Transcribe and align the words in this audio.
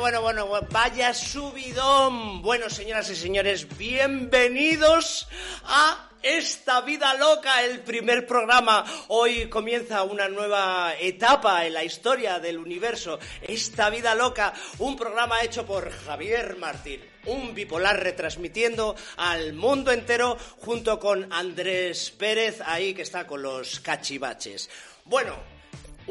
Bueno, 0.00 0.22
bueno, 0.22 0.46
bueno, 0.46 0.66
vaya 0.70 1.12
subidón. 1.12 2.40
Bueno, 2.40 2.70
señoras 2.70 3.10
y 3.10 3.16
señores, 3.16 3.76
bienvenidos 3.76 5.28
a 5.64 6.08
esta 6.22 6.80
vida 6.80 7.12
loca, 7.14 7.62
el 7.62 7.80
primer 7.80 8.26
programa. 8.26 8.82
Hoy 9.08 9.50
comienza 9.50 10.02
una 10.04 10.26
nueva 10.26 10.94
etapa 10.98 11.66
en 11.66 11.74
la 11.74 11.84
historia 11.84 12.38
del 12.38 12.56
universo. 12.56 13.18
Esta 13.42 13.90
vida 13.90 14.14
loca, 14.14 14.54
un 14.78 14.96
programa 14.96 15.42
hecho 15.42 15.66
por 15.66 15.90
Javier 15.90 16.56
Martín. 16.56 17.02
Un 17.26 17.54
bipolar 17.54 18.02
retransmitiendo 18.02 18.96
al 19.18 19.52
mundo 19.52 19.92
entero 19.92 20.38
junto 20.60 20.98
con 20.98 21.30
Andrés 21.30 22.10
Pérez, 22.12 22.62
ahí 22.64 22.94
que 22.94 23.02
está 23.02 23.26
con 23.26 23.42
los 23.42 23.80
cachivaches. 23.80 24.70
Bueno, 25.04 25.59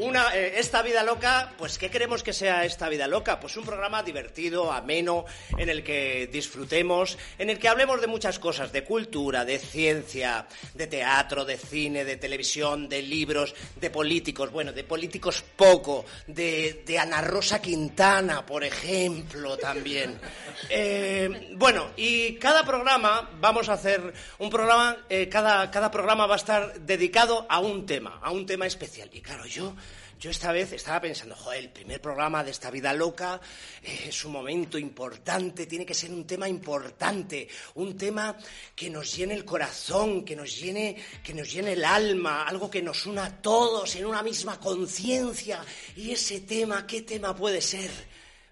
una, 0.00 0.34
eh, 0.34 0.54
esta 0.56 0.82
vida 0.82 1.02
loca, 1.02 1.52
pues 1.58 1.78
¿qué 1.78 1.90
queremos 1.90 2.22
que 2.22 2.32
sea 2.32 2.64
esta 2.64 2.88
vida 2.88 3.06
loca? 3.06 3.38
Pues 3.38 3.56
un 3.56 3.64
programa 3.64 4.02
divertido, 4.02 4.72
ameno, 4.72 5.24
en 5.56 5.68
el 5.68 5.84
que 5.84 6.28
disfrutemos, 6.32 7.18
en 7.38 7.50
el 7.50 7.58
que 7.58 7.68
hablemos 7.68 8.00
de 8.00 8.06
muchas 8.06 8.38
cosas, 8.38 8.72
de 8.72 8.82
cultura, 8.82 9.44
de 9.44 9.58
ciencia, 9.58 10.46
de 10.74 10.86
teatro, 10.86 11.44
de 11.44 11.56
cine, 11.56 12.04
de 12.04 12.16
televisión, 12.16 12.88
de 12.88 13.02
libros, 13.02 13.54
de 13.76 13.90
políticos, 13.90 14.50
bueno, 14.50 14.72
de 14.72 14.84
políticos 14.84 15.44
poco, 15.56 16.06
de, 16.26 16.82
de 16.86 16.98
Ana 16.98 17.20
Rosa 17.20 17.60
Quintana, 17.60 18.44
por 18.44 18.64
ejemplo, 18.64 19.56
también. 19.56 20.18
Eh, 20.68 21.54
bueno, 21.56 21.90
y 21.96 22.34
cada 22.34 22.64
programa 22.64 23.30
vamos 23.40 23.68
a 23.68 23.74
hacer 23.74 24.12
un 24.38 24.50
programa, 24.50 24.98
eh, 25.08 25.28
cada, 25.28 25.70
cada 25.70 25.90
programa 25.90 26.26
va 26.26 26.34
a 26.34 26.36
estar 26.36 26.80
dedicado 26.80 27.46
a 27.48 27.60
un 27.60 27.86
tema, 27.86 28.20
a 28.22 28.30
un 28.30 28.46
tema 28.46 28.66
especial. 28.66 29.08
Y 29.12 29.20
claro, 29.20 29.46
yo 29.46 29.74
yo 30.20 30.30
esta 30.30 30.52
vez 30.52 30.70
estaba 30.74 31.00
pensando, 31.00 31.34
joder, 31.34 31.60
el 31.60 31.70
primer 31.70 31.98
programa 31.98 32.44
de 32.44 32.50
esta 32.50 32.70
vida 32.70 32.92
loca 32.92 33.40
eh, 33.82 34.08
es 34.08 34.24
un 34.26 34.32
momento 34.32 34.76
importante, 34.76 35.64
tiene 35.64 35.86
que 35.86 35.94
ser 35.94 36.10
un 36.10 36.26
tema 36.26 36.46
importante, 36.46 37.48
un 37.76 37.96
tema 37.96 38.36
que 38.76 38.90
nos 38.90 39.16
llene 39.16 39.32
el 39.32 39.46
corazón, 39.46 40.22
que 40.22 40.36
nos 40.36 40.60
llene, 40.60 40.94
que 41.24 41.32
nos 41.32 41.50
llene 41.50 41.72
el 41.72 41.86
alma, 41.86 42.46
algo 42.46 42.70
que 42.70 42.82
nos 42.82 43.06
una 43.06 43.24
a 43.24 43.40
todos 43.40 43.96
en 43.96 44.04
una 44.04 44.22
misma 44.22 44.60
conciencia. 44.60 45.64
Y 45.96 46.10
ese 46.10 46.40
tema, 46.40 46.86
¿qué 46.86 47.00
tema 47.00 47.34
puede 47.34 47.62
ser? 47.62 47.90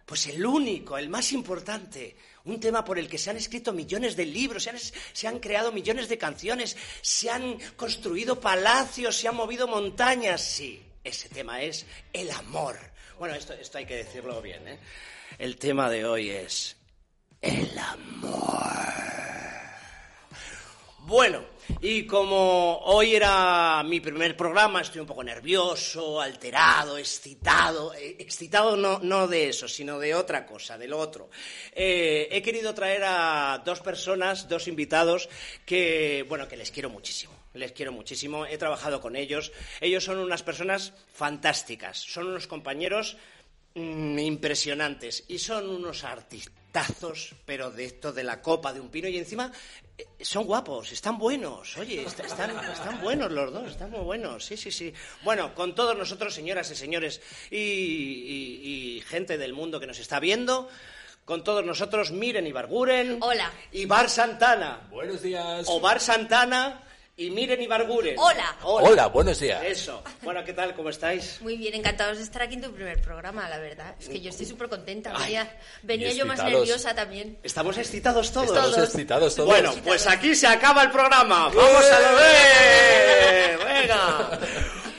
Pues 0.07 0.27
el 0.29 0.47
único, 0.47 0.97
el 0.97 1.11
más 1.11 1.33
importante, 1.33 2.17
un 2.47 2.59
tema 2.59 2.83
por 2.83 2.99
el 2.99 3.11
que 3.11 3.19
se 3.19 3.29
han 3.29 3.37
escrito 3.37 3.75
millones 3.75 4.17
de 4.17 4.25
libros, 4.25 4.63
se 4.63 4.71
han, 4.71 4.79
se 5.13 5.29
han, 5.29 5.39
creado 5.39 5.71
millones 5.71 6.09
de 6.09 6.17
canciones, 6.17 6.79
se 7.03 7.29
han 7.29 7.59
construido 7.77 8.41
palacios, 8.41 9.19
se 9.19 9.29
han 9.29 9.37
movido 9.37 9.69
montañas, 9.69 10.41
sí. 10.41 10.88
Ese 11.09 11.31
tema 11.31 11.63
es 11.63 11.87
el 12.13 12.31
amor. 12.31 12.77
Bueno, 13.19 13.35
esto, 13.35 13.55
esto 13.55 13.79
hay 13.79 13.87
que 13.87 13.97
decirlo 13.97 14.43
bien, 14.43 14.69
¿eh? 14.69 14.79
El 15.39 15.57
tema 15.57 15.89
de 15.89 16.05
hoy 16.05 16.29
es 16.29 16.77
el 17.41 17.79
amor. 17.79 18.69
Bueno, 20.99 21.43
y 21.81 22.05
como 22.05 22.81
hoy 22.81 23.15
era 23.15 23.83
mi 23.85 24.01
primer 24.01 24.37
programa, 24.37 24.83
estoy 24.83 25.01
un 25.01 25.07
poco 25.07 25.25
nervioso, 25.25 26.21
alterado, 26.21 26.99
excitado. 26.99 27.95
Eh, 27.95 28.17
excitado 28.19 28.77
no, 28.77 28.99
no 28.99 29.27
de 29.29 29.49
eso, 29.49 29.67
sino 29.67 29.99
de 29.99 30.15
otra 30.15 30.45
cosa, 30.45 30.77
del 30.77 30.93
otro. 30.93 31.31
Eh, 31.73 32.29
he 32.31 32.43
querido 32.43 32.75
traer 32.75 33.03
a 33.07 33.63
dos 33.65 33.81
personas, 33.81 34.47
dos 34.47 34.69
invitados, 34.69 35.31
que, 35.65 36.27
bueno, 36.29 36.47
que 36.47 36.59
les 36.59 36.71
quiero 36.71 36.91
muchísimo 36.91 37.38
les 37.59 37.73
quiero 37.73 37.93
muchísimo, 37.93 38.47
he 38.47 38.59
trabajado 38.59 39.01
con 39.01 39.17
ellos. 39.17 39.53
Ellos 39.81 40.05
son 40.05 40.19
unas 40.19 40.43
personas 40.43 40.93
fantásticas, 41.13 41.99
son 41.99 42.29
unos 42.29 42.47
compañeros 42.47 43.17
mm, 43.75 44.19
impresionantes 44.19 45.25
y 45.29 45.39
son 45.39 45.69
unos 45.69 46.05
artistazos, 46.05 47.35
pero 47.45 47.71
de 47.71 47.85
esto 47.85 48.13
de 48.13 48.25
la 48.25 48.41
copa 48.41 48.73
de 48.73 48.81
un 48.81 48.91
pino 48.91 49.09
y 49.09 49.19
encima 49.19 49.53
eh, 49.97 50.07
son 50.21 50.45
guapos, 50.45 50.93
están 50.93 51.19
buenos, 51.19 51.77
oye, 51.77 52.03
están, 52.03 52.27
están 52.27 53.01
buenos 53.01 53.33
los 53.33 53.53
dos, 53.53 53.71
están 53.71 53.91
muy 53.91 54.01
buenos, 54.01 54.45
sí, 54.45 54.57
sí, 54.57 54.71
sí. 54.71 54.93
Bueno, 55.23 55.55
con 55.55 55.75
todos 55.75 55.97
nosotros, 55.97 56.35
señoras 56.35 56.71
y 56.71 56.77
señores, 56.77 57.21
y, 57.51 57.57
y 57.57 59.01
gente 59.07 59.39
del 59.39 59.53
mundo 59.53 59.81
que 59.81 59.87
nos 59.87 59.99
está 59.99 60.21
viendo, 60.21 60.69
con 61.29 61.45
todos 61.45 61.63
nosotros 61.63 62.11
Miren 62.11 62.47
Ibarguren. 62.47 63.19
Hola. 63.21 63.53
Y 63.71 63.85
Bar 63.85 64.09
Santana. 64.09 64.89
Buenos 64.91 65.21
días. 65.21 65.67
O 65.69 65.79
Bar 65.79 66.01
Santana 66.01 66.88
y 67.19 67.31
Miren 67.31 67.61
Ibarguren. 67.61 68.15
Hola. 68.17 68.57
Hola. 68.63 68.89
Hola, 68.89 69.07
buenos 69.09 69.41
días. 69.41 69.61
Eso. 69.65 70.03
Bueno, 70.23 70.45
¿qué 70.45 70.53
tal? 70.53 70.73
¿Cómo 70.75 70.89
estáis? 70.89 71.41
Muy 71.43 71.57
bien, 71.57 71.75
encantados 71.75 72.19
de 72.19 72.23
estar 72.23 72.43
aquí 72.43 72.55
en 72.55 72.63
tu 72.63 72.73
primer 72.73 73.03
programa, 73.03 73.49
la 73.49 73.59
verdad. 73.59 73.97
Es 73.99 74.09
que 74.09 74.21
yo 74.21 74.31
estoy 74.31 74.47
súper 74.47 74.69
contenta. 74.69 75.13
Ay, 75.17 75.37
Venía, 75.83 76.13
yo 76.13 76.25
más 76.25 76.43
nerviosa 76.43 76.95
también. 76.95 77.37
¿Estamos 77.43 77.77
excitados 77.77 78.33
todos? 78.33 78.47
Todos. 78.47 78.67
Estamos 78.69 78.89
excitados 78.89 79.35
todos. 79.35 79.49
Bueno, 79.49 79.75
pues 79.85 80.07
aquí 80.07 80.37
se 80.37 80.47
acaba 80.47 80.85
el 80.85 80.93
programa. 80.93 81.49
Vamos 81.49 81.91
a 81.91 82.01
lo 82.01 82.17
ver. 82.17 83.59
Venga. 83.59 84.39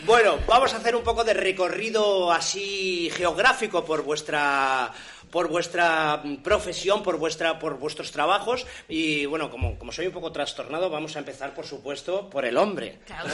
Bueno, 0.06 0.40
vamos 0.46 0.74
a 0.74 0.78
hacer 0.78 0.96
un 0.96 1.04
poco 1.04 1.24
de 1.24 1.36
recorrido 1.36 2.32
así 2.32 3.12
geográfico 3.14 3.86
por 3.86 4.02
vuestra 4.02 4.92
por 5.32 5.48
vuestra 5.48 6.24
profesión, 6.44 7.04
por 7.04 7.18
vuestra 7.18 7.60
por 7.60 7.78
vuestros 7.78 8.12
trabajos 8.12 8.66
y 8.88 9.26
bueno, 9.26 9.50
como, 9.50 9.78
como 9.78 9.92
soy 9.92 10.08
un 10.08 10.14
poco 10.14 10.32
trastornado, 10.32 10.90
vamos 10.90 11.16
a 11.16 11.20
empezar 11.20 11.54
por 11.54 11.66
supuesto 11.66 12.30
por 12.30 12.46
el 12.46 12.58
hombre. 12.58 13.00
Claro. 13.06 13.30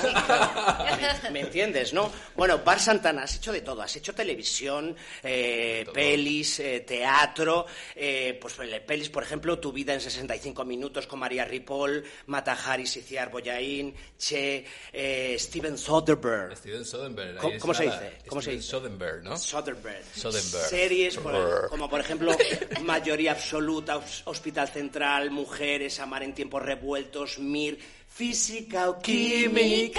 ¿Me, 1.24 1.30
me 1.32 1.40
entiendes, 1.42 1.94
no? 1.94 2.12
Bueno, 2.36 2.60
Bar 2.64 2.80
Santana, 2.80 3.24
has 3.24 3.36
hecho 3.36 3.52
de 3.52 3.62
todo. 3.62 3.82
Has 3.82 3.96
hecho 3.96 4.14
televisión, 4.14 4.96
eh, 5.24 5.86
pelis, 5.94 6.60
eh, 6.60 6.82
teatro. 6.82 7.66
eh, 7.96 8.38
pues 8.42 8.56
eh, 8.60 8.82
pelis, 8.86 9.10
por 9.10 9.24
ejemplo, 9.24 9.60
Tu 9.60 9.72
vida 9.72 9.94
en 9.94 10.02
65 10.02 10.66
minutos 10.66 11.08
con 11.08 11.20
María 11.20 11.46
Ripoll, 11.46 12.04
Mata 12.28 12.54
Hari, 12.54 12.86
Siciar 12.88 13.32
Boyain, 13.32 13.94
Che, 14.18 14.66
eh, 14.94 15.36
Steven 15.40 15.78
Soderbergh. 15.78 16.56
Steven 16.56 16.84
Soderbergh. 16.86 17.38
¿Cómo- 17.40 17.58
cómo 17.60 17.74
se 17.74 17.84
dice? 17.84 18.18
¿Cómo 18.28 18.42
se 18.42 18.46
Steven 18.46 18.60
dice? 18.60 18.70
Soderbergh, 18.72 19.24
¿no? 19.24 19.38
Soderbergh. 19.38 20.04
Soderbergh. 20.16 20.70
Series 20.70 21.18
por- 21.18 21.34
Brr. 21.34 21.70
Como 21.86 21.92
por 21.92 22.00
ejemplo 22.02 22.36
Mayoría 22.84 23.34
Absoluta, 23.34 23.98
Hos- 23.98 24.24
Hospital 24.26 24.68
Central, 24.70 25.30
Mujeres, 25.30 26.00
Amar 26.00 26.24
en 26.24 26.34
Tiempos 26.34 26.64
Revueltos, 26.64 27.38
Mir, 27.38 27.78
Física 28.20 28.90
o 28.90 29.00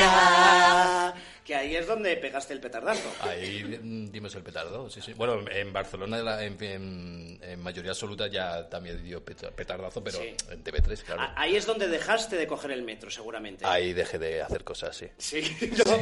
Química. 0.06 1.14
Que 1.44 1.54
ahí 1.54 1.76
es 1.76 1.86
donde 1.86 2.16
pegaste 2.16 2.54
el 2.54 2.60
petardazo. 2.60 3.08
Ahí 3.20 3.62
mm, 3.62 4.10
dimos 4.10 4.34
el 4.34 4.42
petardo, 4.42 4.88
sí, 4.90 5.00
sí. 5.02 5.12
Bueno, 5.12 5.44
en 5.50 5.70
Barcelona, 5.72 6.42
en, 6.42 6.56
en- 6.64 7.38
en 7.42 7.60
mayoría 7.62 7.90
absoluta, 7.92 8.26
ya 8.26 8.68
también 8.70 9.04
dio 9.04 9.22
peta- 9.24 9.50
petardazo, 9.50 10.02
pero 10.02 10.18
Sí. 10.18 10.34
en 10.50 10.64
TV3, 10.64 11.02
claro. 11.04 11.30
Ahí 11.36 11.54
es 11.56 11.66
donde 11.66 11.86
dejaste 11.88 12.36
de 12.36 12.46
coger 12.46 12.70
el 12.72 12.82
metro, 12.82 13.10
seguramente. 13.10 13.64
Ahí 13.66 13.92
dejé 13.92 14.18
de 14.18 14.40
hacer 14.42 14.64
cosas, 14.64 14.96
sí. 14.96 15.06
Sí, 15.18 15.42
¿no? 15.86 15.98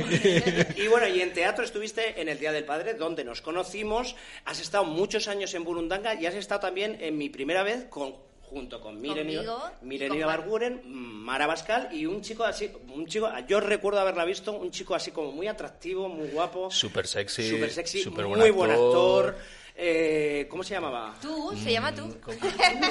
Y 0.82 0.86
bueno, 0.86 1.08
y 1.08 1.20
en 1.20 1.32
teatro 1.34 1.64
estuviste 1.64 2.20
en 2.20 2.28
el 2.28 2.38
Día 2.38 2.52
del 2.52 2.64
Padre, 2.64 2.94
donde 2.94 3.24
nos 3.24 3.42
conocimos. 3.42 4.14
Has 4.44 4.60
estado 4.60 4.84
muchos 4.84 5.26
años 5.28 5.52
en 5.54 5.64
Burundanga 5.64 6.14
y 6.14 6.26
has 6.26 6.34
estado 6.36 6.60
también 6.60 6.96
en 7.00 7.18
mi 7.18 7.28
primera 7.28 7.64
vez 7.64 7.84
con 7.90 8.14
junto 8.54 8.80
con 8.80 8.94
con 8.94 9.08
Mar. 9.08 10.16
Ibarguren, 10.16 10.82
Mara 10.84 11.46
Bascal 11.46 11.88
y 11.92 12.06
un 12.06 12.22
chico 12.22 12.44
así, 12.44 12.70
un 12.94 13.06
chico, 13.06 13.28
yo 13.48 13.58
recuerdo 13.58 14.00
haberla 14.00 14.24
visto, 14.24 14.52
un 14.52 14.70
chico 14.70 14.94
así 14.94 15.10
como 15.10 15.32
muy 15.32 15.48
atractivo, 15.48 16.08
muy 16.08 16.28
guapo, 16.28 16.70
Súper 16.70 17.06
sexy, 17.06 17.50
súper 17.50 17.70
sexy, 17.70 18.08
muy 18.08 18.24
buen 18.24 18.54
buen 18.54 18.70
actor. 18.70 19.36
Eh, 19.76 20.46
¿Cómo 20.48 20.62
se 20.62 20.74
llamaba? 20.74 21.16
Tú, 21.20 21.52
se 21.60 21.72
llama 21.72 21.92
tú. 21.92 22.16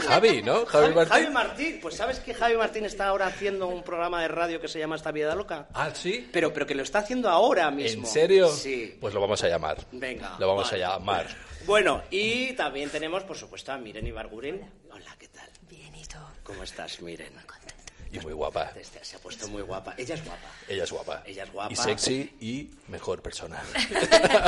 Javi, 0.06 0.42
¿no? 0.42 0.66
Javi 0.66 0.88
Javi, 0.88 0.94
Martín. 0.94 1.14
Javi 1.14 1.34
Martín. 1.34 1.80
Pues 1.82 1.96
sabes 1.96 2.20
que 2.20 2.34
Javi 2.34 2.58
Martín 2.58 2.84
está 2.84 3.08
ahora 3.08 3.28
haciendo 3.28 3.68
un 3.68 3.84
programa 3.84 4.22
de 4.22 4.28
radio 4.28 4.60
que 4.60 4.68
se 4.68 4.80
llama 4.80 4.98
Esta 4.98 5.14
Vida 5.14 5.34
Loca. 5.34 5.70
Ah, 5.74 5.92
¿sí? 5.94 6.28
Pero, 6.34 6.52
pero 6.52 6.68
que 6.68 6.76
lo 6.76 6.84
está 6.84 7.00
haciendo 7.00 7.30
ahora 7.30 7.72
mismo. 7.72 8.04
¿En 8.04 8.12
serio? 8.12 8.50
Sí. 8.50 8.98
Pues 9.00 9.14
lo 9.14 9.22
vamos 9.22 9.42
a 9.46 9.48
llamar. 9.48 9.78
Venga. 9.94 10.36
Lo 10.40 10.48
vamos 10.50 10.70
vale. 10.70 10.84
a 10.84 10.90
llamar. 10.90 11.28
Bueno, 11.66 12.04
y 12.12 12.52
también 12.54 12.90
tenemos, 12.90 13.24
por 13.24 13.38
supuesto, 13.38 13.72
a 13.72 13.78
Miren 13.78 14.06
Ibarguren. 14.06 14.70
Hola, 14.92 15.16
¿qué 15.18 15.30
tal? 15.30 15.53
¿Cómo 16.44 16.64
estás, 16.64 17.02
Miren? 17.02 17.34
Y 18.12 18.20
muy 18.20 18.34
guapa. 18.34 18.72
Este- 18.80 19.04
Se 19.04 19.16
ha 19.16 19.20
puesto 19.20 19.48
muy 19.48 19.64
guapa. 19.64 19.96
Ella 19.98 20.14
es 20.14 20.24
guapa. 20.24 20.48
Ella 20.68 20.84
es 20.84 20.92
guapa. 20.92 21.24
Ella 21.26 21.44
es 21.46 21.52
guapa. 21.52 21.74
Y 21.74 21.76
sexy 21.76 22.32
y 22.42 22.70
mejor 22.90 23.22
persona. 23.24 23.64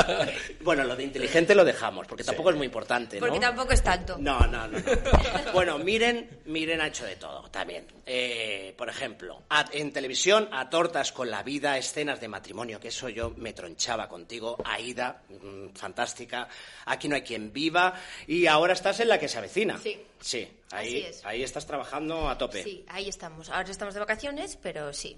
Bueno, 0.60 0.82
lo 0.84 0.96
de 0.96 1.04
inteligente 1.04 1.54
lo 1.54 1.64
dejamos, 1.64 2.06
porque 2.08 2.24
tampoco 2.24 2.50
es 2.50 2.56
muy 2.56 2.66
importante, 2.66 3.20
¿no? 3.20 3.26
Porque 3.26 3.40
tampoco 3.40 3.72
es 3.72 3.82
tanto. 3.82 4.16
No, 4.18 4.40
no, 4.46 4.66
no. 4.68 4.78
no. 4.78 5.52
Bueno, 5.52 5.78
miren, 5.78 6.40
miren 6.46 6.80
ha 6.80 6.88
hecho 6.88 7.04
de 7.04 7.16
todo 7.16 7.48
también. 7.50 7.86
Eh, 8.04 8.74
por 8.76 8.88
ejemplo, 8.88 9.42
a- 9.48 9.64
en 9.72 9.92
televisión, 9.92 10.48
a 10.52 10.68
tortas 10.68 11.12
con 11.12 11.30
la 11.30 11.42
vida, 11.42 11.78
escenas 11.78 12.20
de 12.20 12.28
matrimonio, 12.28 12.80
que 12.80 12.88
eso 12.88 13.08
yo 13.08 13.30
me 13.36 13.52
tronchaba 13.52 14.08
contigo. 14.08 14.56
Aida, 14.64 15.22
mm, 15.28 15.68
fantástica. 15.74 16.48
Aquí 16.86 17.08
no 17.08 17.14
hay 17.16 17.22
quien 17.22 17.52
viva. 17.52 17.94
Y 18.26 18.46
ahora 18.46 18.72
estás 18.72 18.98
en 19.00 19.08
la 19.08 19.18
que 19.18 19.28
se 19.28 19.38
avecina. 19.38 19.78
Sí. 19.78 20.00
Sí, 20.18 20.48
ahí, 20.72 20.86
Así 20.86 20.96
es. 21.06 21.24
ahí 21.24 21.42
estás 21.42 21.66
trabajando 21.66 22.28
a 22.28 22.36
tope. 22.38 22.62
Sí, 22.62 22.84
ahí 22.88 23.08
estamos. 23.08 23.48
Ahora 23.50 23.70
estamos 23.70 23.94
de 23.94 24.00
vacaciones, 24.00 24.56
pero 24.60 24.92
sí. 24.92 25.16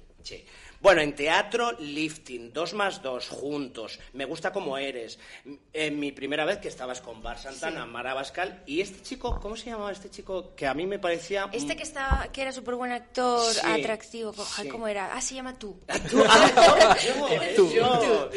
Bueno, 0.81 1.01
en 1.01 1.13
teatro, 1.13 1.73
lifting, 1.81 2.53
dos 2.53 2.73
más 2.73 3.03
dos, 3.03 3.29
juntos, 3.29 3.99
me 4.13 4.25
gusta 4.25 4.53
como 4.53 4.79
eres. 4.79 5.19
En 5.73 5.99
mi 5.99 6.13
primera 6.13 6.45
vez 6.45 6.59
que 6.59 6.69
estabas 6.69 7.01
con 7.01 7.21
Bar 7.21 7.37
Santana, 7.37 7.85
Mara 7.85 8.15
Bascal, 8.15 8.63
y 8.65 8.81
este 8.81 9.03
chico, 9.03 9.41
¿cómo 9.41 9.57
se 9.57 9.71
llamaba 9.71 9.91
este 9.91 10.09
chico? 10.09 10.55
Que 10.55 10.69
a 10.69 10.75
mí 10.75 10.87
me 10.87 11.01
parecía... 11.01 11.49
Este 11.53 11.75
que 11.75 11.83
estaba, 11.83 12.29
que 12.31 12.43
era 12.43 12.53
súper 12.53 12.77
buen 12.77 12.93
actor, 12.93 13.53
Sí, 13.53 13.61
atractivo, 13.65 14.33
sí. 14.33 14.69
¿cómo 14.69 14.87
era? 14.87 15.13
Ah, 15.15 15.21
se 15.21 15.35
llama 15.35 15.59
tú. 15.59 15.81
Tú, 16.11 16.23
ah, 16.29 16.97
yo, 17.05 17.29
eh, 17.29 17.57
yo. 17.75 18.31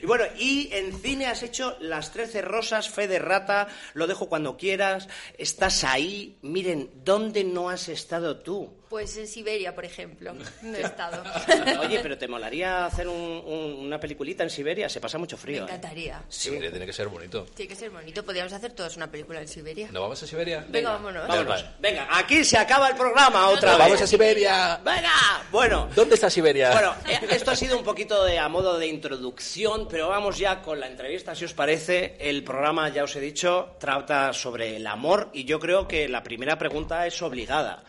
Y 0.00 0.06
bueno, 0.06 0.24
y 0.38 0.68
en 0.72 0.96
cine 1.00 1.26
has 1.26 1.42
hecho 1.42 1.76
Las 1.80 2.12
Trece 2.12 2.40
Rosas, 2.40 2.88
Fe 2.88 3.08
de 3.08 3.18
Rata, 3.18 3.66
Lo 3.94 4.06
dejo 4.06 4.28
cuando 4.28 4.56
quieras, 4.56 5.08
estás 5.36 5.82
ahí. 5.82 6.38
Miren, 6.42 6.90
¿dónde 7.04 7.42
no 7.42 7.68
has 7.68 7.88
estado 7.88 8.38
tú? 8.38 8.78
Pues 8.88 9.16
en 9.18 9.26
Siberia, 9.26 9.74
por 9.74 9.84
ejemplo. 9.84 10.32
No 10.62 10.76
he 10.76 10.80
estado. 10.80 11.22
Oye, 11.80 12.00
pero 12.00 12.16
¿te 12.16 12.26
molaría 12.26 12.86
hacer 12.86 13.06
un- 13.06 13.42
un- 13.44 13.74
una 13.86 14.00
peliculita 14.00 14.42
en 14.44 14.50
Siberia? 14.50 14.88
Se 14.88 14.98
pasa 15.00 15.18
mucho 15.18 15.36
Me 15.36 15.42
frío. 15.42 15.60
¿eh? 15.62 15.64
encantaría. 15.64 16.22
Siberia 16.28 16.70
tiene 16.70 16.86
que 16.86 16.92
ser 16.92 17.08
bonito. 17.08 17.44
Tiene 17.54 17.68
que 17.68 17.76
ser 17.76 17.90
bonito. 17.90 18.24
Podríamos 18.24 18.52
hacer 18.52 18.72
todos 18.72 18.96
una 18.96 19.10
película 19.10 19.40
en 19.40 19.48
Siberia. 19.48 19.88
¿No 19.92 20.00
vamos 20.00 20.22
a 20.22 20.26
Siberia? 20.26 20.64
Venga, 20.68 20.92
vámonos. 20.92 21.28
Vámonos. 21.28 21.62
Vale. 21.62 21.74
Venga, 21.80 22.08
aquí 22.10 22.44
se 22.44 22.56
acaba 22.56 22.88
el 22.88 22.96
programa 22.96 23.48
otra 23.48 23.72
vez. 23.72 23.78
¡Vamos 23.80 24.00
a 24.02 24.06
Siberia! 24.06 24.80
¡Venga! 24.84 25.12
Bueno, 25.52 25.88
¿Dónde 25.94 26.14
está 26.14 26.30
Siberia? 26.30 26.70
Bueno, 26.72 26.94
eh, 27.06 27.20
esto 27.30 27.50
ha 27.50 27.56
sido 27.56 27.76
un 27.76 27.84
poquito 27.84 28.24
de 28.24 28.38
a 28.38 28.48
modo 28.48 28.78
de 28.78 28.86
introducción, 28.86 29.86
pero 29.88 30.08
vamos 30.08 30.38
ya 30.38 30.62
con 30.62 30.80
la 30.80 30.86
entrevista, 30.86 31.34
si 31.34 31.44
os 31.44 31.52
parece. 31.52 32.16
El 32.20 32.42
programa, 32.42 32.88
ya 32.88 33.04
os 33.04 33.14
he 33.16 33.20
dicho, 33.20 33.76
trata 33.78 34.32
sobre 34.32 34.76
el 34.76 34.86
amor 34.86 35.28
y 35.34 35.44
yo 35.44 35.58
creo 35.60 35.86
que 35.86 36.08
la 36.08 36.22
primera 36.22 36.56
pregunta 36.58 37.06
es 37.06 37.20
obligada. 37.22 37.82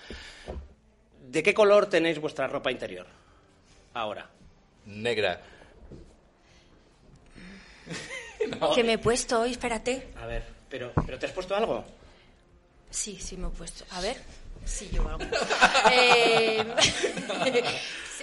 ¿De 1.30 1.44
qué 1.44 1.54
color 1.54 1.86
tenéis 1.86 2.18
vuestra 2.20 2.48
ropa 2.48 2.72
interior? 2.72 3.06
Ahora. 3.94 4.28
Negra. 4.86 5.40
Que 8.74 8.84
me 8.84 8.94
he 8.94 8.98
puesto 8.98 9.42
hoy, 9.42 9.52
espérate. 9.52 10.08
A 10.16 10.26
ver, 10.26 10.44
pero, 10.70 10.92
pero 11.06 11.20
¿te 11.20 11.26
has 11.28 11.32
puesto 11.34 11.56
algo? 11.56 11.84
Sí, 12.90 13.20
sí 13.22 13.38
me 13.38 13.48
he 13.48 13.52
puesto. 13.52 13.84
A 13.92 14.02
ver. 14.02 14.18
Sí, 14.66 14.90
yo 14.92 15.08
algo. 15.08 15.24
Eh, 15.92 16.64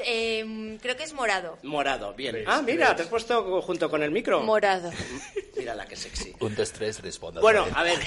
em, 0.04 0.78
creo 0.78 0.96
que 0.96 1.04
es 1.04 1.12
morado. 1.12 1.58
Morado, 1.62 2.14
bien. 2.14 2.44
Ah, 2.46 2.62
mira, 2.62 2.94
te 2.96 3.02
has 3.02 3.08
puesto 3.08 3.60
junto 3.62 3.88
con 3.90 4.02
el 4.02 4.10
micro. 4.10 4.42
Morado. 4.42 4.90
Mira 5.56 5.74
la 5.74 5.86
que 5.86 5.96
sexy. 5.96 6.34
Un, 6.40 6.54
dos, 6.54 6.70
tres, 6.70 7.00
responda. 7.00 7.40
Bueno, 7.40 7.66
a 7.74 7.82
ver, 7.82 7.98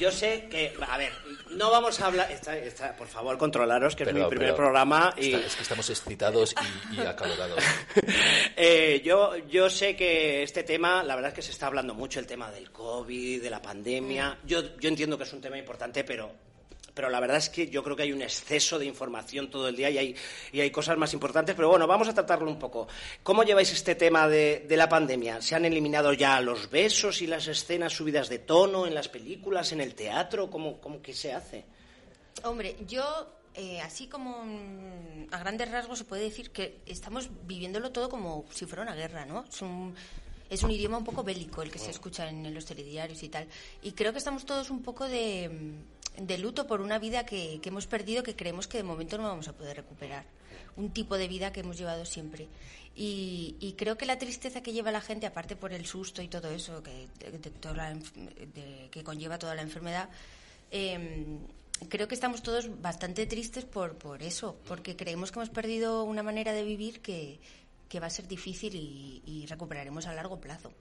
yo 0.00 0.10
sé 0.10 0.48
que, 0.50 0.74
a 0.88 0.98
ver, 0.98 1.12
no 1.50 1.70
vamos 1.70 2.00
a 2.00 2.06
hablar, 2.06 2.30
está- 2.32 2.56
está- 2.58 2.96
por 2.96 3.06
favor, 3.06 3.38
controlaros, 3.38 3.94
que 3.94 4.02
es 4.02 4.08
Perdón, 4.08 4.24
mi 4.24 4.30
primer 4.30 4.56
programa 4.56 5.14
y 5.16 5.32
Está- 5.32 5.46
es 5.46 5.54
que 5.54 5.62
estamos 5.62 5.88
excitados 5.90 6.54
y, 6.92 6.96
y 6.96 7.00
acalorados. 7.00 7.62
Eh, 8.60 9.00
yo, 9.04 9.36
yo 9.48 9.70
sé 9.70 9.94
que 9.94 10.42
este 10.42 10.64
tema, 10.64 11.02
la 11.04 11.14
verdad 11.14 11.28
es 11.30 11.34
que 11.36 11.42
se 11.42 11.52
está 11.52 11.68
hablando 11.68 11.94
mucho, 11.94 12.18
el 12.18 12.26
tema 12.26 12.50
del 12.50 12.72
COVID, 12.72 13.40
de 13.42 13.50
la 13.50 13.62
pandemia. 13.62 14.38
Yo, 14.44 14.76
yo 14.78 14.88
entiendo 14.88 15.16
que 15.16 15.22
es 15.24 15.32
un 15.32 15.40
tema 15.40 15.56
importante, 15.58 16.02
pero, 16.02 16.32
pero 16.98 17.10
la 17.10 17.20
verdad 17.20 17.36
es 17.36 17.48
que 17.48 17.68
yo 17.68 17.84
creo 17.84 17.94
que 17.94 18.02
hay 18.02 18.12
un 18.12 18.22
exceso 18.22 18.76
de 18.76 18.84
información 18.84 19.48
todo 19.48 19.68
el 19.68 19.76
día 19.76 19.88
y 19.88 19.98
hay, 19.98 20.16
y 20.50 20.60
hay 20.60 20.72
cosas 20.72 20.98
más 20.98 21.14
importantes. 21.14 21.54
Pero 21.54 21.68
bueno, 21.68 21.86
vamos 21.86 22.08
a 22.08 22.12
tratarlo 22.12 22.50
un 22.50 22.58
poco. 22.58 22.88
¿Cómo 23.22 23.44
lleváis 23.44 23.72
este 23.72 23.94
tema 23.94 24.26
de, 24.26 24.66
de 24.68 24.76
la 24.76 24.88
pandemia? 24.88 25.40
¿Se 25.40 25.54
han 25.54 25.64
eliminado 25.64 26.12
ya 26.12 26.40
los 26.40 26.68
besos 26.68 27.22
y 27.22 27.28
las 27.28 27.46
escenas 27.46 27.92
subidas 27.92 28.28
de 28.28 28.40
tono 28.40 28.84
en 28.84 28.96
las 28.96 29.08
películas, 29.08 29.70
en 29.70 29.80
el 29.80 29.94
teatro? 29.94 30.50
¿Cómo, 30.50 30.80
cómo 30.80 31.00
que 31.00 31.14
se 31.14 31.32
hace? 31.32 31.66
Hombre, 32.42 32.74
yo, 32.84 33.04
eh, 33.54 33.80
así 33.80 34.08
como 34.08 34.44
mm, 34.44 35.28
a 35.30 35.38
grandes 35.38 35.70
rasgos 35.70 35.98
se 35.98 36.04
puede 36.04 36.24
decir 36.24 36.50
que 36.50 36.80
estamos 36.84 37.28
viviéndolo 37.46 37.92
todo 37.92 38.08
como 38.08 38.44
si 38.50 38.66
fuera 38.66 38.82
una 38.82 38.96
guerra, 38.96 39.24
¿no? 39.24 39.44
Es 39.48 39.62
un, 39.62 39.94
es 40.50 40.64
un 40.64 40.72
idioma 40.72 40.98
un 40.98 41.04
poco 41.04 41.22
bélico 41.22 41.62
el 41.62 41.70
que 41.70 41.78
se 41.78 41.92
escucha 41.92 42.28
en, 42.28 42.44
en 42.44 42.54
los 42.54 42.64
telediarios 42.64 43.22
y 43.22 43.28
tal. 43.28 43.46
Y 43.82 43.92
creo 43.92 44.10
que 44.10 44.18
estamos 44.18 44.44
todos 44.44 44.70
un 44.70 44.82
poco 44.82 45.06
de, 45.06 45.48
mm, 45.48 45.97
de 46.20 46.38
luto 46.38 46.66
por 46.66 46.80
una 46.80 46.98
vida 46.98 47.24
que, 47.24 47.60
hemos 47.64 47.86
perdido 47.86 48.22
que 48.22 48.36
creemos 48.36 48.66
que 48.66 48.78
de 48.78 48.84
momento 48.84 49.18
no 49.18 49.24
vamos 49.24 49.48
a 49.48 49.52
poder 49.52 49.76
recuperar. 49.76 50.24
Un 50.76 50.90
tipo 50.90 51.16
de 51.16 51.28
vida 51.28 51.52
que 51.52 51.60
hemos 51.60 51.78
llevado 51.78 52.04
siempre. 52.04 52.48
Y, 52.94 53.56
y 53.60 53.72
creo 53.72 53.96
que 53.96 54.06
la 54.06 54.18
tristeza 54.18 54.62
que 54.62 54.72
lleva 54.72 54.90
la 54.90 55.00
gente, 55.00 55.26
aparte 55.26 55.56
por 55.56 55.72
el 55.72 55.86
susto 55.86 56.22
y 56.22 56.28
todo 56.28 56.50
eso 56.50 56.82
que, 56.82 57.08
conlleva 59.02 59.38
toda 59.38 59.54
la 59.54 59.62
enfermedad, 59.62 60.08
eh, 60.70 61.38
creo 61.88 62.08
que 62.08 62.14
estamos 62.14 62.42
todos 62.42 62.80
bastante 62.80 63.26
tristes 63.26 63.64
por, 63.64 63.96
por 63.96 64.22
eso, 64.22 64.56
porque 64.66 64.96
creemos 64.96 65.30
que 65.30 65.38
hemos 65.38 65.50
perdido 65.50 66.04
una 66.04 66.22
manera 66.22 66.52
de 66.52 66.64
vivir 66.64 67.00
que, 67.00 67.40
va 68.00 68.06
a 68.06 68.10
ser 68.10 68.28
difícil 68.28 68.74
y 69.24 69.46
recuperaremos 69.46 70.06
a 70.06 70.12
largo 70.12 70.40
plazo. 70.40 70.72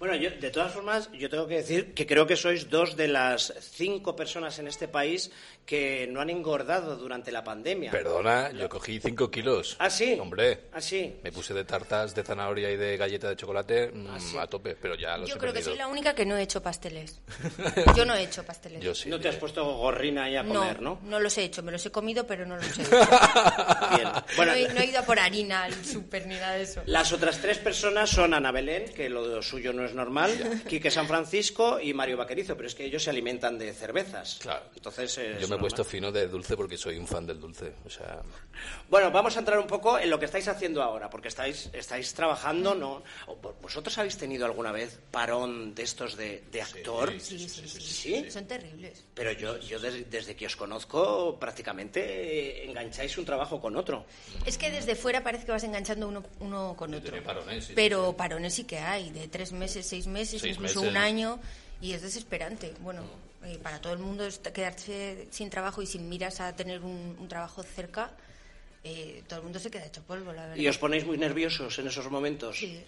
Bueno, 0.00 0.16
yo, 0.16 0.30
de 0.30 0.50
todas 0.50 0.72
formas, 0.72 1.10
yo 1.12 1.28
tengo 1.28 1.46
que 1.46 1.56
decir 1.56 1.92
que 1.92 2.06
creo 2.06 2.26
que 2.26 2.34
sois 2.34 2.70
dos 2.70 2.96
de 2.96 3.06
las 3.06 3.52
cinco 3.60 4.16
personas 4.16 4.58
en 4.58 4.66
este 4.66 4.88
país 4.88 5.30
que 5.66 6.08
no 6.10 6.22
han 6.22 6.30
engordado 6.30 6.96
durante 6.96 7.30
la 7.30 7.44
pandemia. 7.44 7.90
Perdona, 7.92 8.50
yo 8.50 8.66
cogí 8.68 8.98
5 8.98 9.30
kilos. 9.30 9.76
¿Ah, 9.78 9.90
sí? 9.90 10.16
Hombre. 10.18 10.62
¿Ah, 10.72 10.80
sí? 10.80 11.20
Me 11.22 11.30
puse 11.30 11.52
de 11.52 11.64
tartas 11.64 12.14
de 12.14 12.24
zanahoria 12.24 12.70
y 12.70 12.76
de 12.76 12.96
galleta 12.96 13.28
de 13.28 13.36
chocolate 13.36 13.92
mm, 13.92 14.06
Ah, 14.08 14.42
a 14.42 14.46
tope, 14.46 14.74
pero 14.80 14.94
ya 14.96 15.18
los 15.18 15.28
Yo 15.28 15.36
he 15.36 15.38
creo 15.38 15.52
que 15.52 15.58
perdido. 15.58 15.70
soy 15.72 15.78
la 15.78 15.86
única 15.86 16.14
que 16.14 16.24
no 16.24 16.36
he 16.38 16.42
hecho 16.42 16.62
pasteles. 16.62 17.20
Yo 17.96 18.04
no 18.06 18.14
he 18.16 18.22
hecho 18.22 18.42
pasteles. 18.42 18.82
Yo 18.82 18.94
sí. 18.94 19.10
No 19.10 19.20
te 19.20 19.28
has 19.28 19.36
puesto 19.36 19.62
gorrina 19.76 20.24
ahí 20.24 20.34
a 20.36 20.44
comer, 20.44 20.80
¿no? 20.80 20.98
no 21.04 21.20
los 21.20 21.36
he 21.36 21.44
hecho. 21.44 21.62
Me 21.62 21.70
los 21.72 21.84
he 21.84 21.90
comido, 21.92 22.26
pero 22.26 22.46
no 22.46 22.56
los 22.56 22.78
he 22.78 22.82
hecho. 22.82 22.90
Bien. 23.96 24.08
Bueno, 24.36 24.52
no, 24.52 24.58
he, 24.58 24.72
no 24.74 24.80
he 24.80 24.86
ido 24.86 25.00
a 25.00 25.02
por 25.02 25.20
harina 25.20 25.64
al 25.64 25.74
súper 25.84 26.26
ni 26.26 26.36
nada 26.36 26.54
de 26.54 26.62
eso. 26.62 26.82
las 26.86 27.12
otras 27.12 27.38
tres 27.38 27.58
personas 27.58 28.08
son 28.10 28.32
Ana 28.34 28.50
Belén, 28.50 28.86
que 28.94 29.08
lo 29.10 29.40
suyo 29.42 29.72
no 29.74 29.84
es 29.84 29.89
normal, 29.94 30.62
Quique 30.68 30.90
San 30.90 31.06
Francisco 31.06 31.78
y 31.80 31.92
Mario 31.94 32.16
Vaquerizo, 32.16 32.56
pero 32.56 32.66
es 32.68 32.74
que 32.74 32.84
ellos 32.84 33.02
se 33.02 33.10
alimentan 33.10 33.58
de 33.58 33.72
cervezas. 33.72 34.38
Claro. 34.40 34.64
Entonces, 34.74 35.16
es 35.18 35.40
Yo 35.40 35.48
me 35.48 35.56
he 35.56 35.58
puesto 35.58 35.84
fino 35.84 36.10
de 36.12 36.28
dulce 36.28 36.56
porque 36.56 36.76
soy 36.76 36.96
un 36.98 37.06
fan 37.06 37.26
del 37.26 37.40
dulce. 37.40 37.72
O 37.84 37.90
sea, 37.90 38.20
Bueno, 38.88 39.10
vamos 39.10 39.36
a 39.36 39.40
entrar 39.40 39.58
un 39.58 39.66
poco 39.66 39.98
en 39.98 40.10
lo 40.10 40.18
que 40.18 40.24
estáis 40.26 40.48
haciendo 40.48 40.82
ahora, 40.82 41.08
porque 41.10 41.28
estáis, 41.28 41.70
estáis 41.72 42.12
trabajando, 42.14 42.74
¿no? 42.74 43.02
¿Vosotros 43.62 43.96
habéis 43.98 44.16
tenido 44.16 44.44
alguna 44.46 44.72
vez 44.72 44.98
parón 45.10 45.74
de 45.74 45.82
estos 45.82 46.16
de, 46.16 46.42
de 46.50 46.62
actor? 46.62 47.12
Sí, 47.20 47.38
sí, 47.48 47.68
sí, 47.68 47.80
¿Sí? 47.80 48.30
Son 48.30 48.46
terribles. 48.46 49.04
Pero 49.14 49.32
yo, 49.32 49.58
yo 49.58 49.78
des- 49.78 50.10
desde, 50.10 50.34
que 50.36 50.46
os 50.46 50.56
conozco 50.56 51.38
prácticamente 51.38 52.00
eh, 52.02 52.64
engancháis 52.70 53.16
un 53.18 53.24
trabajo 53.24 53.60
con 53.60 53.76
otro. 53.76 54.04
Es 54.46 54.56
que 54.58 54.70
desde 54.70 54.94
fuera 54.94 55.22
parece 55.22 55.44
que 55.46 55.52
vas 55.52 55.64
enganchando 55.64 56.08
uno, 56.08 56.22
uno 56.40 56.74
con 56.76 56.92
otro. 56.94 57.10
tiene 57.10 57.22
parones, 57.26 57.64
sí, 57.66 57.72
Pero 57.74 58.16
parones 58.16 58.54
sí 58.54 58.64
que 58.64 58.78
hay, 58.78 59.10
de 59.10 59.28
tres 59.28 59.52
meses, 59.52 59.79
seis 59.82 60.06
meses, 60.06 60.40
Seis 60.40 60.56
incluso 60.56 60.80
meses. 60.80 60.90
un 60.90 60.96
año, 60.96 61.38
y 61.80 61.92
es 61.92 62.02
desesperante. 62.02 62.74
Bueno, 62.80 63.02
eh, 63.44 63.58
para 63.62 63.80
todo 63.80 63.92
el 63.92 63.98
mundo 63.98 64.26
quedarse 64.52 65.28
sin 65.30 65.48
trabajo 65.50 65.82
y 65.82 65.86
sin 65.86 66.08
miras 66.08 66.40
a 66.40 66.54
tener 66.54 66.80
un, 66.82 67.16
un 67.18 67.28
trabajo 67.28 67.62
cerca, 67.62 68.10
eh, 68.84 69.22
todo 69.28 69.38
el 69.40 69.44
mundo 69.44 69.58
se 69.58 69.70
queda 69.70 69.86
hecho 69.86 70.02
polvo, 70.02 70.32
la 70.32 70.42
verdad. 70.42 70.56
¿Y 70.56 70.66
os 70.68 70.78
ponéis 70.78 71.04
muy 71.04 71.18
nerviosos 71.18 71.78
en 71.78 71.86
esos 71.88 72.10
momentos? 72.10 72.58
Sí. 72.58 72.82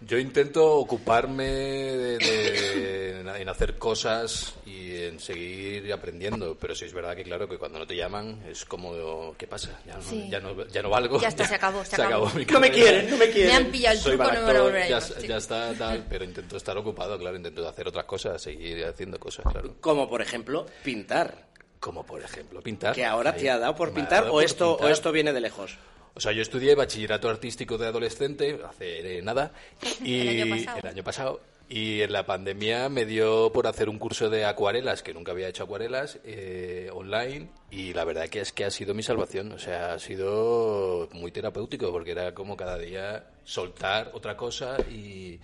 Yo 0.00 0.18
intento 0.18 0.74
ocuparme 0.76 1.44
de, 1.46 2.18
de- 2.18 3.20
en- 3.20 3.28
en 3.28 3.48
hacer 3.48 3.78
cosas 3.78 4.54
y 4.66 4.94
en 5.04 5.18
seguir 5.18 5.90
aprendiendo, 5.92 6.56
pero 6.60 6.74
sí 6.74 6.84
es 6.84 6.92
verdad 6.92 7.16
que 7.16 7.24
claro 7.24 7.48
que 7.48 7.56
cuando 7.58 7.78
no 7.78 7.86
te 7.86 7.96
llaman 7.96 8.42
es 8.48 8.64
como 8.64 9.34
¿qué 9.38 9.46
pasa? 9.46 9.80
Ya 9.86 9.94
no, 9.96 10.02
Sí. 10.02 10.28
ya 10.30 10.40
no, 10.40 10.66
ya 10.66 10.82
no 10.82 10.90
valgo. 10.90 11.20
Ya 11.20 11.28
está, 11.28 11.46
se 11.46 11.54
acabó, 11.54 11.84
se 11.84 12.00
acabó. 12.00 12.28
mi 12.30 12.44
No 12.44 12.60
me 12.60 12.70
quieren, 12.70 13.10
no 13.10 13.16
me 13.16 13.26
Me 13.26 13.32
quieren. 13.32 13.56
han 13.56 13.66
pillado 13.70 13.96
el 13.96 14.00
Soy 14.02 14.16
truco, 14.16 14.24
mal 14.30 14.34
no 14.54 14.64
me 14.70 14.88
ya, 14.88 15.00
llamar, 15.00 15.02
sí. 15.20 15.26
ya 15.28 15.36
está 15.38 15.74
tal, 15.74 16.04
pero 16.08 16.24
intento 16.24 16.56
estar 16.56 16.76
ocupado, 16.76 17.18
claro, 17.18 17.36
intento 17.36 17.66
hacer 17.68 17.88
otras 17.88 18.04
cosas, 18.04 18.40
seguir 18.42 18.84
haciendo 18.84 19.18
cosas, 19.18 19.44
claro. 19.50 19.74
Como 19.80 20.08
por 20.08 20.20
ejemplo 20.22 20.66
pintar. 20.82 21.46
Como 21.80 22.04
por 22.06 22.22
ejemplo 22.22 22.62
pintar. 22.62 22.94
¿Que 22.94 23.04
ahora 23.04 23.32
Ahí. 23.32 23.40
te 23.40 23.50
ha 23.50 23.58
dado 23.58 23.74
por 23.74 23.88
Me 23.88 23.96
pintar 23.96 24.20
dado 24.22 24.32
o 24.32 24.36
por 24.36 24.44
esto, 24.44 24.72
o 24.72 24.76
pintar. 24.76 24.92
esto 24.92 25.12
viene 25.12 25.32
de 25.32 25.40
lejos? 25.40 25.76
O 26.14 26.20
sea, 26.20 26.32
yo 26.32 26.42
estudié 26.42 26.74
bachillerato 26.74 27.28
artístico 27.28 27.76
de 27.76 27.88
adolescente 27.88 28.60
hace 28.64 29.18
eh, 29.18 29.22
nada 29.22 29.52
y 30.02 30.20
El 30.28 30.42
año 30.42 30.56
pasado. 30.56 30.78
el 30.82 30.88
año 30.88 31.04
pasado 31.04 31.40
y 31.68 32.02
en 32.02 32.12
la 32.12 32.26
pandemia 32.26 32.88
me 32.88 33.06
dio 33.06 33.50
por 33.52 33.66
hacer 33.66 33.88
un 33.88 33.98
curso 33.98 34.28
de 34.28 34.44
acuarelas 34.44 35.02
que 35.02 35.14
nunca 35.14 35.32
había 35.32 35.48
hecho 35.48 35.64
acuarelas 35.64 36.18
eh, 36.24 36.90
online 36.92 37.48
y 37.70 37.94
la 37.94 38.04
verdad 38.04 38.28
que 38.28 38.40
es 38.40 38.52
que 38.52 38.64
ha 38.64 38.70
sido 38.70 38.94
mi 38.94 39.02
salvación, 39.02 39.50
o 39.52 39.58
sea, 39.58 39.94
ha 39.94 39.98
sido 39.98 41.08
muy 41.12 41.32
terapéutico 41.32 41.90
porque 41.90 42.12
era 42.12 42.34
como 42.34 42.56
cada 42.56 42.78
día 42.78 43.26
soltar 43.44 44.10
otra 44.12 44.36
cosa 44.36 44.76
y 44.90 45.40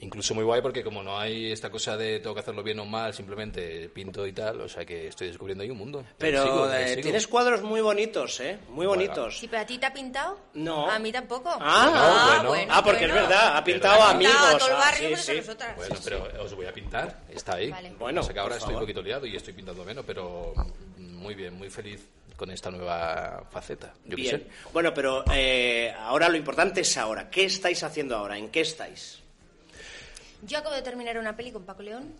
Incluso 0.00 0.32
muy 0.32 0.44
guay 0.44 0.62
porque 0.62 0.84
como 0.84 1.02
no 1.02 1.18
hay 1.18 1.50
esta 1.50 1.70
cosa 1.70 1.96
de 1.96 2.20
tengo 2.20 2.32
que 2.32 2.40
hacerlo 2.40 2.62
bien 2.62 2.78
o 2.78 2.84
mal, 2.86 3.12
simplemente 3.12 3.88
pinto 3.88 4.24
y 4.28 4.32
tal, 4.32 4.60
o 4.60 4.68
sea 4.68 4.84
que 4.84 5.08
estoy 5.08 5.26
descubriendo 5.26 5.64
ahí 5.64 5.70
un 5.70 5.78
mundo. 5.78 6.04
Pero 6.16 6.42
sigo, 6.44 6.72
eh, 6.72 6.98
tienes 7.02 7.26
cuadros 7.26 7.62
muy 7.62 7.80
bonitos, 7.80 8.38
¿eh? 8.38 8.58
Muy 8.68 8.86
Bueno. 8.86 8.90
bonitos. 9.02 9.38
¿Sí, 9.40 9.48
pero 9.48 9.62
a 9.62 9.66
ti 9.66 9.76
te 9.78 9.86
ha 9.86 9.92
pintado? 9.92 10.38
No. 10.54 10.88
A 10.88 11.00
mí 11.00 11.10
tampoco. 11.10 11.50
Ah, 11.60 12.44
bueno. 12.46 12.72
ah, 12.72 12.82
porque 12.84 13.06
bueno. 13.08 13.14
es 13.16 13.20
verdad, 13.28 13.56
ha 13.56 13.64
pintado 13.64 13.94
Pero- 13.96 14.04
a 14.06 14.10
Ha 14.10 14.18
pintado 14.18 14.38
amigos. 14.38 14.54
a 14.54 14.58
todo 14.58 14.68
el 14.68 14.74
ah, 14.74 14.78
barrio, 14.78 15.08
sí, 15.08 15.12
eso 15.14 15.32
sí. 15.32 15.38
nosotras. 15.38 15.76
Bueno, 15.76 15.96
pero 16.04 16.44
os 16.44 16.54
voy 16.54 16.66
a 16.66 16.72
pintar, 16.72 17.20
está 17.30 17.54
ahí. 17.56 17.70
Vale. 17.70 17.92
Bueno, 17.98 18.20
O 18.20 18.24
sea 18.24 18.32
que 18.34 18.40
ahora 18.40 18.56
estoy 18.56 18.74
un 18.74 18.80
poquito 18.80 19.02
liado 19.02 19.26
y 19.26 19.34
estoy 19.34 19.52
pintando 19.52 19.84
menos, 19.84 20.04
pero 20.06 20.54
muy 20.96 21.34
bien, 21.34 21.54
muy 21.54 21.70
feliz 21.70 22.06
con 22.36 22.50
esta 22.52 22.70
nueva 22.70 23.42
faceta. 23.50 23.92
Yo 24.04 24.10
qué 24.14 24.22
Bien. 24.22 24.36
sé. 24.42 24.46
Bueno, 24.72 24.94
pero 24.94 25.24
eh, 25.34 25.92
ahora 25.98 26.28
lo 26.28 26.36
importante 26.36 26.82
es 26.82 26.96
ahora. 26.96 27.28
¿Qué 27.28 27.46
estáis 27.46 27.82
haciendo 27.82 28.14
ahora? 28.14 28.38
¿En 28.38 28.48
qué 28.50 28.60
estáis? 28.60 29.18
Yo 30.42 30.58
acabo 30.58 30.74
de 30.74 30.82
terminar 30.82 31.18
una 31.18 31.36
peli 31.36 31.50
con 31.50 31.64
Paco 31.64 31.82
León 31.82 32.14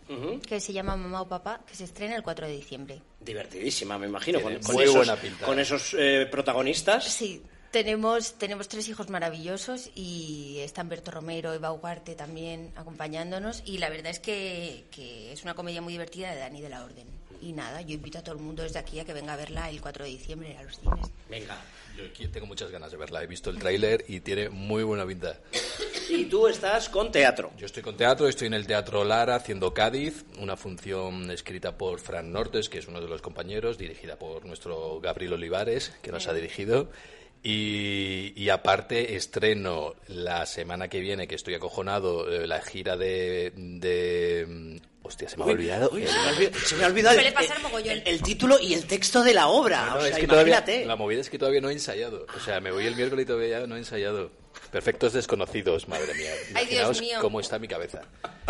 que 0.47 0.61
se 0.61 0.73
llama 0.73 0.97
Mamá 0.97 1.23
o 1.23 1.29
Papá, 1.29 1.61
que 1.67 1.75
se 1.75 1.85
estrena 1.85 2.17
el 2.17 2.23
4 2.23 2.47
de 2.47 2.53
diciembre. 2.53 3.03
Divertidísima, 3.21 3.99
me 3.99 4.07
imagino. 4.07 4.41
Con, 4.41 4.53
muy 4.53 4.85
esos, 4.85 4.97
buena 4.97 5.17
pinta. 5.17 5.47
con 5.47 5.59
esos 5.59 5.95
eh, 5.99 6.27
protagonistas. 6.31 7.05
Sí, 7.05 7.43
tenemos, 7.71 8.35
tenemos 8.35 8.69
tres 8.69 8.89
hijos 8.89 9.09
maravillosos 9.11 9.91
y 9.95 10.59
están 10.61 10.89
Berto 10.89 11.11
Romero, 11.11 11.53
Eva 11.53 11.73
Ugarte 11.73 12.15
también 12.15 12.73
acompañándonos 12.77 13.63
y 13.67 13.79
la 13.79 13.91
verdad 13.91 14.11
es 14.11 14.21
que, 14.21 14.87
que 14.91 15.33
es 15.33 15.43
una 15.43 15.55
comedia 15.55 15.83
muy 15.83 15.93
divertida 15.93 16.33
de 16.33 16.41
Dani 16.41 16.61
de 16.61 16.69
la 16.69 16.85
Orden. 16.85 17.07
Y 17.41 17.53
nada, 17.53 17.83
yo 17.83 17.95
invito 17.95 18.19
a 18.19 18.23
todo 18.23 18.35
el 18.35 18.41
mundo 18.41 18.63
desde 18.63 18.79
aquí 18.79 18.99
a 18.99 19.05
que 19.05 19.13
venga 19.13 19.35
a 19.35 19.37
verla 19.37 19.71
el 19.71 19.81
4 19.81 20.05
de 20.05 20.11
diciembre 20.11 20.57
a 20.57 20.63
los 20.65 20.79
cines. 20.79 21.07
Venga. 21.29 21.57
Yo 21.97 22.05
aquí 22.05 22.27
tengo 22.29 22.47
muchas 22.47 22.71
ganas 22.71 22.91
de 22.91 22.97
verla. 22.97 23.23
He 23.23 23.27
visto 23.27 23.51
el 23.51 23.59
tráiler 23.59 24.05
y 24.09 24.21
tiene 24.21 24.49
muy 24.49 24.83
buena 24.83 25.07
pinta. 25.07 25.39
Y 26.09 26.25
tú 26.25 26.47
estás 26.49 26.88
con 26.88 27.12
teatro. 27.12 27.53
Yo 27.59 27.67
estoy 27.67 27.83
con 27.83 27.97
teatro, 27.97 28.29
estoy 28.29 28.47
en 28.47 28.55
el 28.55 28.67
Teatro 28.67 29.05
Lara 29.05 29.35
haciendo 29.37 29.75
Cádiz, 29.75 30.25
una 30.38 30.57
función 30.57 31.31
escrita 31.31 31.77
por 31.77 32.00
Fran 32.00 32.33
Nortes, 32.33 32.69
que 32.69 32.79
es 32.79 32.88
uno 32.88 33.00
de 33.00 33.09
los 33.09 33.21
compañeros, 33.23 33.79
dirigida 33.79 34.17
por 34.19 34.45
nuestro 34.47 35.00
Gabriel 35.00 35.35
Olivares, 35.35 35.93
que 36.03 36.11
nos 36.12 36.27
ha 36.27 36.33
dirigido. 36.33 36.88
Y, 37.43 38.33
y 38.37 38.49
aparte 38.49 39.15
estreno 39.15 39.95
la 40.09 40.45
semana 40.47 40.88
que 40.88 40.99
viene, 41.00 41.29
que 41.29 41.37
estoy 41.37 41.55
acojonado, 41.55 42.31
eh, 42.33 42.47
la 42.49 42.61
gira 42.61 42.97
de... 42.97 43.53
de 43.55 44.45
mm, 44.49 44.77
hostia, 45.05 45.29
se 45.29 45.37
me 45.37 45.45
ha 45.45 45.47
olvidado. 45.47 45.88
Uy, 45.93 46.03
el- 46.03 46.09
se, 46.09 46.17
me 46.19 46.25
ha 46.25 46.29
olvidado, 46.31 46.55
se 46.67 46.77
me 46.77 46.85
ha 46.85 46.87
olvidado 46.88 47.21
el, 48.05 48.23
título 48.23 48.59
y 48.61 48.75
el 48.75 48.87
texto 48.87 49.23
de 49.23 49.35
la 49.35 49.47
obra. 49.49 49.87
No, 49.87 49.95
no, 49.95 49.99
o 49.99 50.00
sea, 50.03 50.11
es 50.11 50.19
que 50.19 50.27
todavía, 50.27 50.57
imagínate. 50.59 50.87
la 50.87 50.97
movida 50.97 51.21
es 51.21 51.31
que 51.31 51.38
todavía 51.38 51.61
no 51.61 51.71
he 51.71 51.75
ensayado. 51.75 52.27
O 52.37 52.41
sea, 52.41 52.61
me 52.61 52.73
voy 52.73 52.87
el 52.87 52.97
miércoles 52.97 53.23
y 53.23 53.27
todavía 53.27 53.67
no 53.67 53.77
he 53.77 53.79
ensayado. 53.79 54.33
Perfectos 54.71 55.13
desconocidos, 55.13 55.89
madre 55.89 56.15
mía. 56.15 56.31
Ay, 56.55 56.67
Dios 56.67 56.73
Imaginaos 56.83 57.01
mío. 57.01 57.19
cómo 57.21 57.41
está 57.41 57.59
mi 57.59 57.69
cabeza. 57.69 58.03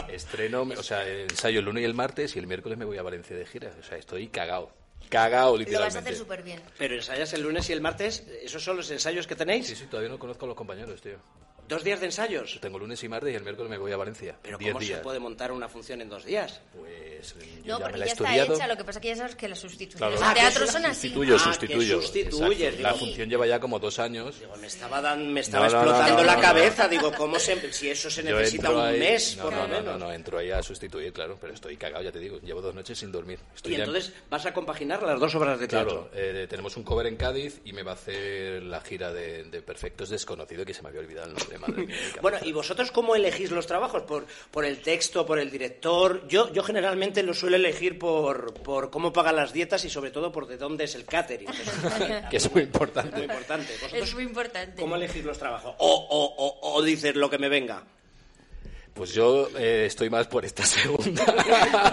Estreno, 0.08 0.62
o 0.62 0.82
sea, 0.82 1.06
ensayo 1.08 1.60
el 1.60 1.64
lunes 1.64 1.82
y 1.82 1.84
el 1.84 1.94
martes 1.94 2.34
y 2.36 2.38
el 2.38 2.46
miércoles 2.46 2.76
me 2.78 2.84
voy 2.84 2.98
a 2.98 3.02
Valencia 3.02 3.36
de 3.36 3.46
gira. 3.46 3.70
O 3.78 3.82
sea, 3.82 3.98
estoy 3.98 4.28
cagao. 4.28 4.72
Cagao, 5.08 5.52
Lo 5.52 5.52
vas 5.52 5.60
a 5.60 5.64
literalmente. 5.64 5.98
hacer 6.00 6.16
súper 6.16 6.42
bien. 6.42 6.60
Pero 6.76 6.94
ensayas 6.96 7.32
el 7.32 7.42
lunes 7.42 7.68
y 7.70 7.72
el 7.72 7.80
martes. 7.80 8.24
¿Esos 8.42 8.62
son 8.62 8.76
los 8.76 8.90
ensayos 8.90 9.26
que 9.26 9.36
tenéis? 9.36 9.66
Sí, 9.66 9.76
sí, 9.76 9.86
todavía 9.86 10.10
no 10.10 10.18
conozco 10.18 10.44
a 10.44 10.48
los 10.48 10.56
compañeros, 10.56 11.00
tío. 11.00 11.18
¿Dos 11.68 11.84
días 11.84 12.00
de 12.00 12.06
ensayos? 12.06 12.58
Tengo 12.62 12.78
lunes 12.78 13.02
y 13.04 13.08
martes 13.10 13.30
y 13.30 13.36
el 13.36 13.42
miércoles 13.42 13.68
me 13.70 13.76
voy 13.76 13.92
a 13.92 13.96
Valencia. 13.98 14.36
Pero 14.42 14.56
Diez 14.56 14.72
¿cómo 14.72 14.80
días. 14.80 14.98
se 14.98 15.02
puede 15.04 15.18
montar 15.18 15.52
una 15.52 15.68
función 15.68 16.00
en 16.00 16.08
dos 16.08 16.24
días? 16.24 16.60
Pues 16.74 17.34
yo 17.62 17.74
No, 17.74 17.78
ya 17.78 17.84
porque 17.84 17.92
me 17.92 17.92
ya 17.92 17.98
la 17.98 18.04
he 18.04 18.08
está 18.08 18.24
estudiado. 18.24 18.54
hecha, 18.54 18.66
lo 18.68 18.76
que 18.78 18.84
pasa 18.84 18.98
es 18.98 19.02
que 19.02 19.08
ya 19.08 19.16
sabes 19.16 19.34
que 19.36 19.48
las 19.48 19.58
sustituciones 19.58 20.16
Claro. 20.18 20.30
en 20.30 20.34
teatro 20.42 20.62
Ah, 20.62 20.66
que 20.66 20.72
son 20.72 20.86
así. 20.86 21.00
Sustituyo, 21.08 21.34
Ah, 21.34 21.38
que 21.38 21.44
sustituyo. 21.44 22.00
sustituyes, 22.00 22.60
Exacto. 22.62 22.82
La 22.82 22.92
digo. 22.92 22.98
función 23.04 23.28
lleva 23.28 23.46
ya 23.46 23.60
como 23.60 23.78
dos 23.78 23.98
años. 23.98 24.40
Digo, 24.40 24.56
me 24.56 24.66
estaba, 24.66 25.02
dan- 25.02 25.30
me 25.30 25.40
estaba 25.40 25.66
No, 25.66 25.72
no, 25.72 25.76
no, 25.78 25.82
explotando 25.90 26.20
no, 26.22 26.26
la 26.26 26.36
no, 26.36 26.40
cabeza. 26.42 26.88
Digo, 26.88 27.12
¿cómo 27.14 27.38
se, 27.38 27.72
si 27.72 27.90
eso 27.90 28.08
se 28.08 28.22
Yo 28.22 28.38
necesita 28.38 28.68
entro 28.68 28.80
un 28.82 28.86
ahí- 28.88 28.98
mes, 28.98 29.36
no, 29.36 29.42
por 29.44 29.52
no, 29.52 29.58
lo 29.58 29.68
no, 29.68 29.74
menos? 29.74 29.98
No, 29.98 30.06
no, 30.06 30.12
entro 30.12 30.38
ahí 30.38 30.50
a 30.50 30.62
sustituir, 30.62 31.12
claro, 31.12 31.36
pero 31.38 31.52
estoy 31.52 31.76
cagado, 31.76 32.02
ya 32.02 32.12
te 32.12 32.18
digo. 32.18 32.38
Llevo 32.40 32.62
dos 32.62 32.74
noches 32.74 32.96
sin 32.98 33.12
dormir. 33.12 33.38
Estoy 33.54 33.74
Y 33.74 33.76
ya- 33.76 33.84
entonces 33.84 34.14
vas 34.30 34.46
a 34.46 34.54
compaginar 34.54 35.02
las 35.02 35.20
dos 35.20 35.34
obras 35.34 35.60
de 35.60 35.68
teatro. 35.68 36.08
Claro, 36.08 36.10
eh, 36.14 36.46
tenemos 36.48 36.74
un 36.78 36.82
cover 36.84 37.06
en 37.08 37.16
Cádiz 37.16 37.60
y 37.66 37.74
me 37.74 37.82
va 37.82 37.90
a 37.90 37.94
hacer 37.94 38.62
la 38.62 38.80
gira 38.80 39.12
de, 39.12 39.44
de 39.44 39.60
Perfectos 39.60 40.08
Desconocido, 40.08 40.64
que 40.64 40.72
se 40.72 40.80
me 40.82 40.88
había 40.88 41.00
olvidado 41.02 41.26
el 41.28 41.34
nombre, 41.34 41.57
madre 41.58 41.86
mía, 41.86 41.96
mi 42.14 42.20
Bueno. 42.20 42.38
¿y 42.44 42.52
vosotros 42.52 42.90
cómo 42.90 43.14
elegís 43.14 43.50
los 43.50 43.66
trabajos? 43.66 44.02
¿Por, 44.02 44.26
por 44.50 44.64
el 44.64 44.80
texto, 44.80 45.26
por 45.26 45.38
el 45.38 45.50
director? 45.50 46.26
Yo, 46.28 46.52
yo 46.52 46.62
generalmente 46.62 47.22
lo 47.22 47.34
suelo 47.34 47.56
elegir 47.56 47.98
por, 47.98 48.54
por 48.54 48.90
cómo 48.90 49.12
pagan 49.12 49.36
las 49.36 49.52
dietas 49.52 49.84
y 49.84 49.90
sobre 49.90 50.10
todo 50.10 50.32
por 50.32 50.46
de 50.46 50.56
dónde 50.56 50.84
es 50.84 50.94
el 50.94 51.04
catering. 51.04 51.48
que 52.30 52.36
es 52.36 52.52
muy 52.52 52.62
importante. 52.62 53.22
importante. 53.22 53.72
¿Vosotros 53.80 54.08
Es 54.08 54.14
muy 54.14 54.24
importante. 54.24 54.80
¿Cómo 54.80 54.96
elegís 54.96 55.24
los 55.24 55.38
trabajos? 55.38 55.74
O, 55.78 56.06
o, 56.10 56.34
o, 56.36 56.74
o 56.74 56.82
dices 56.82 57.14
lo 57.16 57.28
que 57.30 57.38
me 57.38 57.48
venga. 57.48 57.84
Pues 58.98 59.14
yo 59.14 59.48
eh, 59.56 59.84
estoy 59.86 60.10
más 60.10 60.26
por 60.26 60.44
esta 60.44 60.64
segunda 60.66 61.24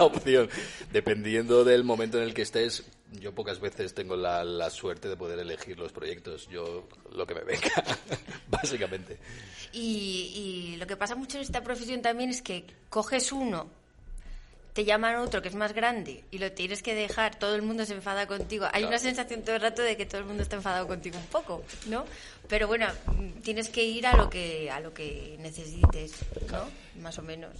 opción. 0.00 0.48
Dependiendo 0.92 1.62
del 1.64 1.84
momento 1.84 2.18
en 2.18 2.24
el 2.24 2.34
que 2.34 2.42
estés, 2.42 2.82
yo 3.12 3.34
pocas 3.34 3.60
veces 3.60 3.94
tengo 3.94 4.16
la, 4.16 4.44
la 4.44 4.70
suerte 4.70 5.08
de 5.08 5.16
poder 5.16 5.38
elegir 5.38 5.78
los 5.78 5.92
proyectos. 5.92 6.48
Yo 6.48 6.88
lo 7.12 7.26
que 7.26 7.34
me 7.34 7.44
venga, 7.44 7.70
básicamente. 8.48 9.18
Y, 9.72 10.72
y 10.72 10.76
lo 10.76 10.86
que 10.86 10.96
pasa 10.96 11.14
mucho 11.14 11.38
en 11.38 11.42
esta 11.42 11.62
profesión 11.62 12.02
también 12.02 12.30
es 12.30 12.42
que 12.42 12.64
coges 12.88 13.32
uno, 13.32 13.68
te 14.76 14.84
llaman 14.84 15.16
otro 15.16 15.40
que 15.40 15.48
es 15.48 15.54
más 15.54 15.72
grande 15.72 16.22
y 16.30 16.36
lo 16.36 16.52
tienes 16.52 16.82
que 16.82 16.94
dejar, 16.94 17.38
todo 17.38 17.54
el 17.54 17.62
mundo 17.62 17.86
se 17.86 17.94
enfada 17.94 18.26
contigo. 18.26 18.66
Hay 18.74 18.84
una 18.84 18.98
sensación 18.98 19.42
todo 19.42 19.56
el 19.56 19.62
rato 19.62 19.80
de 19.80 19.96
que 19.96 20.04
todo 20.04 20.20
el 20.20 20.26
mundo 20.26 20.42
está 20.42 20.56
enfadado 20.56 20.86
contigo 20.86 21.16
un 21.16 21.26
poco, 21.28 21.64
¿no? 21.86 22.04
Pero 22.46 22.68
bueno, 22.68 22.86
tienes 23.42 23.70
que 23.70 23.84
ir 23.84 24.06
a 24.06 24.14
lo 24.14 24.28
que 24.28 24.70
a 24.70 24.80
lo 24.80 24.92
que 24.92 25.38
necesites, 25.40 26.12
¿no? 26.52 26.68
Más 27.00 27.18
o 27.18 27.22
menos. 27.22 27.52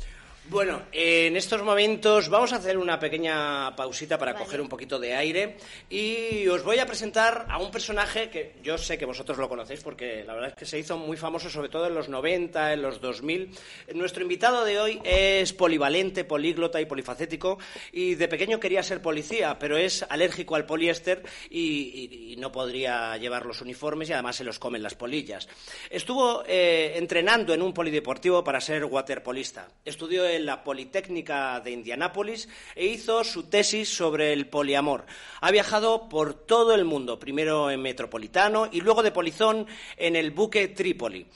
Bueno, 0.49 0.83
eh, 0.93 1.27
en 1.27 1.37
estos 1.37 1.61
momentos 1.65 2.29
vamos 2.29 2.53
a 2.53 2.57
hacer 2.57 2.79
una 2.79 3.01
pequeña 3.01 3.75
pausita 3.75 4.17
para 4.17 4.33
Vale. 4.33 4.45
coger 4.45 4.61
un 4.61 4.69
poquito 4.69 4.97
de 5.01 5.13
aire 5.13 5.57
y 5.91 6.47
os 6.47 6.63
voy 6.63 6.79
a 6.79 6.87
presentar 6.87 7.47
a 7.51 7.59
un 7.59 7.73
personaje 7.73 8.31
que 8.31 8.55
yo 8.63 8.79
sé 8.79 8.97
que 8.97 9.07
vosotros 9.07 9.39
lo 9.39 9.49
conocéis 9.49 9.81
porque 9.83 10.23
la 10.25 10.35
verdad 10.35 10.51
es 10.51 10.55
que 10.55 10.65
se 10.65 10.79
hizo 10.79 10.99
muy 10.99 11.17
famoso 11.17 11.51
sobre 11.51 11.69
todo 11.69 11.89
en 11.89 11.95
los 11.95 12.09
90, 12.09 12.75
en 12.75 12.83
los 12.83 13.01
2000. 13.01 13.51
Nuestro 13.95 14.23
invitado 14.23 14.65
de 14.65 14.79
hoy 14.79 15.01
es 15.03 15.53
polivalente, 15.53 16.23
políglota 16.23 16.81
y 16.81 16.87
polifacético 16.87 17.59
y 17.91 18.15
de 18.15 18.29
pequeño 18.29 18.61
quería 18.61 18.85
ser 18.85 19.03
policía, 19.03 19.59
pero 19.59 19.77
es 19.77 20.05
alérgico 20.09 20.55
al 20.55 20.65
poliéster 20.65 21.25
y, 21.51 21.59
y- 21.61 22.33
y 22.35 22.37
no 22.37 22.53
podría 22.53 23.17
llevar 23.17 23.47
los 23.47 23.63
uniformes 23.63 24.11
y 24.11 24.13
además 24.13 24.37
se 24.37 24.45
los 24.45 24.61
comen 24.61 24.83
las 24.85 24.95
polillas. 24.95 25.49
Estuvo 25.91 26.45
eh, 26.47 26.93
entrenando 26.97 27.53
en 27.53 27.63
un 27.63 27.75
polideportivo 27.75 28.45
para 28.45 28.61
ser 28.61 28.85
waterpolista. 28.85 29.67
Estudió 29.85 30.25
en 30.37 30.47
la 30.47 30.63
Politécnica 30.63 31.59
de 31.61 31.73
Indianápolis 31.73 32.49
e 32.75 32.87
hizo 32.87 33.25
su 33.25 33.45
tesis 33.45 33.89
sobre 33.89 34.33
el 34.33 34.47
poliamor. 34.47 35.05
Ha 35.41 35.51
viajado 35.51 36.09
por 36.09 36.35
todo 36.35 36.75
el 36.75 36.85
mundo, 36.85 37.19
primero 37.19 37.71
en 37.71 37.83
Metropolitano 37.83 38.69
y 38.71 38.81
luego 38.81 39.03
de 39.03 39.11
Polizón 39.11 39.67
en 39.97 40.15
el 40.15 40.31
buque 40.31 40.69
Trípoli 40.69 41.27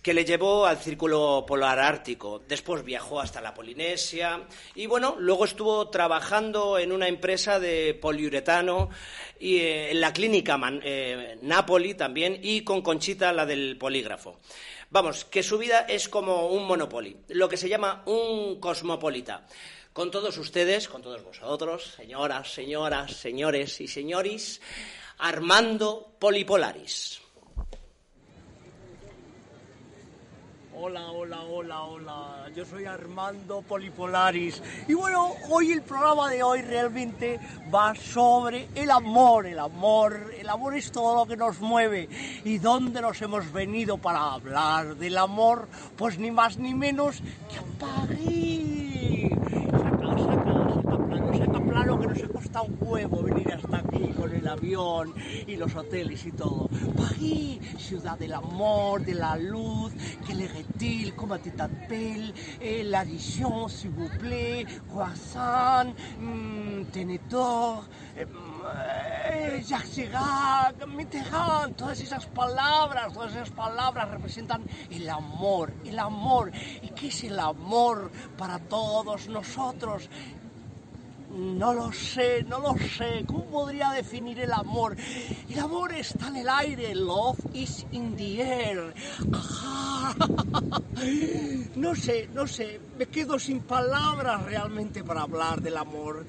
que 0.00 0.14
le 0.14 0.24
llevó 0.24 0.64
al 0.64 0.78
Círculo 0.78 1.44
Polar 1.46 1.80
Ártico. 1.80 2.40
Después 2.48 2.84
viajó 2.84 3.20
hasta 3.20 3.40
la 3.40 3.52
Polinesia 3.52 4.42
y 4.76 4.86
bueno, 4.86 5.16
luego 5.18 5.44
estuvo 5.44 5.88
trabajando 5.90 6.78
en 6.78 6.92
una 6.92 7.08
empresa 7.08 7.58
de 7.58 7.94
poliuretano 7.94 8.90
y 9.40 9.56
eh, 9.56 9.90
en 9.90 10.00
la 10.00 10.12
clínica 10.12 10.56
Man- 10.56 10.80
eh, 10.84 11.36
Napoli 11.42 11.94
también 11.94 12.38
y 12.40 12.62
con 12.62 12.80
Conchita 12.80 13.32
la 13.32 13.44
del 13.44 13.76
polígrafo. 13.76 14.38
Vamos, 14.90 15.26
que 15.26 15.42
su 15.42 15.58
vida 15.58 15.80
es 15.80 16.08
como 16.08 16.48
un 16.48 16.66
monopoly, 16.66 17.14
lo 17.28 17.48
que 17.48 17.58
se 17.58 17.68
llama 17.68 18.02
un 18.06 18.58
cosmopolita. 18.58 19.46
Con 19.92 20.10
todos 20.10 20.38
ustedes, 20.38 20.88
con 20.88 21.02
todos 21.02 21.22
vosotros, 21.22 21.92
señoras, 21.94 22.52
señoras, 22.54 23.12
señores 23.12 23.80
y 23.82 23.88
señoris, 23.88 24.62
Armando 25.18 26.16
Polipolaris. 26.18 27.20
Hola, 30.80 31.10
hola, 31.10 31.40
hola, 31.42 31.82
hola. 31.82 32.50
Yo 32.54 32.64
soy 32.64 32.84
Armando 32.84 33.62
Polipolaris. 33.62 34.62
Y 34.86 34.94
bueno, 34.94 35.32
hoy 35.50 35.72
el 35.72 35.82
programa 35.82 36.30
de 36.30 36.44
hoy 36.44 36.62
realmente 36.62 37.40
va 37.74 37.96
sobre 37.96 38.68
el 38.76 38.88
amor, 38.92 39.46
el 39.46 39.58
amor. 39.58 40.32
El 40.38 40.48
amor 40.48 40.76
es 40.76 40.92
todo 40.92 41.16
lo 41.16 41.26
que 41.26 41.36
nos 41.36 41.58
mueve. 41.60 42.08
¿Y 42.44 42.58
dónde 42.58 43.00
nos 43.00 43.20
hemos 43.20 43.52
venido 43.52 43.98
para 43.98 44.34
hablar 44.34 44.94
del 44.94 45.18
amor? 45.18 45.66
Pues 45.96 46.16
ni 46.16 46.30
más 46.30 46.58
ni 46.58 46.74
menos 46.74 47.22
que 47.50 47.58
a 47.58 47.64
París. 47.80 49.32
Saca, 49.72 50.16
saca, 50.16 51.38
saca 51.38 51.60
plano, 51.60 52.14
saca 52.14 52.37
costado 52.48 52.66
un 52.66 52.78
huevo 52.80 53.22
venir 53.22 53.52
hasta 53.52 53.78
aquí 53.78 54.12
con 54.14 54.34
el 54.34 54.48
avión 54.48 55.14
y 55.46 55.56
los 55.56 55.74
hoteles 55.74 56.24
y 56.24 56.32
todo. 56.32 56.68
París, 56.96 57.58
ciudad 57.78 58.18
del 58.18 58.32
amor, 58.32 59.04
de 59.04 59.14
la 59.14 59.36
luz, 59.36 59.92
que 60.26 60.34
le 60.34 60.48
retil, 60.48 61.14
comment 61.14 61.38
tu 61.38 61.50
t'appelles, 61.50 62.32
eh, 62.60 62.84
l'addition, 62.84 63.68
s'il 63.68 63.90
vous 63.90 64.08
plaît, 64.18 64.64
croissant, 64.88 65.92
mm, 66.20 66.84
tenedor, 66.90 67.84
eh, 68.16 68.26
eh, 69.30 69.62
Jacques 69.66 69.90
Chirac, 69.92 70.86
Mitterrand, 70.86 71.74
todas 71.76 72.00
esas 72.00 72.26
palabras, 72.26 73.12
todas 73.12 73.32
esas 73.32 73.50
palabras 73.50 74.10
representan 74.10 74.62
el 74.90 75.08
amor, 75.10 75.72
el 75.84 75.98
amor. 75.98 76.50
¿Y 76.82 76.88
qué 76.90 77.08
es 77.08 77.24
el 77.24 77.38
amor 77.38 78.10
para 78.36 78.58
todos 78.58 79.28
nosotros? 79.28 80.08
No 81.30 81.74
lo 81.74 81.92
sé, 81.92 82.42
no 82.44 82.58
lo 82.58 82.74
sé. 82.78 83.24
¿Cómo 83.26 83.44
podría 83.46 83.90
definir 83.90 84.40
el 84.40 84.52
amor? 84.52 84.96
El 85.48 85.58
amor 85.58 85.92
está 85.92 86.28
en 86.28 86.36
el 86.36 86.48
aire. 86.48 86.94
Love 86.94 87.38
is 87.52 87.86
in 87.92 88.16
the 88.16 88.42
air. 88.42 88.94
No 91.76 91.94
sé, 91.94 92.28
no 92.32 92.46
sé, 92.46 92.80
me 92.98 93.06
quedo 93.06 93.38
sin 93.38 93.60
palabras 93.60 94.44
realmente 94.44 95.04
para 95.04 95.22
hablar 95.22 95.60
del 95.60 95.76
amor. 95.76 96.26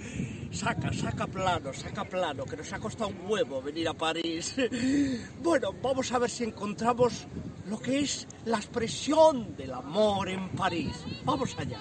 Saca, 0.52 0.94
saca 0.94 1.26
plano, 1.28 1.74
saca 1.74 2.04
plano, 2.06 2.46
que 2.46 2.58
nos 2.58 2.72
ha 2.74 2.80
costado 2.80 3.10
un 3.10 3.30
huevo 3.30 3.62
venir 3.62 3.88
a 3.88 3.94
París. 3.94 4.56
Bueno, 5.42 5.74
vamos 5.82 6.12
a 6.12 6.20
ver 6.20 6.30
si 6.30 6.44
encontramos 6.44 7.26
lo 7.68 7.80
que 7.80 8.00
es 8.02 8.28
la 8.46 8.58
expresión 8.58 9.56
del 9.56 9.74
amor 9.74 10.30
en 10.30 10.50
París. 10.50 10.94
Vamos 11.24 11.56
allá. 11.58 11.80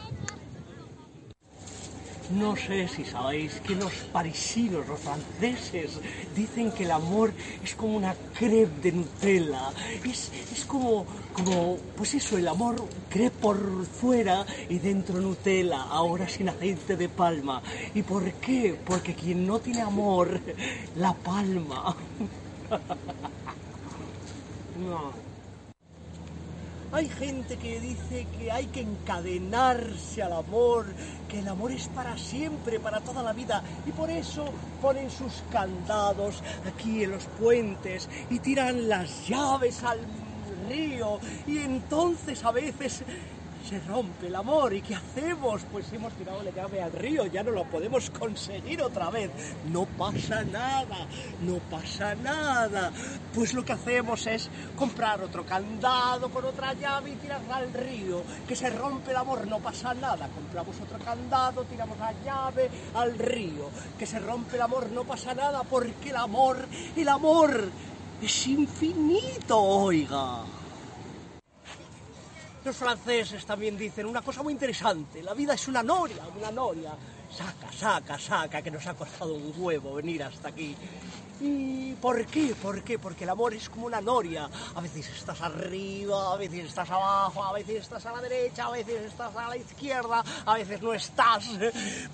No 2.31 2.55
sé 2.57 2.87
si 2.89 3.05
sabéis 3.05 3.61
que 3.61 3.75
los 3.75 3.93
parisinos, 4.13 4.87
los 4.87 5.01
franceses, 5.01 5.99
dicen 6.37 6.71
que 6.73 6.85
el 6.85 6.91
amor 6.91 7.33
es 7.63 7.75
como 7.75 7.97
una 7.97 8.15
crepe 8.39 8.81
de 8.83 8.93
Nutella. 8.93 9.71
Es, 10.05 10.31
es 10.53 10.65
como, 10.67 11.07
como, 11.33 11.79
pues 11.97 12.15
eso, 12.15 12.37
el 12.37 12.47
amor 12.47 12.77
crepe 13.09 13.31
por 13.41 13.87
fuera 13.87 14.45
y 14.69 14.79
dentro 14.79 15.21
Nutella, 15.21 15.83
ahora 15.83 16.29
sin 16.29 16.51
aceite 16.51 16.97
de 16.97 17.09
palma. 17.09 17.63
¿Y 17.95 18.03
por 18.03 18.31
qué? 18.35 18.79
Porque 18.85 19.15
quien 19.15 19.47
no 19.47 19.59
tiene 19.59 19.81
amor, 19.81 20.41
la 20.97 21.15
palma. 21.15 21.97
No. 24.79 25.28
Hay 26.90 27.09
gente 27.09 27.57
que 27.59 27.80
dice 27.80 28.26
que 28.38 28.50
hay 28.50 28.66
que 28.66 28.80
encadenarse 28.80 30.23
al 30.23 30.33
amor, 30.33 30.87
que 31.28 31.40
el 31.40 31.49
amor 31.49 31.71
es 31.73 31.87
para 31.88 32.16
siempre, 32.16 32.80
para 32.80 33.00
toda 33.00 33.23
la 33.23 33.35
vida, 33.35 33.62
y 33.87 33.92
por 33.92 34.11
eso 34.11 34.47
ponen 34.80 35.11
sus 35.11 35.42
candados 35.52 36.42
aquí 36.64 37.04
en 37.04 37.11
los 37.11 37.25
puentes 37.25 38.09
y 38.30 38.38
tiran 38.38 38.88
las 38.88 39.28
llaves 39.28 39.85
al 39.85 40.00
río, 40.68 41.21
y 41.47 41.59
entonces 41.59 42.42
a 42.45 42.52
veces 42.52 43.02
se 43.69 43.81
rompe 43.81 44.29
el 44.29 44.35
amor. 44.35 44.73
¿Y 44.73 44.81
qué 44.81 44.95
hacemos? 44.95 45.63
Pues 45.71 45.93
hemos 45.93 46.13
tirado 46.15 46.43
la 46.43 46.51
llave 46.51 46.81
al 46.81 46.93
río, 46.93 47.27
ya 47.27 47.43
no 47.43 47.51
lo 47.51 47.65
podemos 47.65 48.09
conseguir 48.11 48.81
otra 48.81 49.11
vez. 49.11 49.31
No 49.71 49.85
pasa 49.85 50.43
nada, 50.43 51.07
no 51.43 51.59
pasa 51.71 52.15
nada. 52.15 52.91
Pues 53.35 53.53
lo 53.53 53.65
que 53.65 53.73
hacemos 53.73 54.27
es 54.27 54.49
comprar 54.75 55.21
otro 55.23 55.45
candado 55.45 56.31
con 56.31 56.47
otra 56.47 56.73
llave 56.73 57.11
y 57.11 57.17
tirarla 57.17 57.57
al 57.57 57.73
río. 57.75 58.23
Que 58.47 58.57
se 58.57 58.71
rompe 58.71 59.11
el 59.11 59.17
amor, 59.19 59.47
no 59.47 59.59
pasa 59.59 59.93
nada. 59.93 60.29
Compramos 60.29 60.81
otro 60.81 60.99
candado, 61.05 61.65
tiramos 61.65 61.99
la 61.99 62.13
llave 62.25 62.71
al 62.95 63.19
río. 63.19 63.69
Que 63.99 64.07
se 64.07 64.19
rompe 64.19 64.57
el 64.57 64.63
amor, 64.63 64.91
no 64.91 65.05
pasa 65.05 65.35
nada, 65.35 65.63
porque 65.65 66.11
el 66.11 66.17
amor, 66.17 66.57
el 66.97 67.09
amor 67.09 67.71
es 68.23 68.47
infinito, 68.47 69.61
oiga. 69.61 70.58
Los 72.69 72.77
franceses 72.77 73.47
también 73.47 73.79
dicen 73.79 74.05
una 74.05 74.21
cosa 74.21 74.43
muy 74.43 74.53
interesante. 74.53 75.23
La 75.23 75.33
vida 75.33 75.55
es 75.55 75.69
una 75.69 75.83
noria, 75.83 76.23
una 76.39 76.51
noria. 76.51 76.91
Saca, 77.31 77.73
saca, 77.73 78.19
saca, 78.19 78.63
que 78.63 78.71
nos 78.71 78.87
ha 78.87 78.95
costado 78.95 79.35
un 79.35 79.53
huevo 79.57 79.95
venir 79.95 80.23
hasta 80.23 80.49
aquí. 80.49 80.75
¿Y 81.41 81.93
por 81.95 82.27
qué? 82.27 82.55
¿Por 82.61 82.83
qué? 82.83 82.99
Porque 82.99 83.23
el 83.25 83.31
amor 83.31 83.55
es 83.55 83.69
como 83.69 83.87
una 83.87 84.01
noria. 84.01 84.51
A 84.75 84.81
veces 84.81 85.09
estás 85.09 85.41
arriba, 85.41 86.33
a 86.33 86.37
veces 86.37 86.64
estás 86.64 86.91
abajo, 86.91 87.45
a 87.45 87.53
veces 87.53 87.83
estás 87.83 88.05
a 88.07 88.12
la 88.12 88.21
derecha, 88.21 88.67
a 88.67 88.71
veces 88.71 89.03
estás 89.03 89.35
a 89.37 89.49
la 89.49 89.57
izquierda, 89.57 90.25
a 90.45 90.55
veces 90.55 90.83
no 90.83 90.93
estás. 90.95 91.49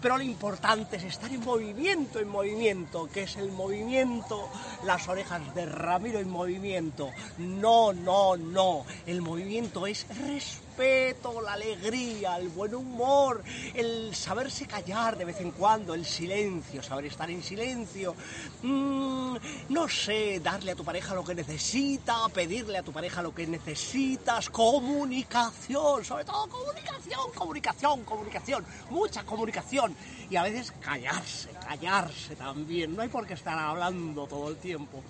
Pero 0.00 0.18
lo 0.18 0.24
importante 0.24 0.96
es 0.96 1.04
estar 1.04 1.32
en 1.32 1.42
movimiento, 1.42 2.18
en 2.18 2.28
movimiento. 2.28 3.08
¿Qué 3.12 3.22
es 3.22 3.36
el 3.36 3.50
movimiento? 3.50 4.50
Las 4.84 5.08
orejas 5.08 5.54
de 5.54 5.64
Ramiro 5.66 6.18
en 6.18 6.28
movimiento. 6.28 7.10
No, 7.38 7.94
no, 7.94 8.36
no. 8.36 8.84
El 9.06 9.22
movimiento 9.22 9.86
es 9.86 10.06
respeto, 10.08 10.63
la 10.76 11.52
alegría, 11.52 12.36
el 12.36 12.48
buen 12.48 12.74
humor, 12.74 13.44
el 13.74 14.12
saberse 14.14 14.66
callar 14.66 15.16
de 15.16 15.24
vez 15.24 15.40
en 15.40 15.52
cuando, 15.52 15.94
el 15.94 16.04
silencio, 16.04 16.82
saber 16.82 17.06
estar 17.06 17.30
en 17.30 17.42
silencio. 17.42 18.16
Mm, 18.62 19.36
no 19.68 19.88
sé, 19.88 20.40
darle 20.40 20.72
a 20.72 20.74
tu 20.74 20.84
pareja 20.84 21.14
lo 21.14 21.24
que 21.24 21.34
necesita, 21.34 22.28
pedirle 22.30 22.78
a 22.78 22.82
tu 22.82 22.92
pareja 22.92 23.22
lo 23.22 23.32
que 23.32 23.46
necesitas, 23.46 24.50
comunicación, 24.50 26.04
sobre 26.04 26.24
todo 26.24 26.48
comunicación, 26.48 27.30
comunicación, 27.34 28.04
comunicación, 28.04 28.66
mucha 28.90 29.22
comunicación. 29.24 29.94
Y 30.28 30.36
a 30.36 30.42
veces 30.42 30.72
callarse, 30.80 31.50
callarse 31.68 32.34
también. 32.34 32.96
No 32.96 33.02
hay 33.02 33.08
por 33.08 33.26
qué 33.26 33.34
estar 33.34 33.56
hablando 33.56 34.26
todo 34.26 34.48
el 34.48 34.56
tiempo. 34.56 35.02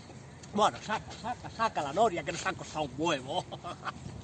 Bueno, 0.52 0.76
saca, 0.84 1.10
saca, 1.22 1.50
saca 1.50 1.82
la 1.82 1.92
noria 1.92 2.22
que 2.22 2.32
nos 2.32 2.46
ha 2.46 2.52
costado 2.52 2.84
un 2.84 2.92
huevo. 2.98 3.44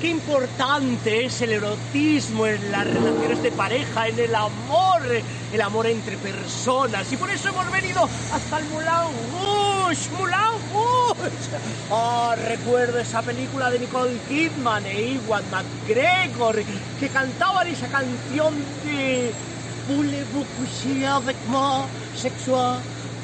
Qué 0.00 0.10
importante 0.10 1.24
es 1.24 1.42
el 1.42 1.50
erotismo 1.50 2.46
en 2.46 2.70
las 2.70 2.86
relaciones 2.86 3.42
de 3.42 3.50
pareja, 3.50 4.06
en 4.06 4.16
el 4.20 4.32
amor, 4.32 5.02
el 5.52 5.60
amor 5.60 5.88
entre 5.88 6.16
personas. 6.18 7.12
Y 7.12 7.16
por 7.16 7.28
eso 7.30 7.48
hemos 7.48 7.68
venido 7.72 8.08
hasta 8.32 8.58
el 8.60 8.64
Moulin 8.66 8.88
Rouge, 9.32 10.10
Moulin 10.16 10.36
Rouge. 10.72 11.30
Ah, 11.90 12.36
recuerdo 12.46 13.00
esa 13.00 13.22
película 13.22 13.70
de 13.72 13.80
Nicole 13.80 14.16
Kidman 14.28 14.86
e 14.86 15.14
Iwan 15.14 15.42
McGregor 15.50 16.62
que 17.00 17.08
cantaban 17.08 17.66
esa 17.66 17.88
canción 17.88 18.54
de 18.84 19.32
Voulez-vous 19.88 20.44
coucher 20.58 21.06
avec 21.06 21.36
moi 21.48 21.88
soir? 22.44 22.78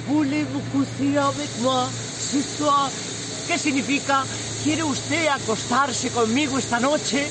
Voulez-vous 0.08 0.62
coucher 0.72 1.18
avec 1.18 1.50
moi 1.60 1.86
soir? 2.58 2.90
¿Qué 3.46 3.58
significa? 3.58 4.24
¿Quiere 4.64 4.82
usted 4.82 5.28
acostarse 5.28 6.08
conmigo 6.08 6.56
esta 6.56 6.80
noche? 6.80 7.30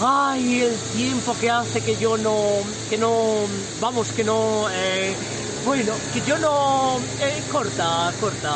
Ay, 0.00 0.62
el 0.62 0.74
tiempo 0.96 1.36
que 1.38 1.50
hace 1.50 1.82
que 1.82 1.96
yo 1.96 2.16
no, 2.16 2.34
que 2.88 2.96
no, 2.96 3.12
vamos, 3.78 4.10
que 4.12 4.24
no, 4.24 4.64
eh, 4.72 5.14
bueno, 5.66 5.92
que 6.14 6.22
yo 6.22 6.38
no, 6.38 6.98
eh, 7.20 7.42
corta, 7.52 8.10
corta. 8.18 8.54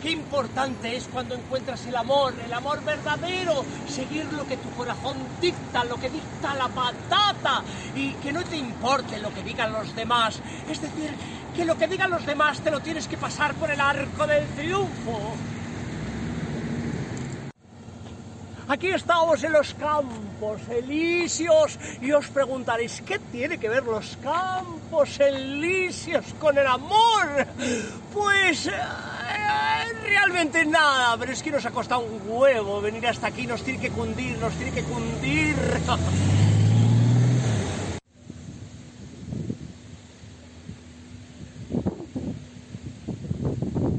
Qué 0.00 0.12
importante 0.12 0.96
es 0.96 1.08
cuando 1.12 1.34
encuentras 1.34 1.84
el 1.86 1.96
amor, 1.96 2.32
el 2.44 2.52
amor 2.52 2.80
verdadero, 2.84 3.64
seguir 3.88 4.32
lo 4.32 4.46
que 4.46 4.56
tu 4.56 4.70
corazón 4.76 5.16
dicta, 5.40 5.82
lo 5.82 5.96
que 5.96 6.10
dicta 6.10 6.54
la 6.54 6.68
patata 6.68 7.64
y 7.96 8.12
que 8.12 8.32
no 8.32 8.44
te 8.44 8.56
importe 8.56 9.18
lo 9.18 9.34
que 9.34 9.42
digan 9.42 9.72
los 9.72 9.96
demás. 9.96 10.38
Es 10.70 10.80
decir, 10.80 11.10
que 11.56 11.64
lo 11.64 11.76
que 11.76 11.88
digan 11.88 12.12
los 12.12 12.24
demás 12.24 12.60
te 12.60 12.70
lo 12.70 12.78
tienes 12.78 13.08
que 13.08 13.16
pasar 13.16 13.52
por 13.54 13.68
el 13.72 13.80
arco 13.80 14.28
del 14.28 14.46
triunfo. 14.50 15.34
Aquí 18.68 18.88
estamos 18.88 19.44
en 19.44 19.52
los 19.52 19.74
campos 19.74 20.60
elíseos 20.68 21.78
y 22.00 22.10
os 22.10 22.26
preguntaréis, 22.26 23.00
¿qué 23.06 23.20
tiene 23.30 23.58
que 23.58 23.68
ver 23.68 23.84
los 23.84 24.16
campos 24.16 25.20
elíseos 25.20 26.24
con 26.40 26.58
el 26.58 26.66
amor? 26.66 27.46
Pues 28.12 28.66
eh, 28.66 28.72
realmente 30.02 30.64
nada, 30.64 31.16
pero 31.16 31.32
es 31.32 31.44
que 31.44 31.52
nos 31.52 31.64
ha 31.64 31.70
costado 31.70 32.00
un 32.00 32.20
huevo 32.26 32.80
venir 32.80 33.06
hasta 33.06 33.28
aquí, 33.28 33.46
nos 33.46 33.62
tiene 33.62 33.78
que 33.78 33.90
cundir, 33.90 34.36
nos 34.38 34.52
tiene 34.54 34.72
que 34.72 34.82
cundir. 34.82 35.54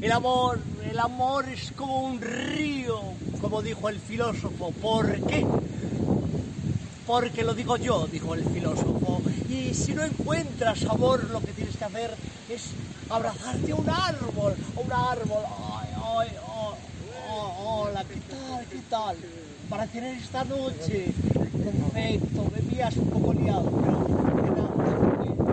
El 0.02 0.12
amor, 0.12 0.58
el 0.90 0.98
amor 0.98 1.48
es 1.48 1.72
como 1.72 2.02
un 2.02 2.20
río, 2.20 3.00
como 3.40 3.62
dijo 3.62 3.88
el 3.88 3.98
filósofo. 3.98 4.72
¿Por 4.72 5.06
qué? 5.22 5.46
Porque 7.06 7.42
lo 7.42 7.54
digo 7.54 7.76
yo, 7.76 8.06
dijo 8.06 8.34
el 8.34 8.44
filósofo. 8.44 9.20
Y 9.48 9.72
si 9.74 9.94
no 9.94 10.04
encuentras 10.04 10.84
amor, 10.84 11.24
lo 11.30 11.40
que 11.40 11.52
tienes 11.52 11.76
que 11.76 11.84
hacer 11.84 12.14
es 12.50 12.62
abrazarte 13.08 13.72
a 13.72 13.74
un 13.76 13.88
árbol, 13.88 14.54
a 14.76 14.80
un 14.80 14.92
árbol. 14.92 15.44
Ay, 15.72 15.88
ay, 15.96 16.28
ay, 16.36 16.78
hola, 17.58 18.04
¿qué 18.04 18.20
tal? 18.20 18.66
¿Qué 18.68 18.82
tal? 18.90 19.16
Para 19.70 19.86
tener 19.86 20.18
esta 20.18 20.44
noche. 20.44 21.14
Perfecto, 21.64 22.50
me 22.52 23.00
un 23.00 23.10
poco 23.10 23.32
liado, 23.32 23.70
pero 23.82 24.06
quedamos 24.42 25.18
bien. 25.20 25.48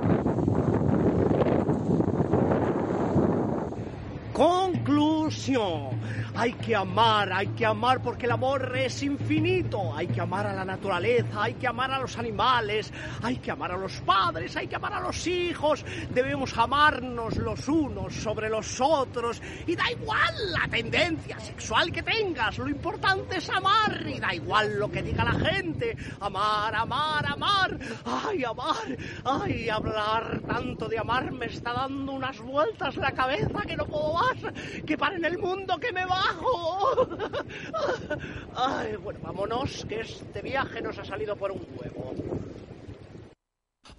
Conclusión. 4.35 5.97
Hay 6.35 6.51
que 6.51 6.75
amar, 6.75 7.31
hay 7.31 7.47
que 7.47 7.65
amar 7.65 8.01
porque 8.01 8.25
el 8.25 8.33
amor 8.33 8.75
es 8.75 9.01
infinito. 9.01 9.95
Hay 9.95 10.07
que 10.07 10.19
amar 10.19 10.45
a 10.45 10.53
la 10.53 10.65
naturaleza, 10.65 11.43
hay 11.43 11.53
que 11.53 11.65
amar 11.65 11.89
a 11.91 11.99
los 11.99 12.17
animales, 12.17 12.91
hay 13.23 13.37
que 13.37 13.51
amar 13.51 13.71
a 13.71 13.77
los 13.77 13.93
padres, 14.01 14.53
hay 14.57 14.67
que 14.67 14.75
amar 14.75 14.91
a 14.91 14.99
los 14.99 15.25
hijos. 15.25 15.85
Debemos 16.09 16.57
amarnos 16.57 17.37
los 17.37 17.65
unos 17.69 18.13
sobre 18.13 18.49
los 18.49 18.81
otros. 18.81 19.41
Y 19.65 19.77
da 19.77 19.89
igual 19.89 20.51
la 20.51 20.67
tendencia 20.67 21.39
sexual 21.39 21.89
que 21.93 22.03
tengas, 22.03 22.57
lo 22.57 22.67
importante 22.67 23.37
es 23.37 23.49
amar. 23.49 24.03
Y 24.05 24.19
da 24.19 24.35
igual 24.35 24.77
lo 24.77 24.91
que 24.91 25.01
diga 25.01 25.23
la 25.23 25.31
gente. 25.31 25.95
Amar, 26.19 26.75
amar, 26.75 27.25
amar. 27.25 27.79
Ay, 28.03 28.43
amar. 28.43 28.97
Ay, 29.23 29.69
hablar 29.69 30.41
tanto 30.45 30.89
de 30.89 30.99
amar 30.99 31.31
me 31.31 31.45
está 31.45 31.71
dando 31.71 32.11
unas 32.11 32.37
vueltas 32.41 32.97
la 32.97 33.13
cabeza 33.13 33.61
que 33.65 33.77
no 33.77 33.85
puedo. 33.85 34.24
Que 34.85 34.97
paren 34.97 35.25
el 35.25 35.37
mundo, 35.37 35.77
que 35.77 35.91
me 35.91 36.05
bajo. 36.05 37.07
Ay, 38.55 38.95
bueno, 38.97 39.19
vámonos, 39.23 39.85
que 39.87 40.01
este 40.01 40.41
viaje 40.41 40.81
nos 40.81 40.97
ha 40.99 41.05
salido 41.05 41.35
por 41.35 41.51
un 41.51 41.65
huevo. 41.77 42.13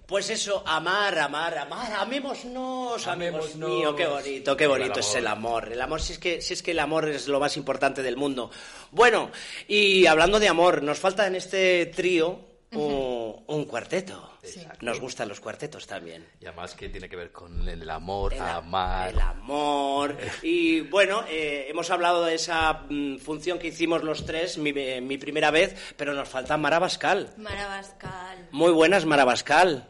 Pues 0.07 0.29
eso, 0.29 0.63
amar, 0.65 1.19
amar, 1.19 1.57
amar, 1.57 1.91
amémonos, 1.91 3.05
Amémonos. 3.07 3.55
mío, 3.57 3.93
qué 3.93 4.07
bonito, 4.07 4.55
qué 4.55 4.63
el 4.63 4.69
bonito 4.69 5.01
es 5.01 5.15
el 5.15 5.27
amor. 5.27 5.69
El 5.69 5.81
amor, 5.81 6.01
si 6.01 6.13
es, 6.13 6.19
que, 6.19 6.41
si 6.41 6.53
es 6.53 6.63
que 6.63 6.71
el 6.71 6.79
amor 6.79 7.09
es 7.09 7.27
lo 7.27 7.41
más 7.41 7.57
importante 7.57 8.01
del 8.01 8.15
mundo. 8.15 8.49
Bueno, 8.91 9.31
y 9.67 10.05
hablando 10.05 10.39
de 10.39 10.47
amor, 10.47 10.81
nos 10.81 10.97
falta 10.97 11.27
en 11.27 11.35
este 11.35 11.87
trío 11.87 12.39
un, 12.73 13.43
un 13.47 13.65
cuarteto. 13.65 14.33
Nos 14.81 14.99
gustan 14.99 15.27
los 15.29 15.39
cuartetos 15.39 15.87
también. 15.87 16.25
Y 16.39 16.45
además 16.45 16.73
que 16.73 16.89
tiene 16.89 17.09
que 17.09 17.15
ver 17.15 17.31
con 17.31 17.67
el 17.67 17.89
amor, 17.89 18.33
El, 18.33 18.41
amar. 18.41 19.09
el 19.09 19.19
amor. 19.19 20.17
Y 20.41 20.81
bueno, 20.81 21.23
eh, 21.27 21.65
hemos 21.69 21.89
hablado 21.91 22.23
de 22.25 22.35
esa 22.35 22.85
mm, 22.89 23.17
función 23.17 23.59
que 23.59 23.67
hicimos 23.67 24.03
los 24.03 24.25
tres, 24.25 24.57
mi, 24.57 24.71
eh, 24.75 25.01
mi 25.01 25.17
primera 25.17 25.51
vez, 25.51 25.93
pero 25.97 26.13
nos 26.13 26.29
falta 26.29 26.57
Mara 26.57 26.79
Bascal. 26.79 27.33
Marabascal. 27.37 28.47
Muy 28.51 28.71
buenas, 28.71 29.05
Mara 29.05 29.25
Bascal. 29.25 29.89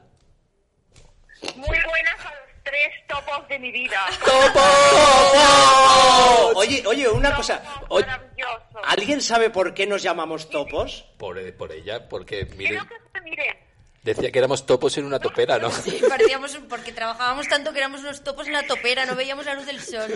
Muy 1.55 1.67
buenas 1.67 2.25
a 2.25 2.31
los 2.31 2.63
tres 2.63 2.87
topos 3.07 3.47
de 3.47 3.59
mi 3.59 3.71
vida. 3.71 3.99
Oye, 6.55 6.83
oye, 6.87 7.07
una 7.09 7.35
cosa. 7.35 7.61
Oye, 7.89 8.05
¿Alguien 8.85 9.21
sabe 9.21 9.49
por 9.49 9.73
qué 9.73 9.85
nos 9.87 10.01
llamamos 10.03 10.49
topos? 10.49 11.05
Por, 11.17 11.37
eh, 11.39 11.51
por 11.53 11.71
ella, 11.71 12.07
porque 12.09 12.45
miren, 12.45 12.57
Quiero 12.79 12.87
que 12.87 12.95
se 13.13 13.21
miren. 13.21 13.57
decía 14.03 14.31
que 14.31 14.39
éramos 14.39 14.65
topos 14.65 14.97
en 14.97 15.05
una 15.05 15.19
topera, 15.19 15.57
¿no? 15.59 15.69
Sí, 15.71 15.99
parecíamos, 16.07 16.57
porque 16.69 16.91
trabajábamos 16.91 17.47
tanto 17.47 17.71
que 17.73 17.79
éramos 17.79 18.01
unos 18.01 18.23
topos 18.23 18.47
en 18.47 18.53
la 18.53 18.65
topera, 18.67 19.05
no 19.05 19.15
veíamos 19.15 19.45
la 19.45 19.53
luz 19.53 19.65
del 19.65 19.81
sol. 19.81 20.09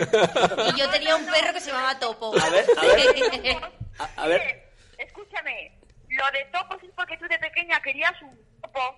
Y 0.74 0.78
yo 0.80 0.88
tenía 0.90 1.16
un 1.16 1.26
perro 1.26 1.52
que 1.52 1.60
se 1.60 1.70
llamaba 1.70 1.98
Topo. 1.98 2.32
A 2.40 2.48
ver, 2.50 2.66
a 2.76 2.86
ver. 2.86 3.56
A, 3.98 4.22
a 4.22 4.26
ver. 4.28 4.72
Escúchame, 4.98 5.72
lo 6.08 6.24
de 6.32 6.44
topos 6.52 6.82
es 6.82 6.90
porque 6.96 7.16
tú 7.18 7.26
de 7.28 7.38
pequeña 7.38 7.80
querías 7.82 8.12
un 8.22 8.38
topo 8.60 8.96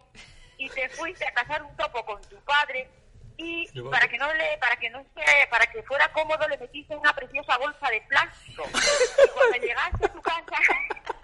y 0.59 0.69
te 0.71 0.89
fuiste 0.91 1.27
a 1.27 1.33
cazar 1.33 1.63
un 1.63 1.77
topo 1.77 2.05
con 2.05 2.21
tu 2.23 2.37
padre 2.45 2.89
y 3.37 3.67
para 3.91 4.07
que 4.09 4.19
no 4.19 4.33
le, 4.35 4.57
para 4.59 4.77
que 4.77 4.91
no 4.91 5.05
se, 5.15 5.47
para 5.49 5.67
que 5.67 5.83
fuera 5.83 6.11
cómodo 6.13 6.47
le 6.49 6.59
metiste 6.59 6.95
una 6.97 7.13
preciosa 7.15 7.57
bolsa 7.59 7.89
de 7.91 8.01
plástico. 8.03 8.65
Y 9.25 9.29
cuando 9.31 9.57
llegaste 9.59 10.07
a 10.07 10.09
tu 10.13 10.23
casa, 10.23 10.57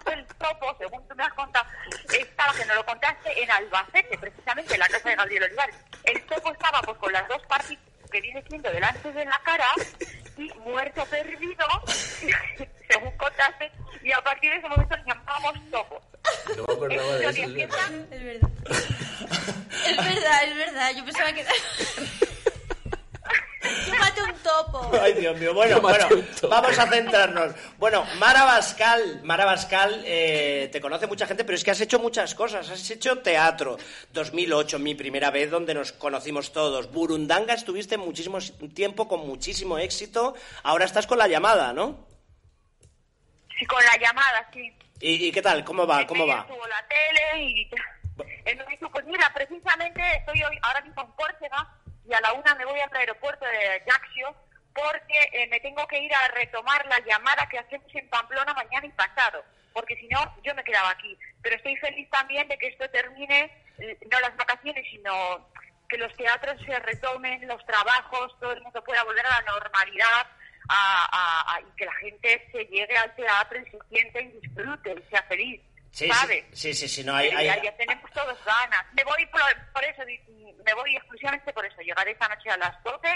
el 0.11 0.25
topo, 0.27 0.75
según 0.77 1.07
tú 1.07 1.15
me 1.15 1.23
has 1.23 1.33
contado, 1.33 1.65
estaba, 2.11 2.53
que 2.53 2.65
nos 2.65 2.75
lo 2.75 2.85
contaste, 2.85 3.41
en 3.43 3.51
Albacete, 3.51 4.17
precisamente 4.17 4.73
en 4.73 4.79
la 4.79 4.87
casa 4.87 5.09
de 5.09 5.15
Gabriel 5.15 5.43
Olivares. 5.43 5.75
El 6.03 6.21
topo 6.25 6.51
estaba 6.51 6.81
pues 6.81 6.97
con 6.97 7.13
las 7.13 7.27
dos 7.27 7.41
partes 7.47 7.77
que 8.11 8.21
viene 8.21 8.43
siendo 8.49 8.69
delante 8.71 9.11
de 9.11 9.25
la 9.25 9.39
cara 9.45 9.67
y 10.37 10.49
muerto 10.59 11.05
perdido, 11.05 11.65
según 12.89 13.17
contaste, 13.17 13.71
y 14.03 14.11
a 14.11 14.21
partir 14.21 14.51
de 14.51 14.57
ese 14.57 14.67
momento 14.67 14.97
nos 14.97 15.05
llamábamos 15.05 15.71
topo. 15.71 16.01
No 16.57 16.67
me 16.67 16.73
acordaba 16.73 17.15
de 17.15 17.23
Lo 17.23 17.29
eso. 17.29 17.53
que 17.53 17.63
es 17.63 17.69
Es 18.11 18.23
verdad. 18.23 18.49
Es 19.89 19.97
verdad, 19.97 20.43
es 20.45 20.55
verdad. 20.55 20.91
Yo 20.95 21.05
pensaba 21.05 21.33
que... 21.33 21.45
Yo 23.87 23.95
maté 23.95 24.23
un 24.23 24.33
topo. 24.39 24.91
Ay, 24.99 25.13
Dios 25.13 25.37
mío. 25.39 25.53
Bueno, 25.53 25.79
bueno, 25.81 26.07
vamos 26.49 26.77
a 26.77 26.87
centrarnos. 26.87 27.53
Bueno, 27.77 28.05
Mara 28.17 28.43
Bascal, 28.43 29.21
Mara 29.23 29.45
Bascal, 29.45 30.03
eh, 30.05 30.69
te 30.71 30.81
conoce 30.81 31.07
mucha 31.07 31.27
gente, 31.27 31.43
pero 31.43 31.55
es 31.55 31.63
que 31.63 31.71
has 31.71 31.81
hecho 31.81 31.99
muchas 31.99 32.33
cosas. 32.35 32.69
Has 32.69 32.89
hecho 32.89 33.19
teatro. 33.19 33.77
2008, 34.13 34.79
mi 34.79 34.95
primera 34.95 35.29
vez, 35.31 35.51
donde 35.51 35.73
nos 35.73 35.91
conocimos 35.91 36.51
todos. 36.51 36.91
Burundanga 36.91 37.53
estuviste 37.53 37.97
muchísimo 37.97 38.39
tiempo 38.73 39.07
con 39.07 39.27
muchísimo 39.27 39.77
éxito. 39.77 40.35
Ahora 40.63 40.85
estás 40.85 41.07
con 41.07 41.17
la 41.17 41.27
llamada, 41.27 41.71
¿no? 41.71 42.07
Sí, 43.57 43.65
con 43.65 43.83
la 43.83 43.97
llamada, 43.97 44.49
sí. 44.53 44.73
¿Y, 44.99 45.27
y 45.27 45.31
qué 45.31 45.41
tal? 45.41 45.63
¿Cómo 45.63 45.85
va? 45.85 46.05
¿Cómo 46.07 46.27
va? 46.27 46.41
estuvo 46.41 46.67
la 46.67 46.87
tele 46.87 47.43
y... 47.43 47.69
Entonces, 48.45 48.79
pues 48.91 49.05
mira, 49.05 49.31
precisamente 49.33 50.01
estoy 50.17 50.43
hoy, 50.43 50.57
ahora 50.61 50.81
mismo 50.81 51.01
en 51.03 51.11
Córcega 51.11 51.67
y 52.07 52.13
a 52.13 52.21
la 52.21 52.33
una 52.33 52.55
me 52.55 52.65
voy 52.65 52.79
al 52.79 52.95
aeropuerto 52.95 53.45
de 53.45 53.81
Ajaccio 53.87 54.35
porque 54.73 55.29
eh, 55.33 55.47
me 55.47 55.59
tengo 55.59 55.85
que 55.87 55.99
ir 55.99 56.13
a 56.13 56.27
retomar 56.29 56.85
la 56.87 56.99
llamada 57.05 57.47
que 57.49 57.59
hacemos 57.59 57.93
en 57.93 58.09
Pamplona 58.09 58.53
mañana 58.53 58.85
y 58.85 58.91
pasado, 58.91 59.43
porque 59.73 59.95
si 59.97 60.07
no, 60.07 60.19
yo 60.43 60.53
me 60.55 60.63
quedaba 60.63 60.89
aquí. 60.91 61.17
Pero 61.41 61.55
estoy 61.57 61.75
feliz 61.77 62.09
también 62.09 62.47
de 62.47 62.57
que 62.57 62.67
esto 62.67 62.89
termine, 62.89 63.51
eh, 63.79 63.97
no 64.09 64.19
las 64.19 64.35
vacaciones, 64.37 64.85
sino 64.89 65.49
que 65.89 65.97
los 65.97 66.15
teatros 66.15 66.55
se 66.65 66.79
retomen, 66.79 67.45
los 67.47 67.65
trabajos, 67.65 68.37
todo 68.39 68.53
el 68.53 68.61
mundo 68.61 68.81
pueda 68.83 69.03
volver 69.03 69.25
a 69.25 69.41
la 69.41 69.51
normalidad 69.51 70.27
a- 70.69 71.55
a- 71.55 71.61
y 71.61 71.65
que 71.75 71.85
la 71.85 71.93
gente 71.95 72.47
se 72.51 72.63
llegue 72.65 72.97
al 72.97 73.13
teatro 73.15 73.59
y 73.59 73.69
se 73.71 73.79
siente 73.89 74.21
y 74.21 74.39
disfrute 74.39 74.95
y 75.05 75.09
sea 75.09 75.21
feliz. 75.23 75.61
Sí, 75.91 76.07
¿sabes? 76.09 76.45
sí, 76.53 76.73
sí, 76.73 77.03
no 77.03 77.13
hay... 77.15 77.29
hay- 77.29 77.45
Ya, 77.47 77.63
ya 77.63 77.75
tenemos 77.77 78.09
todos 78.11 78.37
ganas. 78.45 78.85
Me 78.93 79.03
voy 79.03 79.25
por, 79.27 79.41
por 79.73 79.83
eso, 79.83 80.01
me 80.65 80.73
voy 80.73 80.95
exclusivamente 80.95 81.51
por 81.53 81.65
eso. 81.65 81.81
Llegaré 81.81 82.11
esta 82.11 82.27
noche 82.29 82.49
a 82.49 82.57
las 82.57 82.81
12 82.83 83.07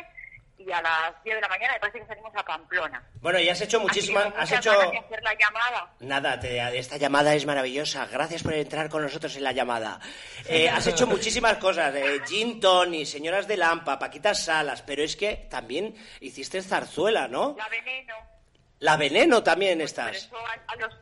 y 0.57 0.71
a 0.71 0.81
las 0.81 1.23
10 1.23 1.35
de 1.35 1.41
la 1.41 1.47
mañana 1.47 1.73
me 1.73 1.79
parece 1.79 1.99
que 1.99 2.05
salimos 2.05 2.33
a 2.35 2.43
Pamplona. 2.43 3.01
Bueno, 3.21 3.39
y 3.39 3.47
has 3.49 3.59
hecho 3.61 3.79
muchísimas... 3.79 4.27
Has 4.38 4.51
hecho... 4.51 4.71
hacer 4.71 5.23
la 5.23 5.33
llamada. 5.35 5.93
Nada, 6.01 6.39
te- 6.39 6.77
esta 6.77 6.97
llamada 6.97 7.33
es 7.33 7.45
maravillosa. 7.45 8.05
Gracias 8.07 8.43
por 8.43 8.53
entrar 8.53 8.89
con 8.89 9.01
nosotros 9.03 9.35
en 9.38 9.43
la 9.43 9.51
llamada. 9.53 9.99
Eh, 10.45 10.69
has 10.69 10.85
hecho 10.88 11.07
muchísimas 11.07 11.57
cosas. 11.57 11.93
Eh, 11.95 12.19
Gin 12.27 12.59
Tony, 12.59 13.05
Señoras 13.05 13.47
de 13.47 13.55
Lampa, 13.57 13.97
Paquita 13.99 14.33
Salas, 14.35 14.81
pero 14.81 15.01
es 15.03 15.15
que 15.15 15.47
también 15.49 15.95
hiciste 16.19 16.61
zarzuela, 16.61 17.27
¿no? 17.29 17.55
La 17.57 17.69
veneno. 17.69 18.15
La 18.79 18.97
Veneno 18.97 19.41
también 19.43 19.77
Por 19.79 19.85
estás. 19.85 20.15
eso 20.17 20.38
a, 20.38 20.71
a 20.71 20.75
los... 20.75 20.93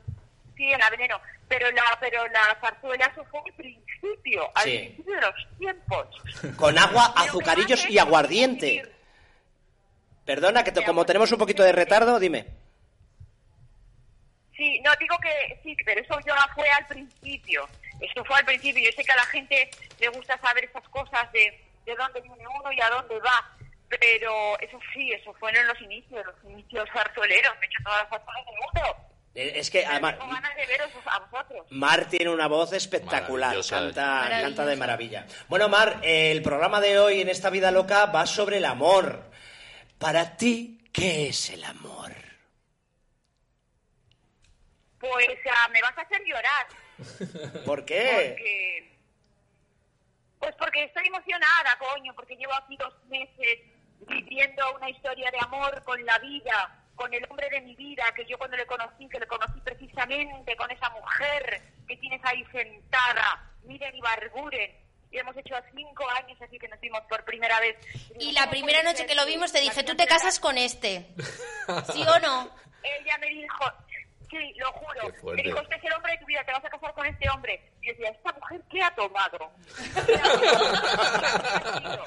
Sí, 0.56 0.70
la 0.78 0.90
veneno. 0.92 1.20
Pero 1.48 1.70
la, 1.72 1.84
pero 2.00 2.28
la 2.30 2.58
zarzuela 2.62 3.06
eso 3.06 3.24
fue 3.26 3.40
al 3.46 3.54
principio, 3.54 4.50
al 4.56 4.64
Sí. 4.64 4.78
principio 4.80 5.16
de 5.16 5.22
los 5.22 5.36
tiempos. 5.60 6.08
Con 6.58 6.78
agua, 6.78 7.14
azucarillos 7.16 7.88
y 7.90 8.00
aguardiente. 8.00 8.84
Perdona, 10.26 10.64
que 10.64 10.72
te- 10.72 10.84
como 10.86 11.06
tenemos 11.06 11.32
un 11.32 11.38
poquito 11.38 11.64
de 11.64 11.72
retardo, 11.74 12.20
dime. 12.20 12.48
Sí, 14.56 14.80
no 14.82 14.92
digo 15.00 15.18
que 15.20 15.60
sí, 15.64 15.76
pero 15.84 16.00
eso 16.02 16.20
ya 16.26 16.36
fue 16.54 16.70
al 16.70 16.86
principio. 16.88 17.68
Eso 18.00 18.24
fue 18.24 18.38
al 18.38 18.46
principio. 18.46 18.84
Yo 18.84 18.96
sé 18.96 19.04
que 19.04 19.12
a 19.12 19.16
la 19.16 19.26
gente 19.26 19.70
le 20.00 20.08
gusta 20.10 20.38
saber 20.40 20.66
esas 20.66 20.88
cosas 20.90 21.32
de, 21.32 21.60
de 21.86 21.96
dónde 21.96 22.22
viene 22.22 22.46
uno 22.60 22.72
y 22.72 22.80
a 22.80 22.90
dónde 22.90 23.20
va. 23.20 23.50
Pero 23.90 24.58
eso 24.60 24.80
sí, 24.94 25.12
eso 25.12 25.34
fueron 25.36 25.68
los 25.68 25.80
inicios, 25.82 26.24
los 26.26 26.36
inicios 26.52 26.88
zarzueleros. 26.94 27.54
Me 27.60 27.66
he 27.66 27.70
hecho 27.70 27.84
todas 27.84 28.02
las 28.04 28.10
zarzuelas 28.10 28.46
del 28.46 28.56
mundo. 28.56 28.98
Eh, 29.36 29.54
Es 29.56 29.70
que 29.72 29.86
además, 29.86 30.18
Tengo 30.18 30.32
ganas 30.32 30.56
de 30.56 30.66
veros 30.68 30.90
a 31.06 31.20
vosotros. 31.20 31.68
Mar 31.72 32.06
tiene 32.06 32.30
una 32.30 32.48
voz 32.48 32.74
espectacular, 32.74 33.56
canta, 33.68 34.28
canta 34.30 34.66
de 34.66 34.76
maravilla. 34.76 35.26
Bueno, 35.48 35.70
Mar, 35.70 36.00
el 36.04 36.42
programa 36.42 36.80
de 36.80 37.00
hoy 37.00 37.22
en 37.22 37.30
esta 37.30 37.50
vida 37.50 37.72
loca 37.72 38.06
va 38.08 38.26
sobre 38.26 38.58
el 38.58 38.66
amor. 38.66 39.32
Para 39.98 40.38
ti, 40.38 40.90
¿qué 40.92 41.30
es 41.30 41.50
el 41.50 41.64
amor? 41.64 42.12
Pues 45.00 45.28
ah, 45.52 45.68
me 45.70 45.82
vas 45.82 45.98
a 45.98 46.02
hacer 46.02 46.22
llorar. 46.26 46.68
¿Por 47.66 47.86
qué? 47.86 48.36
Porque, 48.36 48.98
pues 50.40 50.56
porque 50.58 50.84
estoy 50.84 51.08
emocionada, 51.08 51.78
coño, 51.80 52.14
porque 52.16 52.36
llevo 52.36 52.54
aquí 52.54 52.78
dos 52.78 52.94
meses 53.10 53.60
viviendo 54.08 54.76
una 54.76 54.90
historia 54.90 55.30
de 55.32 55.40
amor 55.40 55.84
con 55.84 56.06
la 56.06 56.20
vida, 56.20 56.83
con 56.96 57.14
el 57.14 57.26
hombre 57.30 57.50
de 57.50 57.62
mi 57.62 57.76
vida, 57.76 58.04
que 58.16 58.26
yo 58.26 58.38
cuando 58.38 58.58
le 58.58 58.66
conocí, 58.66 59.08
que 59.10 59.20
le 59.20 59.28
conocí 59.28 59.60
precisamente 59.62 60.56
con 60.56 60.70
esa 60.72 60.90
mujer 60.92 61.62
que 61.88 61.98
tienes 61.98 62.22
ahí 62.24 62.46
sentada, 62.52 63.52
miren 63.64 63.96
y 63.96 64.02
barburen. 64.02 64.84
Y 65.12 65.18
hemos 65.20 65.38
hecho 65.38 65.56
cinco 65.76 66.10
años 66.10 66.42
así 66.42 66.58
que 66.58 66.68
nos 66.68 66.80
vimos 66.80 67.02
por 67.08 67.24
primera 67.24 67.60
vez. 67.60 67.78
Y 68.20 68.32
la 68.32 68.50
primera 68.50 68.82
noche 68.82 69.06
que 69.06 69.14
lo 69.14 69.26
vimos 69.26 69.52
te 69.52 69.62
dije, 69.62 69.84
tú 69.84 69.96
te 69.96 70.08
casas 70.08 70.40
con 70.40 70.58
este. 70.58 71.08
¿Sí 71.94 72.04
o 72.04 72.20
no? 72.20 72.50
Ella 72.84 73.18
me 73.20 73.28
dijo, 73.28 73.64
sí, 74.30 74.54
lo 74.58 74.72
juro. 74.74 75.36
Me 75.36 75.44
dijo, 75.44 75.60
este 75.62 75.76
es 75.76 75.84
el 75.84 75.94
hombre 75.94 76.14
de 76.14 76.18
tu 76.18 76.26
vida, 76.26 76.44
te 76.44 76.52
vas 76.52 76.66
a 76.66 76.70
casar 76.70 76.94
con 76.94 77.06
este 77.06 77.30
hombre. 77.30 77.62
Y 77.82 77.88
yo 77.88 77.94
decía, 77.94 78.10
¿esta 78.10 78.34
mujer 78.34 78.62
qué 78.72 78.82
ha 78.82 78.96
tomado? 78.96 79.52
¿Qué 80.06 80.16
ha 80.16 81.60
tomado? 81.60 82.06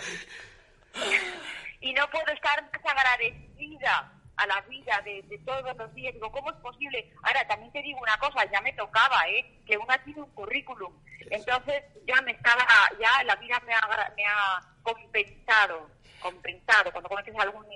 y 1.80 1.92
no 1.92 2.10
puedo 2.10 2.26
estar 2.32 2.62
más 2.62 2.84
agradecida 2.84 4.15
a 4.36 4.46
la 4.46 4.60
vida 4.62 5.00
de, 5.04 5.22
de 5.22 5.38
todos 5.38 5.76
los 5.76 5.94
días. 5.94 6.14
Digo, 6.14 6.30
¿cómo 6.30 6.50
es 6.50 6.56
posible? 6.56 7.12
Ahora, 7.22 7.46
también 7.46 7.72
te 7.72 7.82
digo 7.82 7.98
una 8.00 8.16
cosa, 8.18 8.44
ya 8.50 8.60
me 8.60 8.72
tocaba, 8.72 9.28
¿eh? 9.28 9.60
Que 9.66 9.76
una 9.78 9.96
tiene 10.04 10.22
un 10.22 10.30
currículum. 10.30 10.92
Entonces, 11.30 11.82
ya 12.06 12.20
me 12.22 12.32
estaba, 12.32 12.64
ya 13.00 13.24
la 13.24 13.36
vida 13.36 13.60
me 13.66 13.74
ha, 13.74 14.12
me 14.16 14.24
ha 14.24 14.60
compensado, 14.82 15.90
compensado. 16.20 16.92
Cuando 16.92 17.08
conoces 17.08 17.34
a 17.36 17.42
algún 17.42 17.66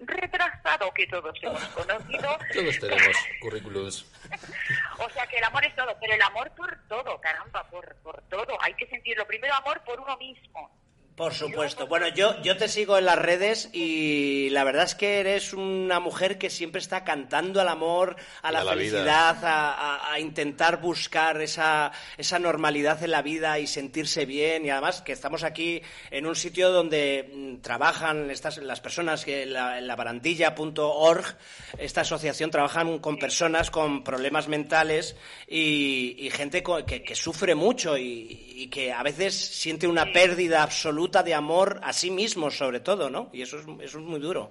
retrasado 0.00 0.92
que 0.92 1.06
todos 1.06 1.36
hemos 1.42 1.64
conocido. 1.68 2.38
Todos 2.52 2.78
tenemos 2.78 3.16
currículums. 3.40 4.06
O 4.98 5.08
sea 5.10 5.26
que 5.26 5.38
el 5.38 5.44
amor 5.44 5.64
es 5.64 5.74
todo, 5.74 5.96
pero 5.98 6.12
el 6.12 6.20
amor 6.20 6.50
por 6.54 6.78
todo, 6.86 7.18
caramba, 7.22 7.66
por, 7.70 7.96
por 8.02 8.20
todo. 8.28 8.58
Hay 8.60 8.74
que 8.74 8.86
sentirlo. 8.86 9.26
Primero 9.26 9.54
amor 9.54 9.82
por 9.82 9.98
uno 9.98 10.14
mismo. 10.18 10.70
Por 11.20 11.34
supuesto. 11.34 11.86
Bueno, 11.86 12.08
yo, 12.08 12.40
yo 12.40 12.56
te 12.56 12.66
sigo 12.66 12.96
en 12.96 13.04
las 13.04 13.18
redes 13.18 13.68
y 13.74 14.48
la 14.52 14.64
verdad 14.64 14.84
es 14.84 14.94
que 14.94 15.20
eres 15.20 15.52
una 15.52 16.00
mujer 16.00 16.38
que 16.38 16.48
siempre 16.48 16.80
está 16.80 17.04
cantando 17.04 17.60
al 17.60 17.68
amor, 17.68 18.16
a 18.40 18.50
la, 18.50 18.60
a 18.60 18.64
la 18.64 18.74
vida. 18.74 18.92
felicidad, 18.92 19.44
a, 19.44 19.74
a- 19.74 20.12
a 20.14 20.18
intentar 20.18 20.80
buscar 20.80 21.38
esa, 21.42 21.92
esa 22.16 22.38
normalidad 22.38 23.02
en 23.04 23.10
la 23.10 23.20
vida 23.20 23.58
y 23.58 23.66
sentirse 23.66 24.24
bien. 24.24 24.64
Y 24.64 24.70
además 24.70 25.02
que 25.02 25.12
estamos 25.12 25.44
aquí 25.44 25.82
en 26.10 26.24
un 26.24 26.34
sitio 26.34 26.70
donde 26.70 27.30
mm, 27.30 27.56
trabajan 27.60 28.30
estas, 28.30 28.56
las 28.56 28.80
personas 28.80 29.22
que 29.26 29.42
en 29.42 29.52
la, 29.52 29.76
en 29.76 29.86
la 29.86 29.96
barandilla.org, 29.96 31.36
esta 31.76 32.00
asociación, 32.00 32.50
trabajan 32.50 32.98
con 32.98 33.18
personas 33.18 33.70
con 33.70 34.02
problemas 34.04 34.48
mentales 34.48 35.16
y, 35.46 36.16
y 36.18 36.30
gente 36.30 36.62
co- 36.62 36.86
que, 36.86 37.02
que 37.02 37.14
sufre 37.14 37.54
mucho 37.54 37.98
y, 37.98 38.54
y 38.56 38.68
que 38.68 38.90
a 38.90 39.02
veces 39.02 39.34
siente 39.34 39.86
una 39.86 40.10
pérdida 40.14 40.62
absoluta 40.62 41.09
de 41.10 41.34
amor 41.34 41.80
a 41.82 41.92
sí 41.92 42.10
mismo, 42.10 42.50
sobre 42.50 42.80
todo, 42.80 43.10
¿no? 43.10 43.28
Y 43.32 43.42
eso 43.42 43.58
es, 43.58 43.66
eso 43.82 43.98
es 43.98 44.04
muy 44.04 44.20
duro. 44.20 44.50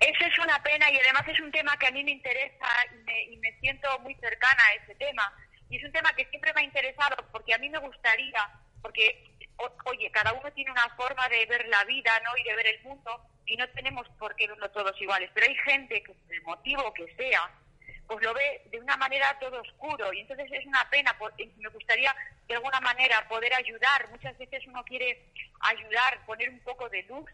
Eso 0.00 0.24
es 0.26 0.38
una 0.38 0.62
pena 0.62 0.90
y 0.90 0.96
además 0.98 1.22
es 1.28 1.40
un 1.40 1.52
tema 1.52 1.76
que 1.78 1.86
a 1.86 1.90
mí 1.90 2.02
me 2.04 2.10
interesa 2.12 2.66
y 2.92 2.96
me, 3.04 3.22
y 3.24 3.36
me 3.38 3.52
siento 3.60 3.88
muy 4.00 4.14
cercana 4.16 4.62
a 4.70 4.74
ese 4.82 4.94
tema. 4.96 5.32
Y 5.70 5.76
es 5.76 5.84
un 5.84 5.92
tema 5.92 6.12
que 6.16 6.26
siempre 6.26 6.52
me 6.54 6.62
ha 6.62 6.64
interesado 6.64 7.16
porque 7.32 7.54
a 7.54 7.58
mí 7.58 7.68
me 7.70 7.78
gustaría, 7.78 8.40
porque, 8.82 9.30
o- 9.56 9.72
oye, 9.90 10.10
cada 10.10 10.32
uno 10.32 10.52
tiene 10.52 10.70
una 10.72 10.88
forma 10.96 11.26
de 11.28 11.46
ver 11.46 11.66
la 11.68 11.84
vida 11.84 12.12
¿no? 12.24 12.36
y 12.36 12.42
de 12.44 12.56
ver 12.56 12.66
el 12.66 12.82
mundo 12.82 13.20
y 13.46 13.56
no 13.56 13.68
tenemos 13.70 14.06
por 14.18 14.34
qué 14.36 14.46
verlo 14.48 14.70
todos 14.70 15.00
iguales. 15.00 15.30
Pero 15.32 15.46
hay 15.46 15.54
gente 15.56 16.02
que, 16.02 16.12
por 16.12 16.34
el 16.34 16.42
motivo 16.42 16.92
que 16.92 17.14
sea, 17.16 17.50
pues 18.06 18.22
lo 18.22 18.34
ve 18.34 18.62
de 18.70 18.80
una 18.80 18.96
manera 18.96 19.36
todo 19.38 19.60
oscuro 19.60 20.12
y 20.12 20.20
entonces 20.20 20.46
es 20.52 20.66
una 20.66 20.88
pena, 20.90 21.16
me 21.56 21.68
gustaría 21.70 22.14
de 22.46 22.54
alguna 22.54 22.80
manera 22.80 23.26
poder 23.28 23.54
ayudar. 23.54 24.08
Muchas 24.10 24.36
veces 24.38 24.66
uno 24.66 24.84
quiere 24.84 25.30
ayudar, 25.60 26.24
poner 26.26 26.50
un 26.50 26.60
poco 26.60 26.88
de 26.88 27.02
luz, 27.04 27.30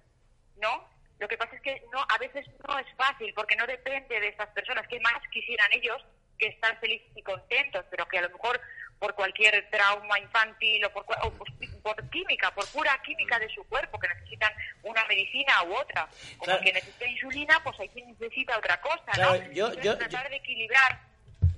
¿no? 0.57 0.89
Lo 1.19 1.29
que 1.29 1.37
pasa 1.37 1.55
es 1.57 1.63
que 1.63 1.83
no, 1.93 2.01
a 2.09 2.19
veces 2.19 2.47
no 2.67 2.79
es 2.79 2.87
fácil 2.97 3.33
porque 3.35 3.57
no 3.57 3.67
depende 3.67 4.21
de 4.21 4.29
estas 4.29 4.49
personas 4.51 4.87
que 4.89 5.01
más 5.01 5.21
quisieran 5.31 5.71
ellos 5.73 6.03
que 6.39 6.49
estar 6.49 6.79
felices 6.81 7.11
y 7.15 7.23
contentos, 7.23 7.85
pero 7.91 8.07
que 8.07 8.19
a 8.19 8.23
lo 8.23 8.31
mejor 8.31 8.61
por 9.01 9.15
cualquier 9.15 9.67
trauma 9.71 10.21
infantil 10.21 10.85
o 10.85 10.91
por, 10.93 11.05
o 11.25 11.31
por, 11.33 11.49
por 11.83 12.11
química, 12.11 12.51
por 12.55 12.67
pura 12.69 13.01
química 13.03 13.39
de 13.39 13.49
su 13.49 13.65
cuerpo, 13.65 13.99
que 13.99 14.07
necesitan 14.09 14.53
una 14.83 15.05
medicina 15.07 15.55
u 15.65 15.73
otra, 15.75 16.07
como 16.37 16.45
Claro. 16.45 16.59
el 16.61 16.65
que 16.67 16.73
necesita 16.75 17.07
insulina, 17.07 17.61
pues 17.65 17.81
hay 17.81 17.89
quien 17.89 18.09
necesita 18.11 18.59
otra 18.59 18.79
cosa, 18.81 19.03
Claro, 19.15 19.33
¿no? 19.43 19.53
yo- 19.53 19.67
Entonces, 19.69 19.85
yo- 19.85 19.99
tratar 19.99 20.29
de 20.31 20.37
equilibrar 20.37 21.01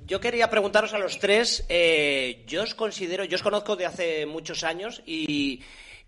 Yo 0.04 0.20
quería 0.20 0.50
preguntaros 0.50 0.92
a 0.94 0.98
los 0.98 1.18
tres, 1.18 1.64
eh, 1.68 2.42
yo 2.46 2.62
os 2.64 2.74
considero, 2.74 3.24
yo 3.24 3.36
os 3.36 3.42
conozco 3.42 3.76
de 3.76 3.86
hace 3.86 4.26
muchos 4.26 4.62
años 4.64 5.00
y, 5.06 5.64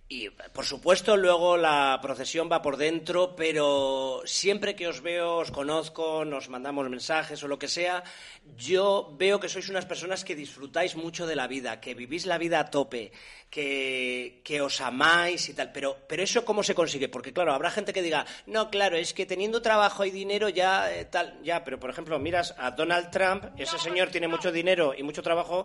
y, 0.07 0.29
por 0.31 0.65
supuesto 0.67 1.17
luego 1.17 1.57
la 1.57 1.99
procesión 2.03 2.49
va 2.53 2.61
por 2.63 2.77
dentro, 2.77 3.35
pero 3.35 4.21
siempre 4.27 4.77
que 4.77 4.87
os 4.87 5.01
veo, 5.01 5.39
os 5.39 5.51
conozco, 5.51 6.25
nos 6.25 6.49
mandamos 6.51 6.89
mensajes 6.91 7.43
o 7.43 7.49
lo 7.49 7.59
que 7.59 7.69
sea, 7.69 8.05
yo 8.57 9.15
veo 9.19 9.41
que 9.41 9.49
sois 9.49 9.69
unas 9.71 9.87
personas 9.87 10.23
que 10.23 10.37
disfrutáis 10.37 10.95
mucho 10.95 11.27
de 11.27 11.35
la 11.37 11.47
vida, 11.49 11.81
que 11.81 11.95
vivís 11.95 12.27
la 12.27 12.37
vida 12.39 12.61
a 12.61 12.71
tope, 12.71 13.13
que, 13.51 14.61
os 14.63 14.81
amáis 14.81 15.49
y 15.49 15.55
tal, 15.55 15.73
pero, 15.73 15.97
pero 16.07 16.23
eso 16.23 16.45
cómo 16.45 16.63
se 16.63 16.75
consigue, 16.75 17.09
porque 17.09 17.33
claro, 17.33 17.55
habrá 17.55 17.71
gente 17.71 17.93
que 17.93 18.03
diga, 18.03 18.27
no, 18.47 18.69
claro, 18.71 18.97
es 18.97 19.15
que 19.15 19.27
teniendo 19.27 19.63
trabajo 19.63 20.05
y 20.05 20.11
dinero 20.11 20.49
ya 20.51 20.93
eh, 20.95 21.07
tal, 21.07 21.41
ya, 21.43 21.65
pero 21.65 21.81
por 21.81 21.89
ejemplo, 21.91 22.19
miras 22.19 22.55
a 22.59 22.71
Donald 22.73 23.11
Trump, 23.11 23.45
ese 23.57 23.79
señor 23.79 24.11
tiene 24.11 24.29
mucho 24.29 24.53
dinero 24.53 24.93
y 24.97 25.03
mucho 25.03 25.23
trabajo 25.23 25.65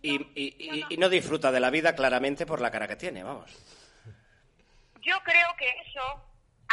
y, 0.00 0.14
y- 0.34 0.54
y- 0.58 0.84
y 0.90 0.96
no 0.96 1.08
disfruta 1.08 1.50
de 1.50 1.60
la 1.60 1.70
vida 1.70 1.94
claramente 1.96 2.46
por 2.46 2.60
la 2.60 2.70
cara 2.70 2.86
que 2.86 2.96
tiene, 2.96 3.24
vamos. 3.24 3.50
Yo 5.00 5.18
creo 5.22 5.56
que 5.56 5.68
eso 5.86 6.24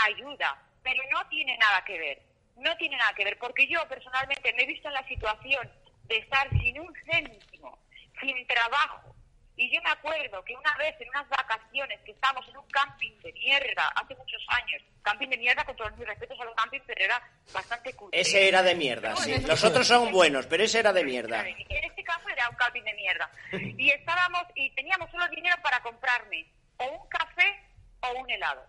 ayuda, 0.05 0.61
pero 0.83 1.01
no 1.11 1.27
tiene 1.27 1.57
nada 1.57 1.83
que 1.85 1.97
ver. 1.97 2.21
No 2.57 2.75
tiene 2.77 2.97
nada 2.97 3.13
que 3.13 3.23
ver, 3.23 3.37
porque 3.37 3.67
yo 3.67 3.87
personalmente 3.87 4.53
me 4.53 4.63
he 4.63 4.65
visto 4.65 4.87
en 4.87 4.95
la 4.95 5.07
situación 5.07 5.71
de 6.05 6.17
estar 6.17 6.49
sin 6.49 6.79
un 6.79 6.93
céntimo, 7.05 7.77
sin 8.19 8.47
trabajo. 8.47 9.15
Y 9.55 9.73
yo 9.73 9.81
me 9.81 9.89
acuerdo 9.89 10.43
que 10.43 10.55
una 10.55 10.75
vez 10.77 10.95
en 10.99 11.09
unas 11.09 11.27
vacaciones 11.29 11.99
que 12.01 12.11
estábamos 12.11 12.47
en 12.47 12.57
un 12.57 12.67
camping 12.67 13.11
de 13.23 13.33
mierda, 13.33 13.87
hace 13.95 14.15
muchos 14.15 14.43
años, 14.49 14.83
camping 15.01 15.29
de 15.29 15.37
mierda 15.37 15.65
con 15.65 15.75
todos 15.75 15.97
mis 15.97 16.07
respetos 16.07 16.39
a 16.39 16.45
los 16.45 16.55
campings, 16.55 16.83
pero 16.85 17.03
era 17.03 17.21
bastante 17.51 17.93
cutre. 17.93 18.19
Ese 18.19 18.47
era 18.47 18.61
de 18.61 18.75
mierda, 18.75 19.15
sí. 19.15 19.35
Los 19.47 19.63
otros 19.63 19.87
son 19.87 20.11
buenos, 20.11 20.45
pero 20.45 20.63
ese 20.63 20.79
era 20.79 20.93
de 20.93 21.03
mierda. 21.03 21.47
En 21.47 21.83
este 21.83 22.03
caso 22.03 22.29
era 22.29 22.47
un 22.49 22.55
camping 22.55 22.83
de 22.83 22.93
mierda. 22.93 23.31
Y 23.51 23.89
estábamos, 23.89 24.43
y 24.53 24.69
teníamos 24.71 25.09
solo 25.09 25.27
dinero 25.29 25.55
para 25.63 25.79
comprarme 25.81 26.45
o 26.77 26.85
un 26.85 27.09
café 27.09 27.66
o 28.01 28.19
un 28.19 28.29
helado. 28.29 28.65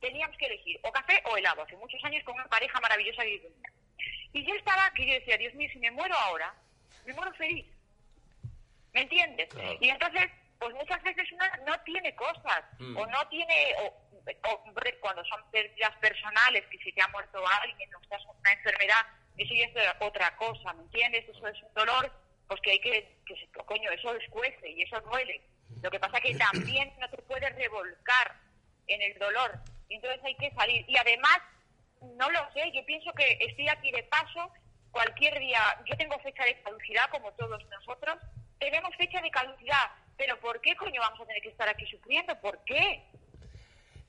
Teníamos 0.00 0.36
que 0.36 0.46
elegir 0.46 0.78
o 0.82 0.92
café 0.92 1.22
o 1.24 1.36
helado. 1.36 1.62
Hace 1.62 1.76
muchos 1.76 2.02
años 2.04 2.22
con 2.24 2.34
una 2.34 2.46
pareja 2.46 2.80
maravillosa 2.80 3.22
que. 3.22 3.52
Y 4.32 4.46
yo 4.46 4.54
estaba, 4.54 4.90
que 4.94 5.06
yo 5.06 5.14
decía, 5.14 5.36
Dios 5.38 5.54
mío, 5.54 5.68
si 5.72 5.78
me 5.78 5.90
muero 5.90 6.14
ahora, 6.14 6.54
me 7.04 7.12
muero 7.14 7.32
feliz. 7.34 7.66
¿Me 8.92 9.02
entiendes? 9.02 9.48
Y 9.80 9.88
entonces, 9.88 10.30
pues 10.58 10.74
muchas 10.74 11.02
veces 11.02 11.30
uno 11.32 11.44
no 11.66 11.80
tiene 11.80 12.14
cosas, 12.14 12.62
o 12.80 13.06
no 13.06 13.28
tiene, 13.28 13.74
o, 13.82 13.86
o, 14.50 14.64
cuando 15.00 15.24
son 15.24 15.50
pérdidas 15.50 15.96
personales, 15.96 16.64
que 16.66 16.78
si 16.78 16.92
te 16.92 17.02
ha 17.02 17.08
muerto 17.08 17.42
alguien, 17.62 17.94
o 17.94 18.00
estás 18.00 18.24
con 18.24 18.36
una 18.36 18.52
enfermedad, 18.52 19.06
eso 19.36 19.54
ya 19.54 19.64
es 19.66 19.94
otra 20.00 20.36
cosa, 20.36 20.72
¿me 20.74 20.82
entiendes? 20.82 21.28
Eso 21.28 21.46
es 21.46 21.62
un 21.62 21.74
dolor, 21.74 22.12
pues 22.48 22.60
que 22.60 22.72
hay 22.72 22.80
que, 22.80 23.18
que 23.24 23.48
coño, 23.66 23.90
eso 23.90 24.14
escuece 24.14 24.68
y 24.68 24.82
eso 24.82 25.00
duele. 25.02 25.42
Lo 25.82 25.90
que 25.90 26.00
pasa 26.00 26.20
que 26.20 26.34
también 26.34 26.92
no 26.98 27.08
te 27.08 27.18
puedes 27.18 27.54
revolcar 27.54 28.34
en 28.88 29.02
el 29.02 29.18
dolor, 29.18 29.58
entonces 29.88 30.20
hay 30.24 30.34
que 30.36 30.50
salir. 30.52 30.84
Y 30.88 30.96
además, 30.96 31.38
no 32.16 32.30
lo 32.30 32.40
sé, 32.52 32.70
yo 32.72 32.84
pienso 32.86 33.12
que 33.12 33.38
estoy 33.40 33.68
aquí 33.68 33.90
de 33.92 34.02
paso, 34.04 34.50
cualquier 34.90 35.38
día, 35.38 35.60
yo 35.86 35.96
tengo 35.96 36.18
fecha 36.20 36.44
de 36.44 36.60
caducidad 36.62 37.08
como 37.10 37.30
todos 37.32 37.62
nosotros, 37.70 38.16
tenemos 38.58 38.94
fecha 38.96 39.20
de 39.20 39.30
caducidad, 39.30 39.90
pero 40.16 40.38
¿por 40.40 40.60
qué 40.60 40.74
coño 40.76 41.00
vamos 41.00 41.20
a 41.20 41.26
tener 41.26 41.42
que 41.42 41.50
estar 41.50 41.68
aquí 41.68 41.86
sufriendo? 41.86 42.34
¿Por 42.40 42.58
qué? 42.64 43.04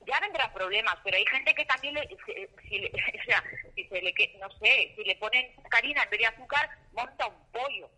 Ya 0.06 0.18
vendrán 0.20 0.52
problemas, 0.52 0.96
pero 1.04 1.16
hay 1.16 1.26
gente 1.26 1.54
que 1.54 1.64
también, 1.66 1.94
le, 1.94 2.08
se- 2.26 2.50
si 2.68 2.78
le- 2.78 2.88
o 3.20 3.24
sea, 3.24 3.44
si 3.74 3.84
se 3.84 4.00
le, 4.02 4.12
no 4.40 4.50
sé, 4.58 4.92
si 4.96 5.04
le 5.04 5.14
ponen 5.16 5.54
sacarina 5.62 6.02
en 6.02 6.10
vez 6.10 6.20
de 6.20 6.26
azúcar, 6.26 6.68
monta 6.92 7.26
un 7.26 7.52
pollo. 7.52 7.90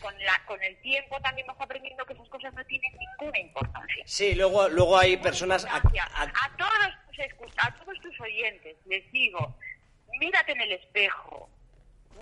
Con, 0.00 0.16
la, 0.24 0.40
con 0.46 0.62
el 0.62 0.76
tiempo 0.80 1.20
también 1.20 1.46
vas 1.46 1.60
aprendiendo 1.60 2.04
que 2.06 2.12
esas 2.12 2.28
cosas 2.28 2.54
no 2.54 2.64
tienen 2.66 2.92
ninguna 2.98 3.38
importancia. 3.40 4.02
Sí, 4.06 4.34
luego, 4.34 4.68
luego 4.68 4.96
hay 4.98 5.16
personas... 5.16 5.64
a- 5.64 5.76
a- 5.76 6.22
A 6.22 6.56
todos 6.56 6.94
tus 7.06 7.52
a 7.56 7.74
todos 7.74 8.00
tus 8.00 8.20
oyentes 8.20 8.76
les 8.86 9.10
digo, 9.10 9.56
mírate 10.20 10.52
en 10.52 10.60
el 10.60 10.72
espejo, 10.72 11.50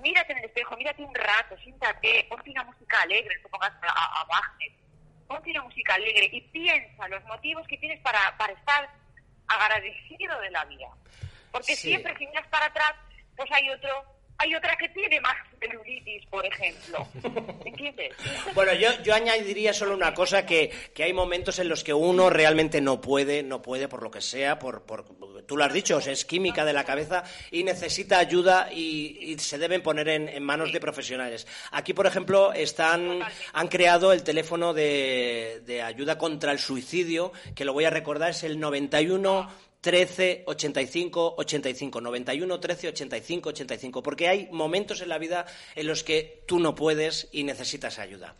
mírate 0.03 0.33
en 0.33 0.39
el 0.39 0.45
espejo, 0.47 0.75
mírate 0.77 1.03
un 1.03 1.15
rato, 1.15 1.57
siéntate, 1.59 2.25
ponte 2.31 2.51
una 2.51 2.65
música 2.65 3.03
alegre, 3.03 3.37
no 3.43 3.49
pongas 3.51 3.73
a, 3.83 3.87
a, 3.89 4.23
a 4.23 4.25
Wagner, 4.25 4.73
ponte 5.29 5.51
una 5.51 5.63
música 5.65 5.95
alegre 5.95 6.31
y 6.33 6.41
piensa 6.41 7.09
los 7.09 7.23
motivos 7.25 7.67
que 7.69 7.77
tienes 7.77 8.01
para, 8.01 8.37
para 8.39 8.55
estar 8.55 8.89
agradecido 9.49 10.41
de 10.41 10.51
la 10.51 10.65
vida. 10.65 10.89
Porque 11.53 11.77
Sí. 11.77 11.89
siempre 11.89 12.17
si 12.19 12.27
miras 12.27 12.47
para 12.49 12.67
atrás, 12.67 12.93
pues 13.37 13.51
hay 13.53 13.69
otro, 13.71 14.05
hay 14.39 14.55
otra 14.55 14.77
que 14.77 14.89
tiene 14.91 15.21
más 15.21 15.35
celulitis, 15.61 16.27
por 16.27 16.45
ejemplo. 16.45 17.07
¿Entiendes? 17.65 18.13
Bueno, 18.55 18.73
yo, 18.75 18.89
yo 19.03 19.15
añadiría 19.15 19.73
solo 19.73 19.95
una 19.95 20.15
cosa, 20.15 20.47
que, 20.47 20.71
que 20.95 21.05
hay 21.05 21.13
momentos 21.13 21.59
en 21.59 21.69
los 21.69 21.85
que 21.85 21.93
uno 21.93 22.31
realmente 22.31 22.81
no 22.81 23.01
puede, 23.01 23.43
no 23.43 23.61
puede 23.61 23.87
por 23.89 24.03
lo 24.03 24.11
que 24.11 24.21
sea, 24.21 24.59
por, 24.59 24.83
por 24.83 25.05
tú 25.47 25.57
lo 25.57 25.65
has 25.65 25.73
dicho, 25.73 25.97
o 25.97 26.01
sea, 26.01 26.13
es 26.13 26.25
química 26.25 26.65
de 26.65 26.73
la 26.73 26.85
cabeza 26.85 27.25
y 27.51 27.65
necesita 27.65 28.19
ayuda 28.19 28.73
y, 28.73 29.19
y 29.21 29.39
se 29.39 29.59
deben 29.59 29.83
poner 29.83 30.09
en, 30.09 30.29
en 30.29 30.43
manos 30.43 30.73
de 30.73 30.81
profesionales. 30.81 31.47
Aquí, 31.73 31.93
por 31.93 32.07
ejemplo, 32.07 32.53
están, 32.53 33.21
han 33.53 33.69
creado 33.69 34.13
el 34.13 34.23
teléfono 34.23 34.73
de, 34.73 35.63
de 35.65 35.83
ayuda 35.83 36.17
contra 36.17 36.53
el 36.53 36.59
suicidio, 36.59 37.33
que 37.55 37.65
lo 37.65 37.73
voy 37.73 37.85
a 37.85 37.91
recordar, 37.91 38.31
es 38.31 38.43
el 38.45 38.59
91 38.59 39.49
13 39.87 40.43
85 40.47 41.35
85 41.39 42.01
91 42.01 42.59
13 42.59 42.89
85 42.89 43.49
85 43.51 44.03
porque 44.03 44.27
hay 44.27 44.49
momentos 44.51 45.01
en 45.01 45.09
la 45.09 45.17
vida 45.19 45.47
en 45.77 45.87
los 45.87 46.03
que 46.03 46.43
tú 46.49 46.59
no 46.59 46.75
puedes 46.75 47.29
y 47.31 47.45
necesitas 47.45 48.01
ayuda. 48.01 48.35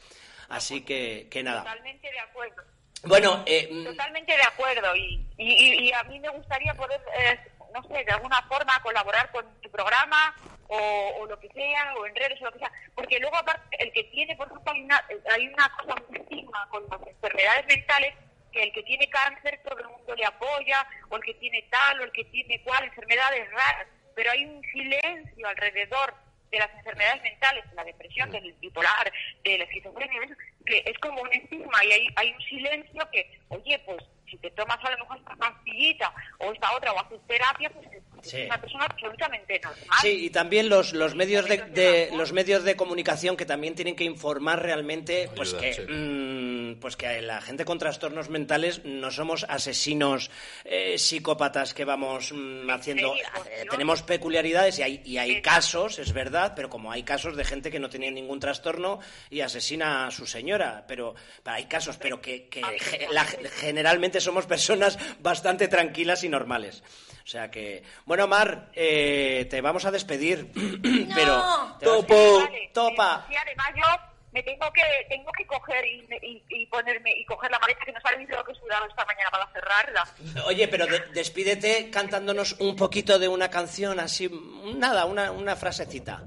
Así 0.49 0.81
que, 0.85 1.29
que 1.31 1.45
nada. 1.45 1.61
Totalmente 1.63 2.11
de 2.11 2.19
acuerdo. 2.19 2.63
bueno 3.05 3.45
eh, 3.47 3.69
mm, 3.71 3.85
Totalmente 3.85 4.37
de 4.37 4.43
acuerdo. 4.43 4.97
Y, 4.97 5.25
y, 5.39 5.53
y- 5.53 5.89
y 5.89 5.93
a 5.93 6.03
mí 6.03 6.19
me 6.19 6.31
gustaría 6.31 6.75
poder, 6.75 7.01
eh, 7.17 7.39
no 7.73 7.81
sé, 7.85 8.03
de 8.03 8.11
alguna 8.11 8.43
forma 8.49 8.83
colaborar 8.83 9.31
con 9.31 9.45
tu 9.61 9.71
programa 9.71 10.35
o, 10.67 11.13
o 11.21 11.27
lo 11.27 11.39
que 11.39 11.49
sea, 11.51 11.95
o 11.97 12.07
en 12.07 12.17
redes 12.17 12.43
o 12.43 12.47
lo 12.47 12.53
que 12.55 12.59
sea, 12.59 12.73
porque 12.97 13.21
luego 13.21 13.37
aparte 13.37 13.77
el 13.79 13.93
que 13.93 14.03
tiene, 14.05 14.35
por 14.35 14.49
ejemplo, 14.49 14.73
hay 14.73 14.81
una, 14.83 15.05
hay 15.33 15.47
una 15.47 15.73
cosa 15.79 15.95
muy 16.09 16.19
estigma 16.19 16.67
con 16.73 16.83
las 16.91 17.07
enfermedades 17.07 17.67
mentales 17.69 18.15
que 18.57 18.63
el 18.63 18.73
que 18.73 18.83
tiene 18.85 19.09
cáncer 19.11 19.61
todo 19.63 19.79
el 19.79 19.89
mundo 19.89 20.15
le 20.15 20.25
apoya, 20.25 20.87
o 21.11 21.17
el 21.17 21.23
que 21.23 21.35
tiene 21.35 21.63
tal, 21.71 22.01
o 22.01 22.05
el 22.05 22.13
que 22.13 22.25
tiene 22.25 22.63
cual, 22.63 22.85
enfermedades 22.85 23.51
raras, 23.51 23.87
pero 24.15 24.31
hay 24.31 24.47
un 24.47 24.63
silencio 24.73 25.47
alrededor 25.47 26.15
de 26.51 26.59
las 26.59 26.73
enfermedades 26.75 27.23
mentales, 27.23 27.69
de 27.69 27.77
la 27.77 27.85
depresión, 27.85 28.31
del 28.31 28.55
bipolar, 28.55 29.13
de 29.45 29.59
la 29.59 29.65
esquizofrenia, 29.65 30.21
que 30.65 30.83
es 30.87 30.99
como 31.01 31.21
un 31.21 31.33
estigma 31.35 31.85
y 31.85 31.93
hay, 31.93 32.09
hay 32.17 32.33
un 32.33 32.41
silencio 32.43 33.09
que, 33.13 33.41
oye, 33.49 33.79
pues 33.81 34.03
si 34.31 34.39
te 34.39 34.51
tomas 34.53 34.79
a 34.83 34.91
lo 34.91 34.99
mejor 34.99 35.19
esta 35.19 35.37
pastillita 35.37 36.15
o 36.39 36.53
esta 36.53 36.73
otra 36.75 36.93
o 36.93 36.99
haces 36.99 37.21
terapia, 37.27 37.69
pues 37.71 37.87
es 38.23 38.31
Sí. 38.31 38.43
una 38.43 38.61
persona 38.61 38.85
absolutamente 38.85 39.61
normal. 39.63 39.99
Sí, 40.01 40.27
y 40.27 40.31
también 40.31 40.69
los, 40.69 40.93
los 40.93 41.15
medios 41.15 41.49
de, 41.49 41.59
de- 41.59 42.11
los 42.17 42.33
medios 42.33 42.65
de 42.65 42.77
comunicación 42.77 43.37
que 43.37 43.45
también 43.47 43.75
tienen 43.75 43.95
que 43.97 44.05
informar 44.05 44.63
realmente 44.63 45.29
pues 45.35 45.51
Ayuda, 45.55 45.61
que 45.63 45.75
sí. 45.75 45.83
mm, 45.89 46.81
pues 46.81 46.97
que 46.97 47.21
la 47.23 47.41
gente 47.41 47.65
con 47.65 47.79
trastornos 47.79 48.29
mentales 48.31 48.83
no 48.85 49.11
somos 49.11 49.45
asesinos 49.49 50.31
eh, 50.65 50.99
psicópatas 50.99 51.75
que 51.75 51.85
vamos 51.85 52.33
mm, 52.35 52.69
haciendo 52.71 53.15
eh, 53.15 53.65
tenemos 53.71 54.03
peculiaridades 54.03 54.79
y 54.79 54.83
hay 54.83 55.03
y 55.05 55.19
hay 55.19 55.41
casos, 55.43 55.99
es 55.99 56.13
verdad, 56.13 56.53
pero 56.57 56.69
como 56.71 56.91
hay 56.93 57.03
casos 57.03 57.37
de 57.37 57.45
gente 57.45 57.71
que 57.71 57.79
no 57.79 57.89
tiene 57.89 58.11
ningún 58.11 58.41
trastorno 58.41 58.99
y 59.31 59.41
asesina 59.41 60.07
a 60.07 60.11
su 60.11 60.27
señora, 60.27 60.85
pero, 60.89 61.15
pero 61.43 61.57
hay 61.57 61.65
casos, 61.67 61.97
pero 61.97 62.21
que, 62.21 62.49
que 62.49 62.63
ge- 62.79 63.07
la- 63.13 63.25
generalmente 63.25 64.21
somos 64.21 64.47
personas 64.47 64.99
bastante 65.21 65.69
tranquilas 65.69 66.25
y 66.25 66.29
normales. 66.29 66.83
O 67.27 67.29
sea 67.29 67.51
que, 67.51 67.83
bueno, 68.05 68.29
Mar, 68.29 68.69
eh, 68.73 69.49
te 69.51 69.61
vamos 69.61 69.85
a 69.85 69.91
despedir, 69.91 70.53
pero 70.55 71.43
te 71.81 71.87
vas- 71.87 71.97
Topo. 72.07 72.39
Vale, 72.41 72.71
Topa. 72.73 73.27
Y 73.29 73.35
además 73.35 73.67
yo 73.75 73.83
me 74.31 74.45
tengo 74.45 74.73
que 74.73 74.83
tengo 75.09 75.33
que 75.33 75.45
coger 75.45 75.85
y, 75.87 76.07
y- 76.23 76.45
y 76.51 76.67
ponerme 76.67 77.11
y 77.19 77.25
coger 77.25 77.51
la 77.51 77.59
maleta 77.59 77.85
que 77.85 77.91
no 77.91 78.01
sabéis 78.01 78.29
lo 78.29 78.45
que 78.45 78.53
he 78.53 78.55
sudado 78.55 78.87
esta 78.87 79.05
mañana 79.07 79.29
para 79.33 79.49
cerrarla. 79.53 80.07
Oye, 80.47 80.69
pero 80.69 80.87
de- 80.87 81.01
despídete 81.15 81.91
cantándonos 81.91 82.53
un 82.61 82.77
poquito 82.77 83.19
de 83.19 83.27
una 83.27 83.51
canción 83.51 83.99
así, 83.99 84.31
nada, 84.77 85.05
una, 85.07 85.33
una 85.33 85.57
frasecita. 85.57 86.23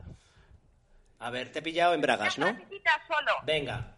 A 1.20 1.30
ver, 1.30 1.50
te 1.50 1.60
he 1.60 1.62
pillado 1.62 1.94
en 1.94 2.02
bragas, 2.02 2.38
Una 2.38 2.52
¿no? 2.52 2.58
frasecita 2.58 3.02
solo. 3.08 3.32
Venga. 3.44 3.96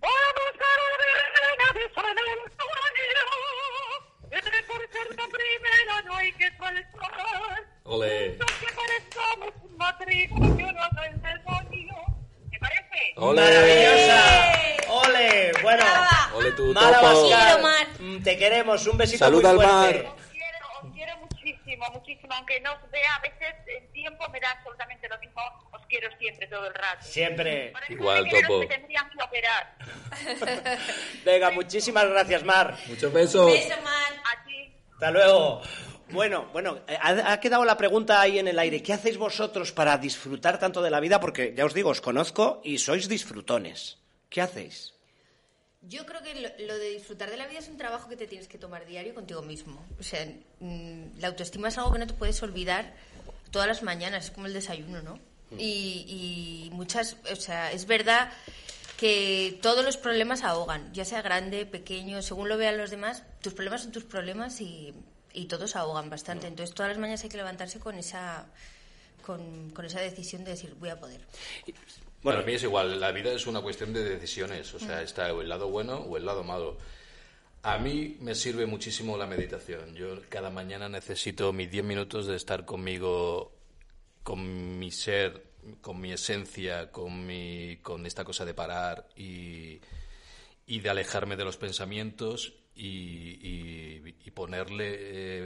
Vamos 0.00 0.54
a 0.54 0.70
la 0.78 0.96
verbena 0.96 1.72
de 1.74 1.88
Primera 4.30 6.02
no 6.06 6.14
hay 6.16 6.32
que 6.32 6.50
faltar. 6.52 6.84
Ole. 7.84 8.36
Que 8.38 8.66
parezcamos 8.74 9.54
un 9.62 9.76
matrimonio, 9.76 10.66
no 10.72 11.00
del 11.02 11.22
demonio. 11.22 11.94
¿Te 12.50 12.58
parece? 12.58 13.12
Ole. 13.16 13.40
¡Maravillosa! 13.40 14.22
¡Ole! 14.90 15.52
Bueno. 15.62 15.84
Ole 16.34 16.52
tú, 16.52 16.72
Mara 16.74 17.00
topo. 17.00 17.28
Mm, 18.00 18.22
te 18.22 18.36
queremos, 18.36 18.86
un 18.86 18.98
besito 18.98 19.24
Salud 19.24 19.42
muy 19.42 19.50
al 19.50 19.56
fuerte. 19.56 19.72
mar. 19.72 20.14
Os 20.14 20.26
quiero, 20.30 20.58
os 20.82 20.92
quiero 20.94 21.12
muchísimo, 21.48 21.84
muchísimo. 21.92 22.34
Aunque 22.34 22.60
no 22.60 22.72
os 22.72 22.90
vea, 22.90 23.14
a 23.16 23.20
veces 23.20 23.54
el 23.66 23.92
tiempo 23.92 24.28
me 24.30 24.40
da 24.40 24.50
absolutamente 24.52 25.08
lo 25.08 25.18
mismo. 25.18 25.40
Os 25.72 25.86
quiero 25.86 26.08
siempre, 26.18 26.46
todo 26.46 26.66
el 26.66 26.74
rato. 26.74 27.02
Siempre. 27.04 27.70
Por 27.70 27.82
eso 27.84 27.92
Igual, 27.92 28.24
me 28.24 28.42
topo. 28.42 28.58
Me 28.60 28.66
tendrían 28.66 29.10
que 29.10 29.24
operar. 29.24 29.76
Venga, 31.24 31.50
muchísimas 31.50 32.08
gracias, 32.08 32.44
Mar. 32.44 32.76
Muchos 32.86 33.12
besos. 33.12 33.52
Beso, 33.52 33.80
man. 33.82 34.20
A 34.24 34.44
ti. 34.44 34.72
Hasta 34.92 35.10
luego. 35.10 35.62
Bueno, 36.10 36.46
bueno, 36.52 36.78
eh, 36.88 36.96
ha, 37.00 37.32
ha 37.32 37.40
quedado 37.40 37.64
la 37.66 37.76
pregunta 37.76 38.20
ahí 38.20 38.38
en 38.38 38.48
el 38.48 38.58
aire. 38.58 38.82
¿Qué 38.82 38.94
hacéis 38.94 39.18
vosotros 39.18 39.72
para 39.72 39.98
disfrutar 39.98 40.58
tanto 40.58 40.80
de 40.80 40.90
la 40.90 41.00
vida? 41.00 41.20
Porque 41.20 41.54
ya 41.54 41.66
os 41.66 41.74
digo, 41.74 41.90
os 41.90 42.00
conozco 42.00 42.60
y 42.64 42.78
sois 42.78 43.08
disfrutones. 43.08 43.98
¿Qué 44.30 44.40
hacéis? 44.40 44.97
Yo 45.82 46.04
creo 46.06 46.22
que 46.22 46.34
lo, 46.34 46.66
lo 46.66 46.78
de 46.78 46.90
disfrutar 46.90 47.30
de 47.30 47.36
la 47.36 47.46
vida 47.46 47.60
es 47.60 47.68
un 47.68 47.76
trabajo 47.76 48.08
que 48.08 48.16
te 48.16 48.26
tienes 48.26 48.48
que 48.48 48.58
tomar 48.58 48.84
diario 48.84 49.14
contigo 49.14 49.42
mismo. 49.42 49.84
O 49.98 50.02
sea, 50.02 50.26
mm, 50.60 51.18
la 51.18 51.28
autoestima 51.28 51.68
es 51.68 51.78
algo 51.78 51.92
que 51.92 51.98
no 52.00 52.06
te 52.06 52.14
puedes 52.14 52.42
olvidar 52.42 52.94
todas 53.50 53.68
las 53.68 53.82
mañanas, 53.82 54.26
es 54.26 54.30
como 54.30 54.46
el 54.46 54.52
desayuno, 54.52 55.02
¿no? 55.02 55.18
Y, 55.56 56.66
y 56.66 56.70
muchas, 56.72 57.16
o 57.32 57.36
sea, 57.36 57.72
es 57.72 57.86
verdad 57.86 58.30
que 58.98 59.58
todos 59.62 59.84
los 59.84 59.96
problemas 59.96 60.42
ahogan, 60.42 60.92
ya 60.92 61.04
sea 61.04 61.22
grande, 61.22 61.64
pequeño, 61.64 62.20
según 62.20 62.48
lo 62.48 62.58
vean 62.58 62.76
los 62.76 62.90
demás, 62.90 63.22
tus 63.40 63.54
problemas 63.54 63.82
son 63.82 63.92
tus 63.92 64.04
problemas 64.04 64.60
y, 64.60 64.92
y 65.32 65.46
todos 65.46 65.76
ahogan 65.76 66.10
bastante. 66.10 66.48
Entonces, 66.48 66.74
todas 66.74 66.90
las 66.90 66.98
mañanas 66.98 67.22
hay 67.22 67.28
que 67.30 67.36
levantarse 67.36 67.78
con 67.78 67.94
esa, 67.94 68.46
con, 69.24 69.70
con 69.70 69.84
esa 69.84 70.00
decisión 70.00 70.44
de 70.44 70.50
decir, 70.50 70.74
voy 70.74 70.90
a 70.90 70.98
poder. 70.98 71.20
Bueno, 72.22 72.40
Para 72.40 72.46
mí 72.46 72.54
es 72.54 72.62
igual, 72.64 72.98
la 73.00 73.12
vida 73.12 73.32
es 73.32 73.46
una 73.46 73.60
cuestión 73.60 73.92
de 73.92 74.02
decisiones, 74.04 74.74
o 74.74 74.78
sea, 74.78 75.02
está 75.02 75.32
o 75.32 75.40
el 75.40 75.48
lado 75.48 75.68
bueno 75.68 75.98
o 75.98 76.16
el 76.16 76.26
lado 76.26 76.42
malo. 76.42 76.76
A 77.62 77.78
mí 77.78 78.16
me 78.20 78.34
sirve 78.34 78.66
muchísimo 78.66 79.16
la 79.16 79.26
meditación. 79.26 79.94
Yo 79.94 80.20
cada 80.28 80.50
mañana 80.50 80.88
necesito 80.88 81.52
mis 81.52 81.70
10 81.70 81.84
minutos 81.84 82.26
de 82.26 82.36
estar 82.36 82.64
conmigo, 82.64 83.52
con 84.24 84.78
mi 84.78 84.90
ser, 84.90 85.42
con 85.80 86.00
mi 86.00 86.12
esencia, 86.12 86.90
con, 86.90 87.24
mi, 87.26 87.78
con 87.82 88.04
esta 88.06 88.24
cosa 88.24 88.44
de 88.44 88.54
parar 88.54 89.08
y, 89.16 89.80
y 90.66 90.80
de 90.80 90.90
alejarme 90.90 91.36
de 91.36 91.44
los 91.44 91.56
pensamientos 91.56 92.54
y, 92.74 92.86
y- 92.86 94.14
y 94.24 94.30
ponerle, 94.32 94.96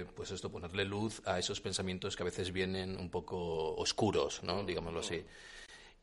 eh, 0.00 0.06
pues 0.14 0.30
esto, 0.30 0.50
ponerle 0.50 0.84
luz 0.84 1.22
a 1.26 1.38
esos 1.38 1.60
pensamientos 1.60 2.16
que 2.16 2.22
a 2.22 2.26
veces 2.26 2.52
vienen 2.52 2.98
un 2.98 3.10
poco 3.10 3.74
oscuros, 3.76 4.42
¿no? 4.42 4.64
Digámoslo 4.64 5.00
así. 5.00 5.22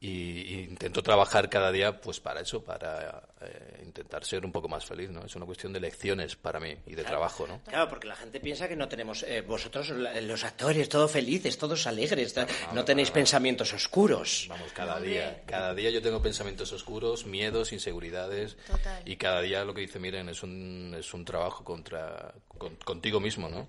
Y, 0.01 0.63
intento 0.63 1.03
trabajar 1.03 1.49
cada 1.49 1.73
día, 1.73 1.99
pues 1.99 2.21
para 2.21 2.39
eso, 2.39 2.63
para 2.63 3.21
eh, 3.41 3.81
intentar 3.85 4.23
ser 4.23 4.45
un 4.45 4.51
poco 4.53 4.69
más 4.69 4.85
feliz, 4.85 5.09
¿no? 5.09 5.25
Es 5.25 5.35
una 5.35 5.45
cuestión 5.45 5.73
de 5.73 5.81
lecciones 5.81 6.37
para 6.37 6.57
mí 6.61 6.73
y 6.87 6.95
de 6.95 7.03
trabajo, 7.03 7.45
¿no? 7.45 7.59
Claro, 7.65 7.89
porque 7.89 8.07
la 8.07 8.15
gente 8.15 8.39
piensa 8.39 8.69
que 8.69 8.77
no 8.77 8.87
tenemos, 8.87 9.23
eh, 9.23 9.41
vosotros 9.41 9.89
la- 9.89 10.21
los 10.21 10.45
actores, 10.45 10.87
todos 10.87 11.11
felices, 11.11 11.57
todos 11.57 11.85
alegres, 11.85 12.33
no, 12.73 12.85
tenéis 12.85 13.11
pensamientos 13.11 13.73
oscuros. 13.73 14.45
Vamos, 14.47 14.71
cada 14.71 15.01
día. 15.01 15.43
Cada 15.45 15.73
día 15.73 15.89
yo 15.89 16.01
tengo 16.01 16.21
pensamientos 16.21 16.71
oscuros, 16.71 17.25
miedos, 17.25 17.73
inseguridades. 17.73 18.55
Total. 18.67 19.01
Y 19.05 19.17
cada 19.17 19.41
día 19.41 19.65
lo 19.65 19.73
que 19.73 19.81
dice 19.81 19.99
Miren 19.99 20.29
es 20.29 20.43
un, 20.43 20.95
es 20.97 21.13
un 21.13 21.25
trabajo 21.25 21.65
contra, 21.65 22.33
con- 22.47 22.77
contigo 22.77 23.19
mismo, 23.19 23.49
¿no? 23.49 23.67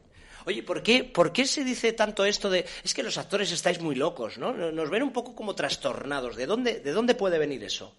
Oye, 0.51 0.65
¿por 0.65 0.83
qué, 0.83 1.05
¿por 1.05 1.33
qué 1.33 1.47
se 1.47 1.63
dice 1.63 1.93
tanto 1.93 2.25
esto 2.25 2.51
de... 2.51 2.67
Es 2.83 2.93
que 2.93 3.05
los 3.05 3.19
actores 3.19 3.53
estáis 3.53 3.81
muy 3.81 3.95
locos, 3.95 4.37
¿no? 4.37 4.53
Nos 4.53 4.91
ven 4.91 5.05
un 5.05 5.13
poco 5.13 5.33
como 5.37 5.55
trastornados. 5.55 6.35
¿De 6.35 6.47
dónde, 6.47 6.81
de 6.81 6.91
dónde 6.91 7.15
puede 7.15 7.39
venir 7.39 7.63
eso? 7.63 7.95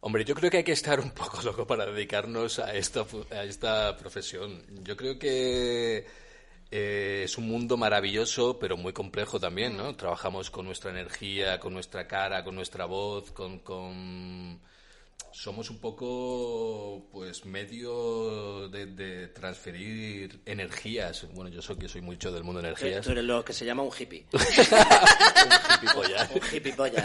Hombre, 0.00 0.24
yo 0.24 0.36
creo 0.36 0.52
que 0.52 0.58
hay 0.58 0.64
que 0.64 0.70
estar 0.70 1.00
un 1.00 1.10
poco 1.10 1.42
loco 1.42 1.66
para 1.66 1.84
dedicarnos 1.86 2.60
a 2.60 2.72
esta, 2.76 3.04
a 3.32 3.42
esta 3.42 3.96
profesión. 3.96 4.64
Yo 4.84 4.96
creo 4.96 5.18
que 5.18 6.06
eh, 6.70 7.22
es 7.24 7.36
un 7.36 7.48
mundo 7.48 7.76
maravilloso, 7.76 8.56
pero 8.60 8.76
muy 8.76 8.92
complejo 8.92 9.40
también, 9.40 9.76
¿no? 9.76 9.96
Trabajamos 9.96 10.50
con 10.50 10.64
nuestra 10.64 10.92
energía, 10.92 11.58
con 11.58 11.74
nuestra 11.74 12.06
cara, 12.06 12.44
con 12.44 12.54
nuestra 12.54 12.84
voz, 12.84 13.32
con... 13.32 13.58
con... 13.58 14.60
Somos 15.32 15.70
un 15.70 15.78
poco, 15.78 17.06
pues, 17.12 17.44
medio 17.44 18.68
de, 18.70 18.86
de 18.86 19.28
transferir 19.28 20.40
energías. 20.44 21.26
Bueno, 21.32 21.48
yo 21.48 21.62
soy 21.62 21.76
que 21.76 21.88
soy 21.88 22.00
mucho 22.00 22.32
del 22.32 22.42
mundo 22.42 22.60
de 22.60 22.68
energías. 22.68 23.04
Tú 23.04 23.12
eres 23.12 23.24
lo 23.24 23.44
que 23.44 23.52
se 23.52 23.64
llama 23.64 23.82
un 23.84 23.90
hippie. 23.96 24.26
un 24.32 24.40
gilipollas. 25.80 26.30
un 26.30 26.40
hippie 26.52 26.72
pollas. 26.72 27.04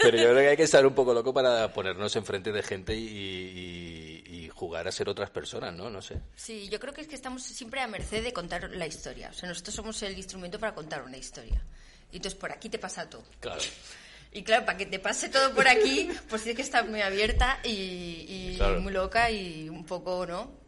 Pero 0.00 0.16
yo 0.16 0.24
creo 0.24 0.36
que 0.36 0.48
hay 0.48 0.56
que 0.56 0.62
estar 0.64 0.84
un 0.84 0.94
poco 0.94 1.14
loco 1.14 1.32
para 1.32 1.72
ponernos 1.72 2.14
enfrente 2.16 2.50
de 2.50 2.62
gente 2.62 2.96
y, 2.96 3.06
y- 3.06 4.22
y 4.44 4.48
jugar 4.48 4.88
a 4.88 4.92
ser 4.92 5.08
otras 5.08 5.30
personas, 5.30 5.72
¿no? 5.74 5.90
No 5.90 6.02
sé. 6.02 6.20
Sí, 6.34 6.68
yo 6.68 6.80
creo 6.80 6.92
que 6.92 7.02
es 7.02 7.06
que 7.08 7.14
estamos 7.14 7.42
siempre 7.44 7.80
a 7.80 7.86
merced 7.86 8.22
de 8.24 8.32
contar 8.32 8.68
la 8.70 8.86
historia. 8.86 9.28
O 9.30 9.32
sea, 9.32 9.48
nosotros 9.48 9.74
somos 9.76 10.02
el 10.02 10.16
instrumento 10.16 10.58
para 10.58 10.74
contar 10.74 11.02
una 11.02 11.16
historia. 11.18 11.62
Y 12.10 12.16
entonces 12.16 12.38
por 12.38 12.50
aquí 12.50 12.68
te 12.68 12.78
pasa 12.78 13.08
todo. 13.08 13.22
Claro. 13.40 13.60
Y 14.32 14.42
claro, 14.44 14.64
para 14.64 14.78
que 14.78 14.86
te 14.86 14.98
pase 14.98 15.28
todo 15.28 15.54
por 15.54 15.68
aquí, 15.68 16.08
pues 16.28 16.42
tienes 16.42 16.56
que 16.56 16.62
estar 16.62 16.88
muy 16.88 17.00
abierta 17.02 17.58
y, 17.64 18.24
y 18.28 18.54
Claro. 18.56 18.80
muy 18.80 18.92
loca 18.92 19.30
y 19.30 19.68
un 19.68 19.84
poco, 19.84 20.26
¿no? 20.26 20.62